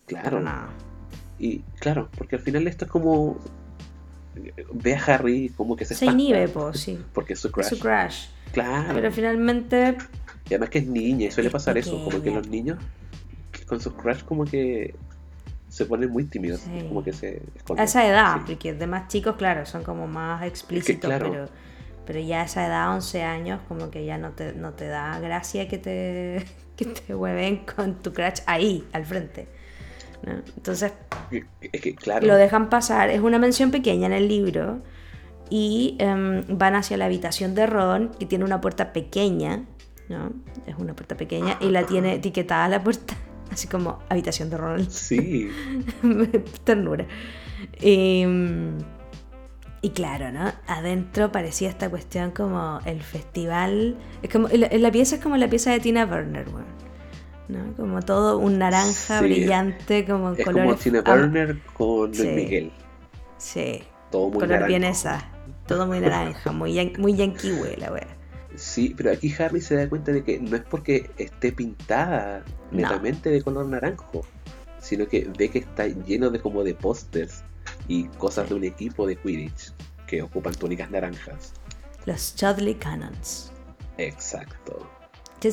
Claro. 0.07 0.41
Nada. 0.41 0.69
Y 1.39 1.59
claro, 1.81 2.09
porque 2.16 2.37
al 2.37 2.43
final 2.43 2.66
esto 2.66 2.87
es 2.87 2.91
como. 2.91 3.39
Ve 4.73 4.95
a 4.95 5.05
Harry 5.05 5.51
como 5.57 5.77
que 5.77 5.85
se 5.85 5.95
Se 5.95 6.05
espanta, 6.05 6.23
inhibe, 6.23 6.49
pues, 6.49 6.81
sí. 6.81 6.99
Porque 7.12 7.35
es 7.35 7.41
su 7.41 7.51
crush. 7.51 7.66
su 7.66 7.79
crush. 7.79 8.27
Claro. 8.53 8.95
Pero 8.95 9.12
finalmente 9.12 9.99
Y 10.49 10.55
además 10.55 10.71
que 10.71 10.79
es 10.79 10.87
niña 10.87 11.27
y 11.27 11.31
suele 11.31 11.49
Es 11.49 11.53
pasar 11.53 11.77
eso. 11.77 12.03
Como 12.03 12.23
que 12.23 12.31
los 12.31 12.49
niños 12.49 12.79
con 13.66 13.81
sus 13.81 13.93
crush 13.93 14.23
como 14.23 14.45
que 14.47 14.95
se 15.79 15.87
ponen 15.87 16.11
muy 16.11 16.24
tímidos. 16.24 16.61
Sí. 16.61 16.85
Como 16.89 17.03
que 17.03 17.12
se 17.12 17.43
esconden. 17.57 17.81
a 17.83 17.85
esa 17.85 18.07
edad, 18.07 18.37
Sí. 18.37 18.43
porque 18.47 18.74
de 18.74 18.87
más 18.87 19.09
chicos, 19.09 19.37
claro, 19.37 19.64
son 19.64 19.83
como 19.83 20.07
más 20.07 20.43
explícitos, 20.45 21.09
claro. 21.09 21.31
pero, 21.31 21.49
pero 22.07 22.20
ya 22.20 22.43
a 22.43 22.45
esa 22.45 22.66
edad, 22.66 22.93
11 22.95 23.22
años, 23.22 23.61
como 23.68 23.91
que 23.91 24.05
ya 24.05 24.18
no 24.18 24.31
te, 24.33 24.53
no 24.53 24.72
te 24.72 24.87
da 24.89 25.18
gracia 25.20 25.68
que 25.68 25.79
te, 25.79 26.45
que 26.76 26.85
te 26.87 27.14
hueven 27.14 27.64
con 27.64 27.95
tu 28.03 28.12
crush 28.12 28.41
ahí, 28.47 28.87
al 28.93 29.07
frente. 29.07 29.49
¿no? 30.24 30.33
Entonces, 30.57 30.93
Es 31.72 31.81
que, 31.81 31.95
claro. 31.95 32.26
lo 32.26 32.35
dejan 32.37 32.68
pasar, 32.68 33.09
es 33.11 33.20
una 33.20 33.39
mención 33.39 33.70
pequeña 33.70 34.07
en 34.07 34.12
el 34.12 34.29
libro, 34.29 34.81
y 35.51 35.97
em, 35.99 36.45
van 36.59 36.74
hacia 36.74 36.97
la 36.99 37.07
habitación 37.07 37.55
de 37.55 37.66
Ron, 37.66 38.11
que 38.18 38.26
tiene 38.26 38.45
una 38.45 38.61
puerta 38.61 38.93
pequeña, 38.93 39.64
¿no? 40.09 40.33
Es 40.66 40.74
una 40.76 40.95
puerta 40.95 41.16
pequeña, 41.16 41.57
y 41.61 41.70
la 41.70 41.85
tiene 41.87 42.14
etiquetada 42.14 42.68
la 42.68 42.83
puerta, 42.83 43.14
así 43.51 43.67
como 43.69 44.01
habitación 44.09 44.51
de 44.51 44.57
Ron. 44.57 44.91
Sí. 44.91 45.51
Ternura. 46.65 47.07
Y, 47.81 48.25
mm, 48.27 48.79
y 49.83 49.91
claro, 49.91 50.31
¿no? 50.33 50.53
Adentro 50.67 51.31
parecía 51.33 51.69
esta 51.69 51.89
cuestión 51.91 52.31
como 52.33 52.81
el 52.85 53.01
festival. 53.03 53.97
Es 54.23 54.31
como, 54.31 54.49
la, 54.49 54.69
la 54.73 54.91
pieza 54.93 55.17
es 55.17 55.23
como 55.23 55.37
la 55.37 55.49
pieza 55.49 55.71
de 55.71 55.81
Tina 55.81 56.05
Burner, 56.07 56.47
weón, 56.49 56.65
¿no? 57.49 57.73
Como 57.77 58.03
todo 58.03 58.39
un 58.39 58.59
naranja 58.59 59.19
Sí. 59.21 59.25
brillante, 59.25 60.05
como 60.05 60.33
Es 60.33 60.45
colores. 60.45 60.65
como 60.67 60.77
Tina 60.77 61.03
Burner 61.03 61.59
con 61.75 62.07
Luis 62.09 62.21
Sí. 62.21 62.29
Miguel. 62.29 62.73
Sí, 63.39 63.83
Todo 64.11 64.25
muy 64.31 64.33
color 64.35 64.49
naranja. 64.49 64.67
vienesa. 64.69 65.31
Todo 65.67 65.87
muy 65.87 66.01
naranja, 66.01 66.51
muy, 66.51 66.73
yan- 66.75 66.93
muy 66.99 67.15
yankee, 67.15 67.53
güey, 67.53 67.77
la 67.77 67.93
wea. 67.93 68.07
Sí, 68.59 68.95
pero 68.97 69.13
aquí 69.13 69.35
Harry 69.39 69.61
se 69.61 69.77
da 69.77 69.89
cuenta 69.89 70.13
de 70.13 70.25
que 70.25 70.41
no 70.41 70.57
es 70.57 70.65
porque 70.65 71.13
esté 71.17 71.53
pintada 71.53 72.45
No. 72.71 72.97
netamente 72.97 73.31
de 73.31 73.43
color 73.43 73.67
naranjo, 73.69 74.33
sino 74.79 75.07
que 75.09 75.31
ve 75.39 75.51
que 75.51 75.59
está 75.61 75.87
lleno 75.87 76.31
de 76.31 76.41
como 76.41 76.65
de 76.65 76.75
pósters 76.75 77.45
y 77.87 78.09
cosas 78.11 78.49
de 78.49 78.57
un 78.57 78.65
equipo 78.65 79.07
de 79.07 79.17
Quidditch 79.21 79.75
que 80.07 80.23
ocupan 80.23 80.57
túnicas 80.57 80.91
naranjas. 80.91 81.57
Los 82.07 82.35
Chudley 82.35 82.75
Cannons. 82.75 83.53
Exacto. 83.99 84.91
Que 85.41 85.53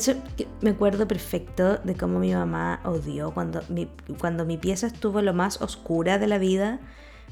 me 0.60 0.70
acuerdo 0.70 1.06
perfecto 1.06 1.78
de 1.78 1.96
cómo 1.96 2.18
mi 2.18 2.34
mamá 2.34 2.80
odió 2.84 3.32
cuando 3.32 3.64
mi, 3.68 3.88
cuando 4.18 4.44
mi 4.44 4.58
pieza 4.58 4.88
estuvo 4.88 5.22
lo 5.22 5.32
más 5.32 5.62
oscura 5.62 6.18
de 6.18 6.26
la 6.26 6.38
vida. 6.38 6.80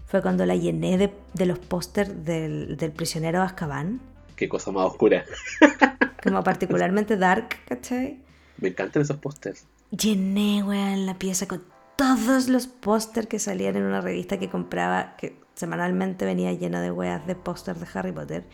Fue 0.07 0.23
cuando 0.23 0.47
la 0.47 0.55
llené 0.57 0.99
de, 0.99 1.13
de 1.33 1.47
los 1.47 1.59
pósters 1.59 2.25
del, 2.25 2.77
del 2.77 2.93
prisionero 2.93 3.43
Azkaban. 3.43 4.01
Qué 4.37 4.49
cosa 4.49 4.71
más 4.73 4.87
oscura. 4.87 5.25
Como 6.23 6.43
particularmente 6.43 7.17
Dark, 7.17 7.49
¿cachai? 7.69 8.21
Me 8.59 8.69
encantan 8.69 9.03
esos 9.03 9.19
pósters. 9.19 9.67
Llené, 9.91 10.63
weón, 10.63 11.07
la 11.07 11.19
pieza 11.19 11.47
con 11.47 11.63
todos 11.97 12.49
los 12.49 12.67
pósters 12.67 13.27
que 13.27 13.39
salían 13.39 13.77
en 13.77 13.83
una 13.85 14.01
revista 14.01 14.39
que 14.39 14.49
compraba, 14.49 15.17
que 15.17 15.39
semanalmente 15.55 16.25
venía 16.25 16.53
llena 16.53 16.81
de 16.81 16.91
weas 16.91 17.27
de 17.27 17.35
pósters 17.37 17.79
de 17.81 17.87
Harry 17.95 18.13
Potter. 18.13 18.45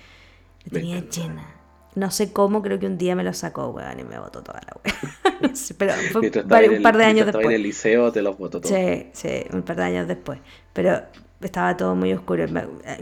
La 0.65 0.71
tenía 0.73 0.97
encanta. 0.99 1.17
llena, 1.21 1.55
no 1.95 2.11
sé 2.11 2.33
cómo, 2.33 2.61
creo 2.61 2.79
que 2.79 2.87
un 2.87 2.99
día 2.99 3.15
me 3.17 3.25
lo 3.25 3.33
sacó, 3.33 3.69
weón, 3.69 4.01
y 4.01 4.05
me 4.05 4.19
botó 4.19 4.43
toda 4.43 4.61
la 4.67 4.77
weón. 4.83 5.41
no 5.53 5.57
sé, 5.57 5.75
pero 5.75 5.95
fue 6.13 6.21
un 6.21 6.27
el- 6.27 6.83
par 6.83 6.97
de 6.99 7.05
años 7.05 7.15
mientras 7.15 7.29
estaba 7.29 7.43
en 7.45 7.49
después. 7.51 7.55
el 7.57 7.63
liceo 7.63 8.13
te 8.13 8.21
los 8.23 8.37
botó 8.37 8.61
todos. 8.61 8.77
Sí, 8.77 9.07
sí, 9.13 9.45
un 9.53 9.63
par 9.63 9.77
de 9.77 9.85
años 9.85 10.09
después. 10.09 10.41
Pero 10.75 11.03
estaba 11.41 11.77
todo 11.77 11.95
muy 11.95 12.13
oscuro. 12.13 12.47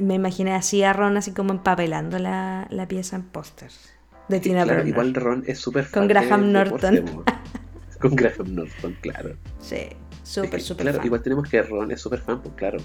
Me, 0.00 0.14
imaginé 0.14 0.54
así 0.54 0.82
a 0.82 0.92
Ron 0.92 1.16
así 1.16 1.32
como 1.32 1.52
empapelando 1.52 2.18
la, 2.18 2.66
la 2.70 2.86
pieza 2.86 3.16
en 3.16 3.22
pósters 3.22 3.98
de 4.28 4.40
Tina 4.40 4.64
Claro, 4.64 4.86
igual 4.86 5.14
Ron 5.14 5.44
es 5.46 5.58
súper 5.58 5.84
fan 5.84 6.02
Con 6.02 6.08
Graham 6.08 6.52
Norton. 6.52 7.24
Con 8.00 8.14
Graham 8.14 8.54
Norton, 8.54 8.96
claro. 9.00 9.34
Sí, 9.60 9.88
súper, 10.22 10.50
que, 10.50 10.60
súper 10.60 10.84
claro, 10.84 10.98
fan. 10.98 11.06
igual 11.06 11.22
tenemos 11.22 11.48
que 11.48 11.62
Ron 11.62 11.90
es 11.90 12.00
súper 12.00 12.20
fan, 12.20 12.40
pues 12.42 12.54
claro. 12.54 12.78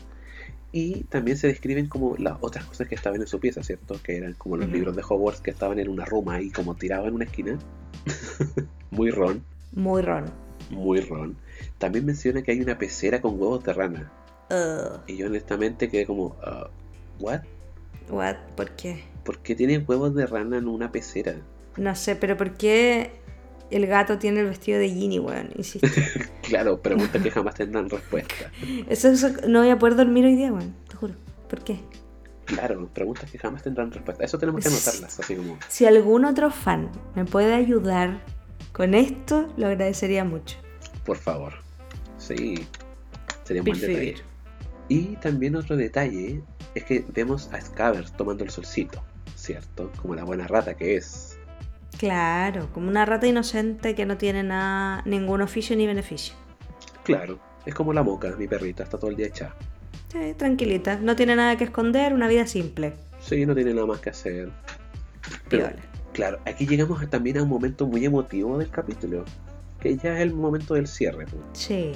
Y 0.72 1.04
también 1.04 1.38
se 1.38 1.46
describen 1.48 1.88
como 1.88 2.16
las 2.18 2.38
otras 2.42 2.66
cosas 2.66 2.88
que 2.88 2.96
estaban 2.96 3.22
en 3.22 3.28
su 3.28 3.40
pieza, 3.40 3.62
¿cierto? 3.62 4.00
Que 4.02 4.18
eran 4.18 4.34
como 4.34 4.58
los 4.58 4.68
libros 4.70 4.96
de 4.96 5.04
Hogwarts 5.08 5.42
que 5.42 5.52
estaban 5.52 5.78
en 5.78 5.88
una 5.88 6.04
ruma 6.04 6.36
ahí 6.36 6.50
como 6.50 6.74
tirados 6.74 7.08
en 7.08 7.14
una 7.14 7.26
esquina. 7.26 7.60
muy 8.90 9.12
Ron, 9.12 9.44
Muy 9.74 10.02
Ron. 10.02 10.26
muy 10.72 11.00
Ron. 11.02 11.38
También 11.78 12.08
menciona 12.08 12.42
que 12.42 12.54
hay 12.54 12.62
una 12.62 12.80
pecera 12.80 13.22
con 13.22 13.40
huevos 13.40 13.64
de 13.64 13.74
rana. 13.74 14.12
Ugh, 14.50 15.02
Y 15.08 15.18
yo 15.18 15.28
honestamente 15.28 15.90
quedé 15.90 16.06
como, 16.06 16.36
ah, 16.44 16.70
¿what? 17.20 17.42
what? 18.10 18.36
¿Por 18.56 18.72
qué? 18.72 19.04
¿Por 19.24 19.40
qué 19.40 19.56
tienen 19.56 19.86
huevos 19.88 20.14
de 20.16 20.26
rana 20.26 20.58
en 20.58 20.68
una 20.68 20.92
pecera? 20.92 21.36
No 21.78 21.96
sé, 21.96 22.16
pero 22.16 22.36
¿por 22.38 22.54
qué 22.56 23.12
el 23.72 23.88
gato 23.88 24.20
tiene 24.20 24.42
el 24.42 24.48
vestido 24.48 24.78
de 24.80 24.90
Ginny, 24.90 25.20
weón? 25.20 25.50
Insisto. 25.56 25.88
Claro, 26.44 26.82
preguntas 26.82 27.22
que 27.24 27.32
jamás 27.32 27.56
tendrán 27.56 27.90
respuesta. 27.90 28.52
Eso, 28.90 29.08
eso- 29.08 29.30
no 29.48 29.62
voy 29.62 29.70
a 29.70 29.80
poder 29.80 29.96
dormir 29.96 30.26
hoy 30.26 30.36
día, 30.36 30.52
weón. 30.52 30.76
Te 30.90 30.96
juro. 30.98 31.16
¿Por 31.50 31.64
qué? 31.64 31.80
Claro, 32.46 32.90
preguntas 32.94 33.32
que 33.32 33.40
jamás 33.40 33.64
tendrán 33.64 33.92
respuesta. 33.92 34.26
Eso 34.26 34.38
tenemos 34.38 34.62
que 34.62 34.68
anotarlas, 34.68 35.18
así 35.20 35.36
como, 35.38 35.58
Si 35.70 35.86
algún 35.86 36.26
otro 36.26 36.52
fan 36.52 36.92
me 37.16 37.24
puede 37.24 37.54
ayudar 37.54 38.20
con 38.74 38.94
esto, 38.94 39.48
lo 39.56 39.68
agradecería 39.68 40.26
mucho. 40.26 40.58
por 41.06 41.16
favor. 41.18 41.54
Sí, 42.18 42.68
sería 43.46 43.62
un 43.62 43.68
buen 43.70 43.80
detalle. 43.80 44.16
Y 44.90 45.16
también 45.18 45.56
otro 45.56 45.76
detalle 45.76 46.42
es 46.76 46.84
que 46.84 47.06
vemos 47.14 47.50
a 47.54 47.62
Scabbers 47.62 48.12
tomando 48.14 48.44
el 48.44 48.50
solcito, 48.50 49.04
¿cierto? 49.36 49.92
Como 50.02 50.16
la 50.16 50.24
buena 50.24 50.48
rata 50.48 50.74
que 50.76 50.98
es. 50.98 51.38
Claro, 51.98 52.70
como 52.74 52.90
una 52.90 53.06
rata 53.06 53.28
inocente 53.28 53.96
que 53.96 54.06
no 54.06 54.18
tiene 54.18 54.44
nada, 54.44 55.04
ningún 55.06 55.42
oficio 55.42 55.76
ni 55.76 55.88
beneficio. 55.88 56.36
Claro, 57.04 57.40
es 57.66 57.74
como 57.74 57.94
la 57.94 58.04
moca, 58.04 58.36
mi 58.36 58.48
perrita, 58.48 58.84
está 58.84 58.98
todo 58.98 59.12
el 59.12 59.16
día 59.16 59.28
echada. 59.28 59.56
Sí, 60.12 60.34
tranquilita, 60.38 60.98
no 60.98 61.16
tiene 61.16 61.36
nada 61.36 61.58
que 61.58 61.64
esconder, 61.66 62.14
una 62.14 62.28
vida 62.28 62.46
simple. 62.46 62.94
Sí, 63.20 63.46
no 63.46 63.56
tiene 63.56 63.74
nada 63.74 63.88
más 63.88 64.00
que 64.00 64.10
hacer. 64.10 64.50
Pero, 65.50 65.70
claro, 66.12 66.40
aquí 66.46 66.68
llegamos 66.68 67.08
también 67.10 67.38
a 67.38 67.44
un 67.44 67.50
momento 67.50 67.88
muy 67.88 68.06
emotivo 68.06 68.58
del 68.58 68.70
capítulo, 68.70 69.24
que 69.80 69.96
ya 69.98 70.16
es 70.16 70.22
el 70.22 70.34
momento 70.34 70.74
del 70.74 70.88
cierre, 70.88 71.26
pues, 71.26 71.44
Sí, 71.54 71.92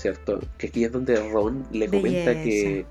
¿cierto? 0.00 0.40
Que 0.56 0.68
aquí 0.68 0.84
es 0.84 0.92
donde 0.92 1.16
Ron 1.30 1.66
le 1.72 1.86
comenta 1.88 2.30
Belleza. 2.30 2.42
que 2.42 2.86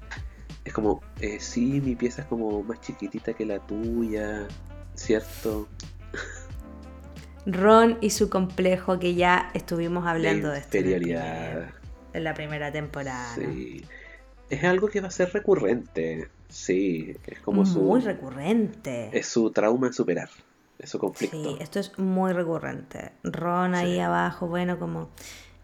es 0.66 0.74
como, 0.74 1.02
eh, 1.20 1.40
sí, 1.40 1.82
mi 1.82 1.96
pieza 1.96 2.22
es 2.22 2.28
como 2.28 2.62
más 2.64 2.80
chiquitita 2.82 3.34
que 3.34 3.46
la 3.46 3.60
tuya, 3.60 4.48
¿cierto? 4.94 5.68
Ron 7.46 7.98
y 8.02 8.12
su 8.12 8.30
complejo 8.30 9.00
que 9.00 9.16
ya 9.16 9.50
estuvimos 9.54 10.06
hablando 10.06 10.50
La 10.50 10.54
de 10.56 10.60
esto 10.60 10.78
en, 10.78 10.84
primer- 11.00 11.74
en 12.14 12.24
la 12.24 12.34
primera 12.34 12.72
temporada. 12.72 13.36
Es 14.50 14.64
algo 14.64 14.88
que 14.88 15.02
va 15.02 15.08
a 15.08 15.12
ser 15.12 15.32
recurrente. 15.34 16.28
Sí, 16.50 17.16
es 17.28 17.40
como 17.40 17.64
Muy 17.64 18.02
su 18.02 18.06
recurrente. 18.08 19.10
es 19.18 19.28
su 19.28 19.52
trauma 19.52 19.88
a 19.90 19.94
superar, 19.94 20.30
es 20.80 20.90
su 20.90 20.98
conflicto. 21.00 21.38
Sí, 21.38 21.58
esto 21.60 21.80
es 21.80 21.98
muy 22.00 22.34
recurrente. 22.34 23.12
Ron 23.24 23.76
ahí 23.76 23.96
Sí. 23.96 24.00
abajo, 24.00 24.48
bueno, 24.48 24.80
como 24.80 25.10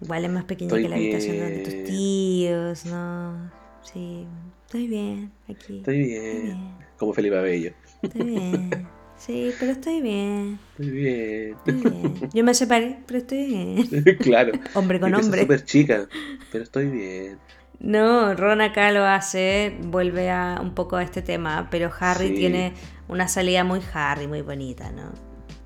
igual 0.01 0.25
es 0.25 0.31
más 0.31 0.45
pequeña 0.45 0.67
Estoy 0.67 0.83
que 0.83 0.89
la 0.89 0.95
habitación 0.97 1.37
de 1.39 1.59
tus 1.59 1.73
bien. 1.73 1.83
tíos, 1.83 2.85
¿no? 2.85 3.51
Sí, 3.81 4.27
estoy 4.65 4.87
bien 4.87 5.31
aquí. 5.49 5.77
Estoy 5.77 5.99
bien, 6.05 6.77
como 6.97 7.13
Felipe 7.13 7.37
Abello. 7.37 7.73
Estoy 8.01 8.23
bien. 8.23 8.89
Sí, 9.17 9.55
pero 9.59 9.71
estoy 9.71 10.01
bien. 10.01 10.59
Estoy 10.71 10.89
bien. 10.91 11.55
Estoy 11.57 11.73
bien. 11.81 12.29
Yo 12.33 12.43
me 12.43 12.53
separé, 12.53 12.99
pero 13.05 13.19
estoy 13.19 13.45
bien. 13.45 13.87
claro. 14.21 14.53
Hombre 14.73 14.99
con 14.99 15.13
hombre. 15.15 15.41
súper 15.41 15.63
chica, 15.65 16.07
pero 16.51 16.63
estoy 16.63 16.87
bien. 16.89 17.39
No, 17.79 18.33
Ron 18.35 18.61
acá 18.61 18.91
lo 18.91 19.05
hace, 19.05 19.77
vuelve 19.81 20.29
a 20.31 20.59
un 20.61 20.73
poco 20.75 20.95
a 20.97 21.03
este 21.03 21.21
tema, 21.21 21.67
pero 21.69 21.91
Harry 21.99 22.29
Sí. 22.29 22.35
tiene 22.35 22.73
una 23.07 23.27
salida 23.27 23.63
muy 23.63 23.81
Harry, 23.93 24.27
muy 24.27 24.41
bonita, 24.41 24.91
¿no? 24.91 25.11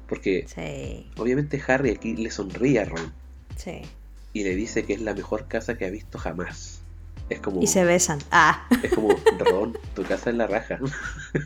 Porque 0.08 0.46
Sí, 0.46 1.12
obviamente 1.18 1.62
Harry 1.68 1.92
aquí 1.92 2.16
le 2.16 2.32
sonríe 2.32 2.80
a 2.80 2.86
Ron 2.86 3.14
sí. 3.56 3.82
Y 4.34 4.44
le 4.44 4.56
dice 4.56 4.84
que 4.86 4.94
es 4.94 5.02
la 5.02 5.14
mejor 5.14 5.48
casa 5.48 5.78
que 5.78 5.86
ha 5.86 5.90
visto 5.90 6.18
jamás. 6.18 6.82
Es 7.30 7.40
como, 7.40 7.62
Y 7.62 7.68
se 7.68 7.84
besan. 7.86 8.20
Ah, 8.32 8.68
es 8.82 8.94
como 8.94 9.10
Ron, 9.40 9.78
tu 9.96 10.04
casa 10.04 10.32
es 10.32 10.36
la 10.36 10.48
raja. 10.48 10.80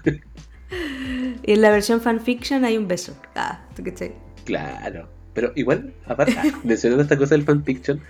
y 1.43 1.51
en 1.51 1.61
la 1.61 1.71
versión 1.71 2.01
fanfiction 2.01 2.63
hay 2.63 2.77
un 2.77 2.88
beso. 2.88 3.17
Ah, 3.36 3.65
¿tú 3.75 3.84
qué 3.84 3.95
sé? 3.95 4.13
Claro. 4.45 5.09
Pero 5.34 5.51
igual, 5.55 5.93
aparte, 6.05 6.36
ah, 6.38 6.59
mencionando 6.63 7.03
esta 7.03 7.17
cosa 7.17 7.36
del 7.36 7.43
fanfiction, 7.43 8.01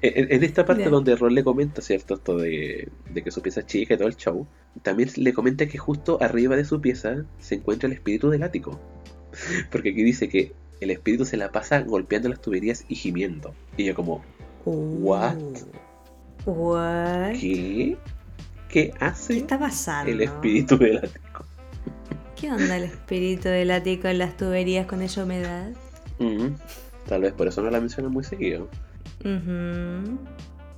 en, 0.00 0.32
en 0.32 0.44
esta 0.44 0.64
parte 0.64 0.88
donde 0.88 1.16
Ron 1.16 1.34
le 1.34 1.42
comenta, 1.42 1.82
¿cierto? 1.82 2.14
Esto 2.14 2.36
de, 2.36 2.88
de 3.12 3.22
que 3.22 3.30
su 3.30 3.42
pieza 3.42 3.60
es 3.60 3.66
chica 3.66 3.94
y 3.94 3.96
todo 3.96 4.08
el 4.08 4.16
show, 4.16 4.46
también 4.82 5.10
le 5.16 5.32
comenta 5.32 5.66
que 5.66 5.78
justo 5.78 6.22
arriba 6.22 6.56
de 6.56 6.64
su 6.64 6.80
pieza 6.80 7.24
se 7.40 7.56
encuentra 7.56 7.88
el 7.88 7.94
espíritu 7.94 8.30
del 8.30 8.42
ático. 8.44 8.78
Porque 9.70 9.90
aquí 9.90 10.02
dice 10.02 10.28
que 10.28 10.52
el 10.80 10.90
espíritu 10.90 11.24
se 11.24 11.36
la 11.36 11.50
pasa 11.50 11.80
golpeando 11.80 12.28
las 12.28 12.40
tuberías 12.40 12.84
y 12.88 12.94
gimiendo. 12.94 13.54
Y 13.78 13.84
yo 13.84 13.94
como, 13.94 14.22
What? 14.66 15.36
Uh, 16.44 16.50
What? 16.50 17.32
¿qué? 17.32 17.96
¿Qué 18.68 18.90
¿Qué 18.90 18.94
hace 19.00 19.38
está 19.38 19.58
pasando? 19.58 20.10
el 20.12 20.20
espíritu 20.20 20.76
del 20.76 20.98
ático? 20.98 21.44
¿Qué 22.36 22.50
onda 22.52 22.76
el 22.76 22.84
espíritu 22.84 23.48
del 23.48 23.70
ático 23.70 24.08
en 24.08 24.18
las 24.18 24.36
tuberías 24.36 24.86
con 24.86 25.00
esa 25.00 25.24
humedad? 25.24 25.70
Ujú. 26.18 26.54
Tal 27.08 27.22
vez 27.22 27.32
por 27.32 27.48
eso 27.48 27.62
no 27.62 27.70
la 27.70 27.80
mencionan 27.80 28.12
muy 28.12 28.24
seguido. 28.24 28.68
Ujú. 29.24 30.18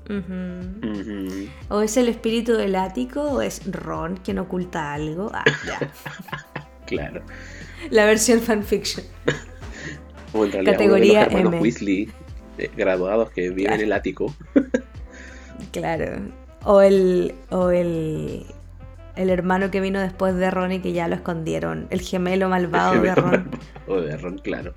Ujú. 0.09 1.49
¿O 1.69 1.81
es 1.81 1.97
el 1.97 2.09
espíritu 2.09 2.53
del 2.53 2.75
ático 2.77 3.23
o 3.23 3.43
es 3.43 3.63
Ron 3.71 4.17
quien 4.19 4.39
oculta 4.39 4.93
algo? 4.93 5.31
Ah, 5.35 5.45
ya. 5.67 5.91
Claro. 6.87 7.23
La 7.91 8.05
versión 8.05 8.41
fanfiction. 8.41 9.07
O 10.33 10.45
en 10.45 10.51
realidad 10.53 10.73
Categoría 10.73 11.21
uno 11.21 11.21
de 11.21 11.25
los 11.25 11.33
hermanos 11.39 11.53
M. 11.55 11.63
Weasley 11.63 12.09
eh, 12.59 12.71
graduados 12.77 13.31
que 13.31 13.51
viven 13.51 13.65
Claro. 13.67 13.81
en 13.81 13.87
el 13.87 13.93
ático. 13.93 14.35
Claro. 15.73 16.23
O 16.65 16.81
el. 16.81 17.35
O 17.51 17.71
el. 17.71 18.47
El 19.17 19.29
hermano 19.29 19.71
que 19.71 19.81
vino 19.81 20.01
después 20.01 20.35
de 20.37 20.51
Ron 20.51 20.73
y 20.73 20.79
que 20.81 20.93
ya 20.93 21.09
lo 21.09 21.15
escondieron. 21.17 21.87
El 21.91 22.01
gemelo 22.01 22.49
malvado 22.49 23.01
de 23.03 23.15
Ron. 23.15 23.51
o 23.87 23.97
de 24.01 24.17
Ron, 24.17 24.39
claro. 24.39 24.73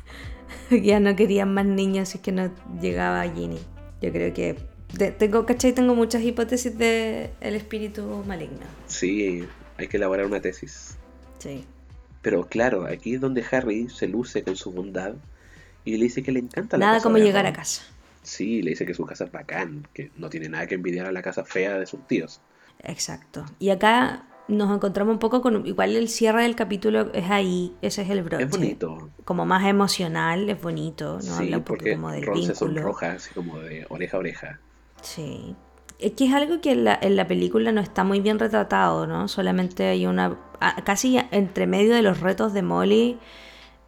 ya 0.70 1.00
no 1.00 1.16
querían 1.16 1.52
más 1.52 1.66
niños 1.66 2.10
si 2.10 2.18
es 2.18 2.22
que 2.22 2.32
no 2.32 2.50
llegaba 2.80 3.22
Ginny. 3.24 3.58
Yo 4.00 4.12
creo 4.12 4.32
que. 4.32 4.56
de- 4.94 5.10
tengo, 5.10 5.46
¿cachai? 5.46 5.72
Tengo 5.72 5.94
muchas 5.94 6.22
hipótesis 6.22 6.76
de 6.78 7.30
el 7.40 7.54
espíritu 7.54 8.22
maligno. 8.26 8.60
Sí, 8.86 9.44
hay 9.78 9.88
que 9.88 9.96
elaborar 9.96 10.26
una 10.26 10.40
tesis. 10.40 10.96
Sí. 11.38 11.64
Pero 12.20 12.46
claro, 12.46 12.84
aquí 12.86 13.14
es 13.14 13.20
donde 13.20 13.44
Harry 13.50 13.88
se 13.88 14.06
luce 14.06 14.44
con 14.44 14.54
su 14.54 14.70
bondad 14.70 15.14
y 15.84 15.96
le 15.96 16.04
dice 16.04 16.22
que 16.22 16.32
le 16.32 16.40
encanta 16.40 16.76
la 16.76 16.86
Nada 16.86 16.96
casa 16.98 17.04
como 17.04 17.16
de 17.16 17.24
llegar 17.24 17.46
a 17.46 17.52
casa. 17.52 17.82
Sí, 18.22 18.62
le 18.62 18.70
dice 18.70 18.86
que 18.86 18.94
su 18.94 19.04
casa 19.04 19.24
es 19.24 19.32
bacán, 19.32 19.86
que 19.92 20.10
no 20.16 20.30
tiene 20.30 20.48
nada 20.48 20.66
que 20.66 20.76
envidiar 20.76 21.06
a 21.06 21.12
la 21.12 21.22
casa 21.22 21.44
fea 21.44 21.78
de 21.78 21.86
sus 21.86 22.06
tíos. 22.06 22.40
Exacto. 22.84 23.44
Y 23.58 23.70
acá 23.70 24.24
nos 24.48 24.74
encontramos 24.74 25.12
un 25.12 25.18
poco 25.18 25.42
con. 25.42 25.66
Igual 25.66 25.96
el 25.96 26.08
cierre 26.08 26.42
del 26.42 26.54
capítulo 26.54 27.12
es 27.12 27.30
ahí. 27.30 27.74
Ese 27.82 28.02
es 28.02 28.10
el 28.10 28.22
broche. 28.22 28.44
Es 28.44 28.50
bonito. 28.50 29.10
Como 29.24 29.44
más 29.44 29.66
emocional, 29.66 30.48
es 30.48 30.60
bonito. 30.60 31.14
¿no? 31.14 31.22
sí, 31.22 31.30
Habla 31.30 31.58
un 31.58 31.64
poco 31.64 31.76
porque 31.78 31.94
como 31.94 32.10
del 32.12 32.22
Ron 32.22 32.42
se 32.42 32.54
sonroja 32.54 33.12
así 33.12 33.32
como 33.34 33.58
de 33.58 33.86
oreja 33.88 34.16
a 34.16 34.20
oreja. 34.20 34.60
Sí. 35.02 35.56
Es 35.98 36.12
que 36.12 36.26
es 36.26 36.34
algo 36.34 36.60
que 36.60 36.72
en 36.72 36.84
la, 36.84 36.98
en 37.00 37.16
la 37.16 37.28
película 37.28 37.70
no 37.70 37.80
está 37.80 38.02
muy 38.02 38.20
bien 38.20 38.38
retratado, 38.38 39.06
¿no? 39.06 39.28
Solamente 39.28 39.86
hay 39.86 40.06
una... 40.06 40.36
Casi 40.84 41.18
entre 41.30 41.66
medio 41.66 41.94
de 41.94 42.02
los 42.02 42.20
retos 42.20 42.52
de 42.52 42.62
Molly, 42.62 43.18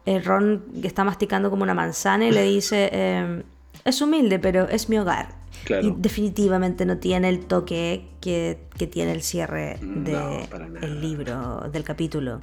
eh, 0.05 0.19
Ron 0.19 0.63
que 0.81 0.87
está 0.87 1.03
masticando 1.03 1.49
como 1.49 1.63
una 1.63 1.73
manzana 1.73 2.27
y 2.27 2.31
le 2.31 2.43
dice, 2.55 2.89
eh, 2.91 3.43
es 3.83 4.01
humilde, 4.01 4.39
pero 4.39 4.67
es 4.69 4.89
mi 4.89 4.97
hogar. 4.97 5.29
Claro. 5.63 5.87
Y 5.87 5.93
definitivamente 5.97 6.85
no 6.85 6.97
tiene 6.97 7.29
el 7.29 7.45
toque 7.45 8.07
que, 8.21 8.59
que 8.77 8.85
tiene 8.87 9.13
el 9.13 9.23
cierre 9.23 9.79
No, 9.81 10.41
para 10.49 10.67
nada. 10.67 10.85
del 10.85 11.01
libro, 11.01 11.69
del 11.71 11.83
capítulo. 11.83 12.39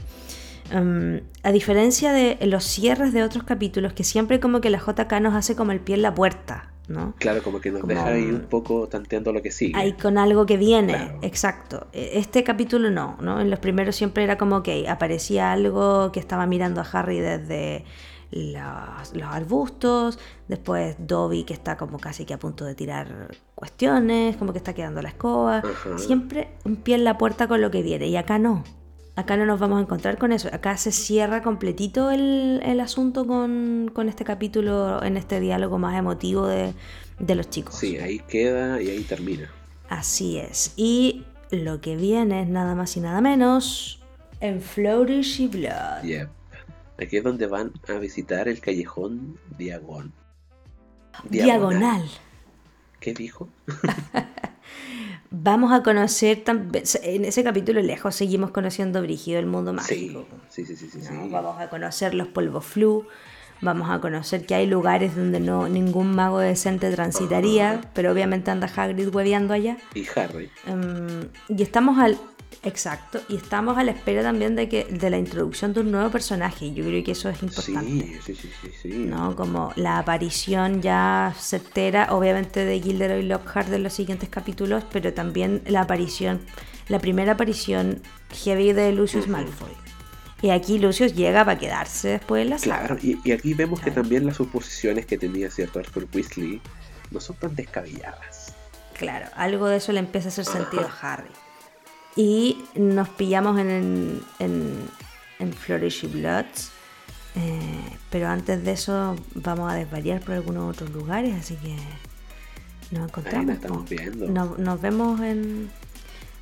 Um, 0.74 1.20
a 1.42 1.52
diferencia 1.52 2.12
de 2.12 2.38
los 2.46 2.64
cierres 2.64 3.12
de 3.12 3.22
otros 3.22 3.44
capítulos, 3.44 3.92
que 3.92 4.04
siempre 4.04 4.40
como 4.40 4.60
que 4.60 4.70
la 4.70 4.78
JK 4.78 5.20
nos 5.20 5.34
hace 5.34 5.54
como 5.54 5.70
el 5.72 5.80
pie 5.80 5.96
en 5.96 6.02
la 6.02 6.14
puerta. 6.14 6.71
¿No? 6.88 7.14
Claro, 7.18 7.42
como 7.42 7.60
que 7.60 7.70
nos 7.70 7.80
Como- 7.80 7.92
deja 7.94 8.06
ahí 8.06 8.24
un 8.24 8.42
poco 8.48 8.88
tanteando 8.88 9.32
lo 9.32 9.40
que 9.42 9.50
sigue. 9.50 9.78
Ahí 9.78 9.92
con 9.92 10.18
algo 10.18 10.46
que 10.46 10.56
viene, 10.56 10.94
Claro. 10.94 11.18
exacto. 11.22 11.86
E- 11.92 12.18
Este 12.18 12.42
capítulo 12.44 12.90
no, 12.90 13.16
¿no? 13.20 13.40
En 13.40 13.50
los 13.50 13.58
primeros 13.60 13.96
siempre 13.96 14.24
era 14.24 14.36
como 14.38 14.62
que 14.62 14.88
aparecía 14.88 15.52
algo 15.52 16.10
que 16.12 16.20
estaba 16.20 16.46
mirando 16.46 16.80
a 16.80 16.84
Harry 16.92 17.20
desde 17.20 17.84
los, 18.30 19.14
los 19.14 19.28
arbustos, 19.28 20.18
después 20.48 20.96
Dobby 20.98 21.44
que 21.44 21.52
está 21.54 21.76
como 21.76 21.98
casi 21.98 22.24
que 22.24 22.34
a 22.34 22.38
punto 22.38 22.64
de 22.64 22.74
tirar 22.74 23.28
cuestiones, 23.54 24.36
como 24.36 24.52
que 24.52 24.58
está 24.58 24.72
quedando 24.74 25.02
la 25.02 25.10
escoba. 25.10 25.58
Ajá. 25.58 25.98
Siempre 25.98 26.48
un 26.64 26.76
pie 26.76 26.94
en 26.96 27.04
la 27.04 27.18
puerta 27.18 27.46
con 27.46 27.60
lo 27.60 27.70
que 27.70 27.82
viene, 27.82 28.06
y 28.06 28.16
acá 28.16 28.38
no. 28.38 28.64
Acá 29.14 29.36
no 29.36 29.44
nos 29.44 29.60
vamos 29.60 29.78
a 29.78 29.82
encontrar 29.82 30.16
con 30.16 30.32
eso. 30.32 30.48
Acá 30.52 30.76
se 30.78 30.90
cierra 30.90 31.42
completito 31.42 32.10
el, 32.10 32.60
el 32.64 32.80
asunto 32.80 33.26
con, 33.26 33.90
con 33.92 34.08
este 34.08 34.24
capítulo, 34.24 35.02
en 35.02 35.16
este 35.16 35.38
diálogo 35.38 35.78
más 35.78 35.98
emotivo 35.98 36.46
de, 36.46 36.72
de 37.18 37.34
los 37.34 37.50
chicos. 37.50 37.74
Sí, 37.74 37.98
ahí 37.98 38.20
queda 38.20 38.80
y 38.80 38.88
ahí 38.88 39.02
termina. 39.02 39.50
Así 39.90 40.38
es. 40.38 40.72
Y 40.76 41.24
lo 41.50 41.82
que 41.82 41.96
viene 41.96 42.42
es 42.42 42.48
nada 42.48 42.74
más 42.74 42.96
y 42.96 43.00
nada 43.00 43.20
menos 43.20 44.02
en 44.40 44.62
Flourish 44.62 45.40
y 45.42 45.48
Blood. 45.48 46.02
Yep. 46.04 46.28
Aquí 47.02 47.16
es 47.18 47.24
donde 47.24 47.46
van 47.46 47.72
a 47.88 47.98
visitar 47.98 48.48
el 48.48 48.60
callejón 48.60 49.38
Diagon. 49.58 50.12
Diagonal. 51.28 52.08
¿Qué 53.00 53.12
dijo? 53.12 53.48
Vamos 55.32 55.72
a 55.72 55.82
conocer. 55.82 56.44
En 57.02 57.24
ese 57.24 57.42
capítulo 57.42 57.80
lejos 57.80 58.14
seguimos 58.14 58.50
conociendo 58.50 59.00
Brígido, 59.00 59.38
el 59.38 59.46
mundo 59.46 59.72
mágico. 59.72 60.26
sí, 60.48 60.66
sí, 60.66 60.76
sí, 60.76 60.88
sí. 60.90 60.98
¿no? 61.10 61.24
sí. 61.24 61.30
Vamos 61.30 61.58
a 61.58 61.68
conocer 61.70 62.14
los 62.14 62.28
polvos 62.28 62.64
flu. 62.64 63.06
Vamos 63.62 63.88
a 63.90 64.00
conocer 64.00 64.44
que 64.44 64.56
hay 64.56 64.66
lugares 64.66 65.14
donde 65.14 65.38
no 65.38 65.68
ningún 65.68 66.16
mago 66.16 66.40
decente 66.40 66.90
transitaría, 66.90 67.80
pero 67.94 68.10
obviamente 68.10 68.50
anda 68.50 68.66
Hagrid 68.66 69.14
hueveando 69.14 69.54
allá. 69.54 69.78
Y 69.94 70.04
Harry. 70.16 70.50
Em, 70.66 71.28
y 71.48 71.62
estamos 71.62 71.96
al. 71.98 72.18
Exacto. 72.62 73.20
Y 73.28 73.36
estamos 73.36 73.76
a 73.78 73.84
la 73.84 73.92
espera 73.92 74.22
también 74.22 74.54
de 74.56 74.68
que 74.68 74.84
de 74.84 75.10
la 75.10 75.18
introducción 75.18 75.72
de 75.72 75.80
un 75.80 75.90
nuevo 75.90 76.10
personaje. 76.10 76.72
Yo 76.72 76.84
creo 76.84 77.02
que 77.02 77.12
eso 77.12 77.28
es 77.28 77.42
importante. 77.42 78.20
Sí, 78.24 78.34
sí, 78.34 78.50
sí. 78.82 78.88
¿no? 78.88 79.34
Como 79.36 79.72
la 79.76 79.98
aparición 79.98 80.82
ya 80.82 81.34
certera, 81.38 82.08
obviamente 82.10 82.64
de 82.64 82.80
Gilderoy 82.80 83.22
Lockhart 83.22 83.72
en 83.72 83.82
los 83.82 83.92
siguientes 83.92 84.28
capítulos, 84.28 84.84
pero 84.92 85.12
también 85.12 85.62
la 85.66 85.82
aparición, 85.82 86.40
la 86.88 86.98
primera 86.98 87.32
aparición 87.32 88.00
heavy 88.44 88.72
de 88.72 88.92
Lucius 88.92 89.28
Malfoy. 89.28 89.72
Y 90.42 90.50
aquí 90.50 90.78
Lucius 90.78 91.14
llega 91.14 91.44
para 91.44 91.58
quedarse 91.58 92.08
después 92.08 92.42
en 92.42 92.50
la 92.50 92.58
saga. 92.58 92.86
Claro, 92.86 92.98
y, 93.00 93.16
y 93.24 93.30
aquí 93.30 93.54
vemos 93.54 93.80
que 93.80 93.92
también 93.92 94.26
las 94.26 94.36
suposiciones 94.36 95.06
que 95.06 95.16
tenía 95.16 95.50
cierto 95.50 95.78
Arthur 95.78 96.08
Weasley 96.12 96.60
no 97.12 97.20
son 97.20 97.36
tan 97.36 97.54
descabelladas. 97.54 98.52
Claro, 98.94 99.26
algo 99.36 99.68
de 99.68 99.76
eso 99.76 99.92
le 99.92 100.00
empieza 100.00 100.28
a 100.28 100.32
hacer 100.32 100.44
sentido 100.44 100.86
a 100.86 100.98
Harry. 101.12 101.30
Y 102.16 102.64
nos 102.74 103.08
pillamos 103.10 103.58
en, 103.58 104.22
en, 104.38 104.88
en 105.38 105.52
Flourish 105.52 106.04
y 106.04 106.08
Bloods. 106.08 106.70
eh, 107.34 107.98
pero 108.10 108.28
antes 108.28 108.62
de 108.64 108.72
eso 108.72 109.16
vamos 109.34 109.72
a 109.72 109.76
desvariar 109.76 110.20
por 110.20 110.34
algunos 110.34 110.70
otros 110.74 110.90
lugares, 110.90 111.34
así 111.34 111.56
que 111.56 111.76
nos 112.90 113.08
encontramos. 113.08 113.46
nos 113.46 113.54
estamos 113.56 113.88
viendo. 113.88 114.28
Nos, 114.28 114.58
nos 114.58 114.80
vemos 114.80 115.20
en... 115.20 115.70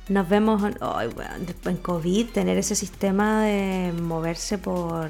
Nos 0.09 0.27
vemos 0.27 0.61
en, 0.63 0.77
ay, 0.81 1.07
weón, 1.07 1.45
después 1.45 1.75
en 1.75 1.81
COVID, 1.81 2.31
tener 2.31 2.57
ese 2.57 2.75
sistema 2.75 3.43
de 3.43 3.93
moverse 3.93 4.57
por, 4.57 5.09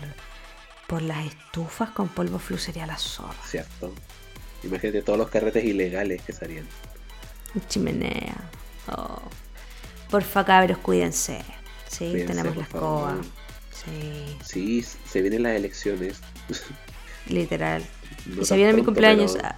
por 0.86 1.02
las 1.02 1.26
estufas 1.26 1.90
con 1.90 2.10
polvo 2.10 2.38
flu 2.38 2.58
sería 2.58 2.86
la 2.86 2.98
zorra. 2.98 3.34
¿Cierto? 3.44 3.94
Imagínate 4.64 5.02
todos 5.02 5.18
los 5.18 5.30
carretes 5.30 5.64
ilegales 5.64 6.22
que 6.22 6.34
salían. 6.34 6.68
Chimenea. 7.68 8.36
Oh. 8.90 9.22
Porfa, 10.12 10.46
cabros, 10.46 10.78
cuídense. 10.80 11.40
Sí, 11.88 12.10
Cuídense, 12.12 12.26
tenemos 12.34 12.56
la 12.58 12.64
escoba. 12.64 13.18
Sí, 13.72 14.38
Sí, 14.44 14.84
se 14.84 15.22
vienen 15.22 15.44
las 15.44 15.54
elecciones. 15.56 16.20
literal. 17.28 17.84
No 18.28 18.42
y 18.42 18.46
se 18.46 18.56
viene 18.56 18.74
mi 18.74 18.84
cumpleaños. 18.84 19.34
pero- 19.34 19.48
Ah, 19.48 19.56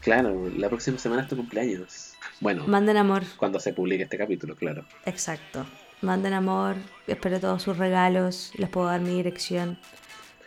Claro, 0.00 0.48
la 0.56 0.68
próxima 0.70 0.98
semana 0.98 1.22
es 1.22 1.28
tu 1.28 1.36
cumpleaños. 1.36 2.14
Bueno, 2.40 2.66
Manden 2.66 2.96
amor. 2.96 3.22
cuando 3.36 3.60
se 3.60 3.74
publique 3.74 4.04
este 4.04 4.16
capítulo, 4.16 4.56
claro. 4.56 4.84
Exacto. 5.04 5.66
Manden 6.00 6.32
amor. 6.32 6.76
Espero 7.06 7.38
todos 7.38 7.62
sus 7.62 7.76
regalos. 7.76 8.52
Les 8.56 8.70
puedo 8.70 8.86
dar 8.86 9.02
mi 9.02 9.10
dirección 9.16 9.78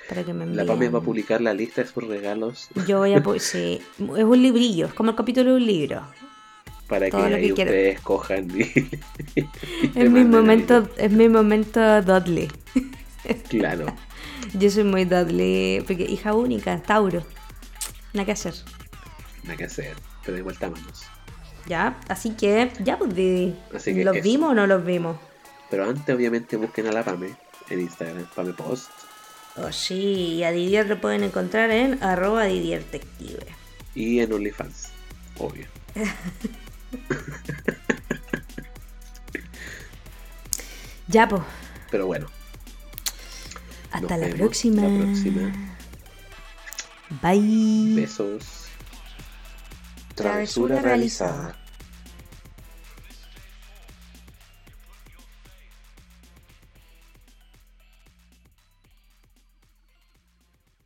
para 0.10 0.24
que 0.24 0.34
me 0.34 0.45
envíen. 0.45 0.66
La 0.66 0.74
Pame 0.74 0.89
va 0.89 0.99
a 0.99 1.01
publicar 1.04 1.39
la 1.41 1.54
lista 1.54 1.82
de 1.84 1.88
sus 1.88 2.04
regalos 2.04 2.70
Yo 2.88 2.97
voy 2.99 3.14
a... 3.14 3.24
Sí, 3.39 3.80
es 3.99 4.24
un 4.24 4.41
librillo. 4.41 4.88
Es 4.88 4.93
como 4.95 5.12
el 5.12 5.16
capítulo 5.16 5.51
de 5.51 5.58
un 5.58 5.68
libro. 5.68 6.01
Para 6.94 7.06
que 7.08 7.12
Todo 7.12 7.28
lo 7.28 7.36
ahí 7.38 7.52
que 7.54 7.64
ustedes 7.64 8.00
cojan 8.02 8.48
y, 8.52 8.62
y 9.36 9.41
te 9.88 10.04
Es 10.04 10.12
mi 10.12 10.24
momento, 10.24 10.88
es 10.96 11.12
mi 11.12 11.28
momento 11.28 12.04
Dudley. 12.04 12.52
Claro, 13.50 13.88
Yo 14.54 14.70
soy 14.70 14.84
muy 14.84 15.06
Dudley. 15.06 15.82
Porque 15.82 16.04
hija 16.04 16.36
única, 16.36 16.80
Tauro. 16.84 17.24
Nada 18.14 18.28
que 18.28 18.34
hacer. 18.34 18.54
nada 19.44 19.58
que 19.58 19.64
hacer. 19.64 19.96
Pero 20.24 20.38
igual 20.38 20.56
vámonos. 20.62 21.02
Ya, 21.66 22.00
así 22.10 22.36
que, 22.36 22.72
ya 22.84 23.00
pues 23.00 23.16
Didi. 23.16 23.56
Así 23.74 23.96
que 23.96 24.04
¿Los 24.04 24.18
eso. 24.18 24.24
vimos 24.24 24.52
o 24.52 24.54
no 24.54 24.68
los 24.68 24.86
vimos? 24.86 25.18
Pero 25.72 25.89
antes, 25.89 26.14
obviamente, 26.16 26.58
busquen 26.58 26.86
a 26.88 26.91
la 26.91 27.04
Pame 27.04 27.30
en 27.72 27.80
Instagram, 27.80 28.28
Pame 28.36 28.54
Post. 28.54 28.91
Oh 29.56 29.72
sí, 29.72 30.36
y 30.36 30.44
a 30.44 30.52
Didier 30.52 30.88
lo 30.88 31.02
pueden 31.02 31.24
encontrar 31.24 31.72
en 31.72 32.04
arroba 32.04 32.44
Didiertective. 32.44 33.48
Y 33.96 34.20
en 34.20 34.32
OnlyFans, 34.32 34.89
obvio. 35.39 35.66
Ya 41.08 41.28
pues, 41.28 41.41
Pero 41.91 42.06
bueno, 42.08 42.28
hasta 43.91 44.18
la 44.18 44.30
próxima. 44.30 44.82
La 44.82 45.04
próxima. 45.04 45.54
Bye. 47.22 47.94
Besos. 47.96 48.64
Travesura 50.16 50.76
Travesura 50.76 50.82
realizada. 50.82 51.32
realizada. 51.41 51.62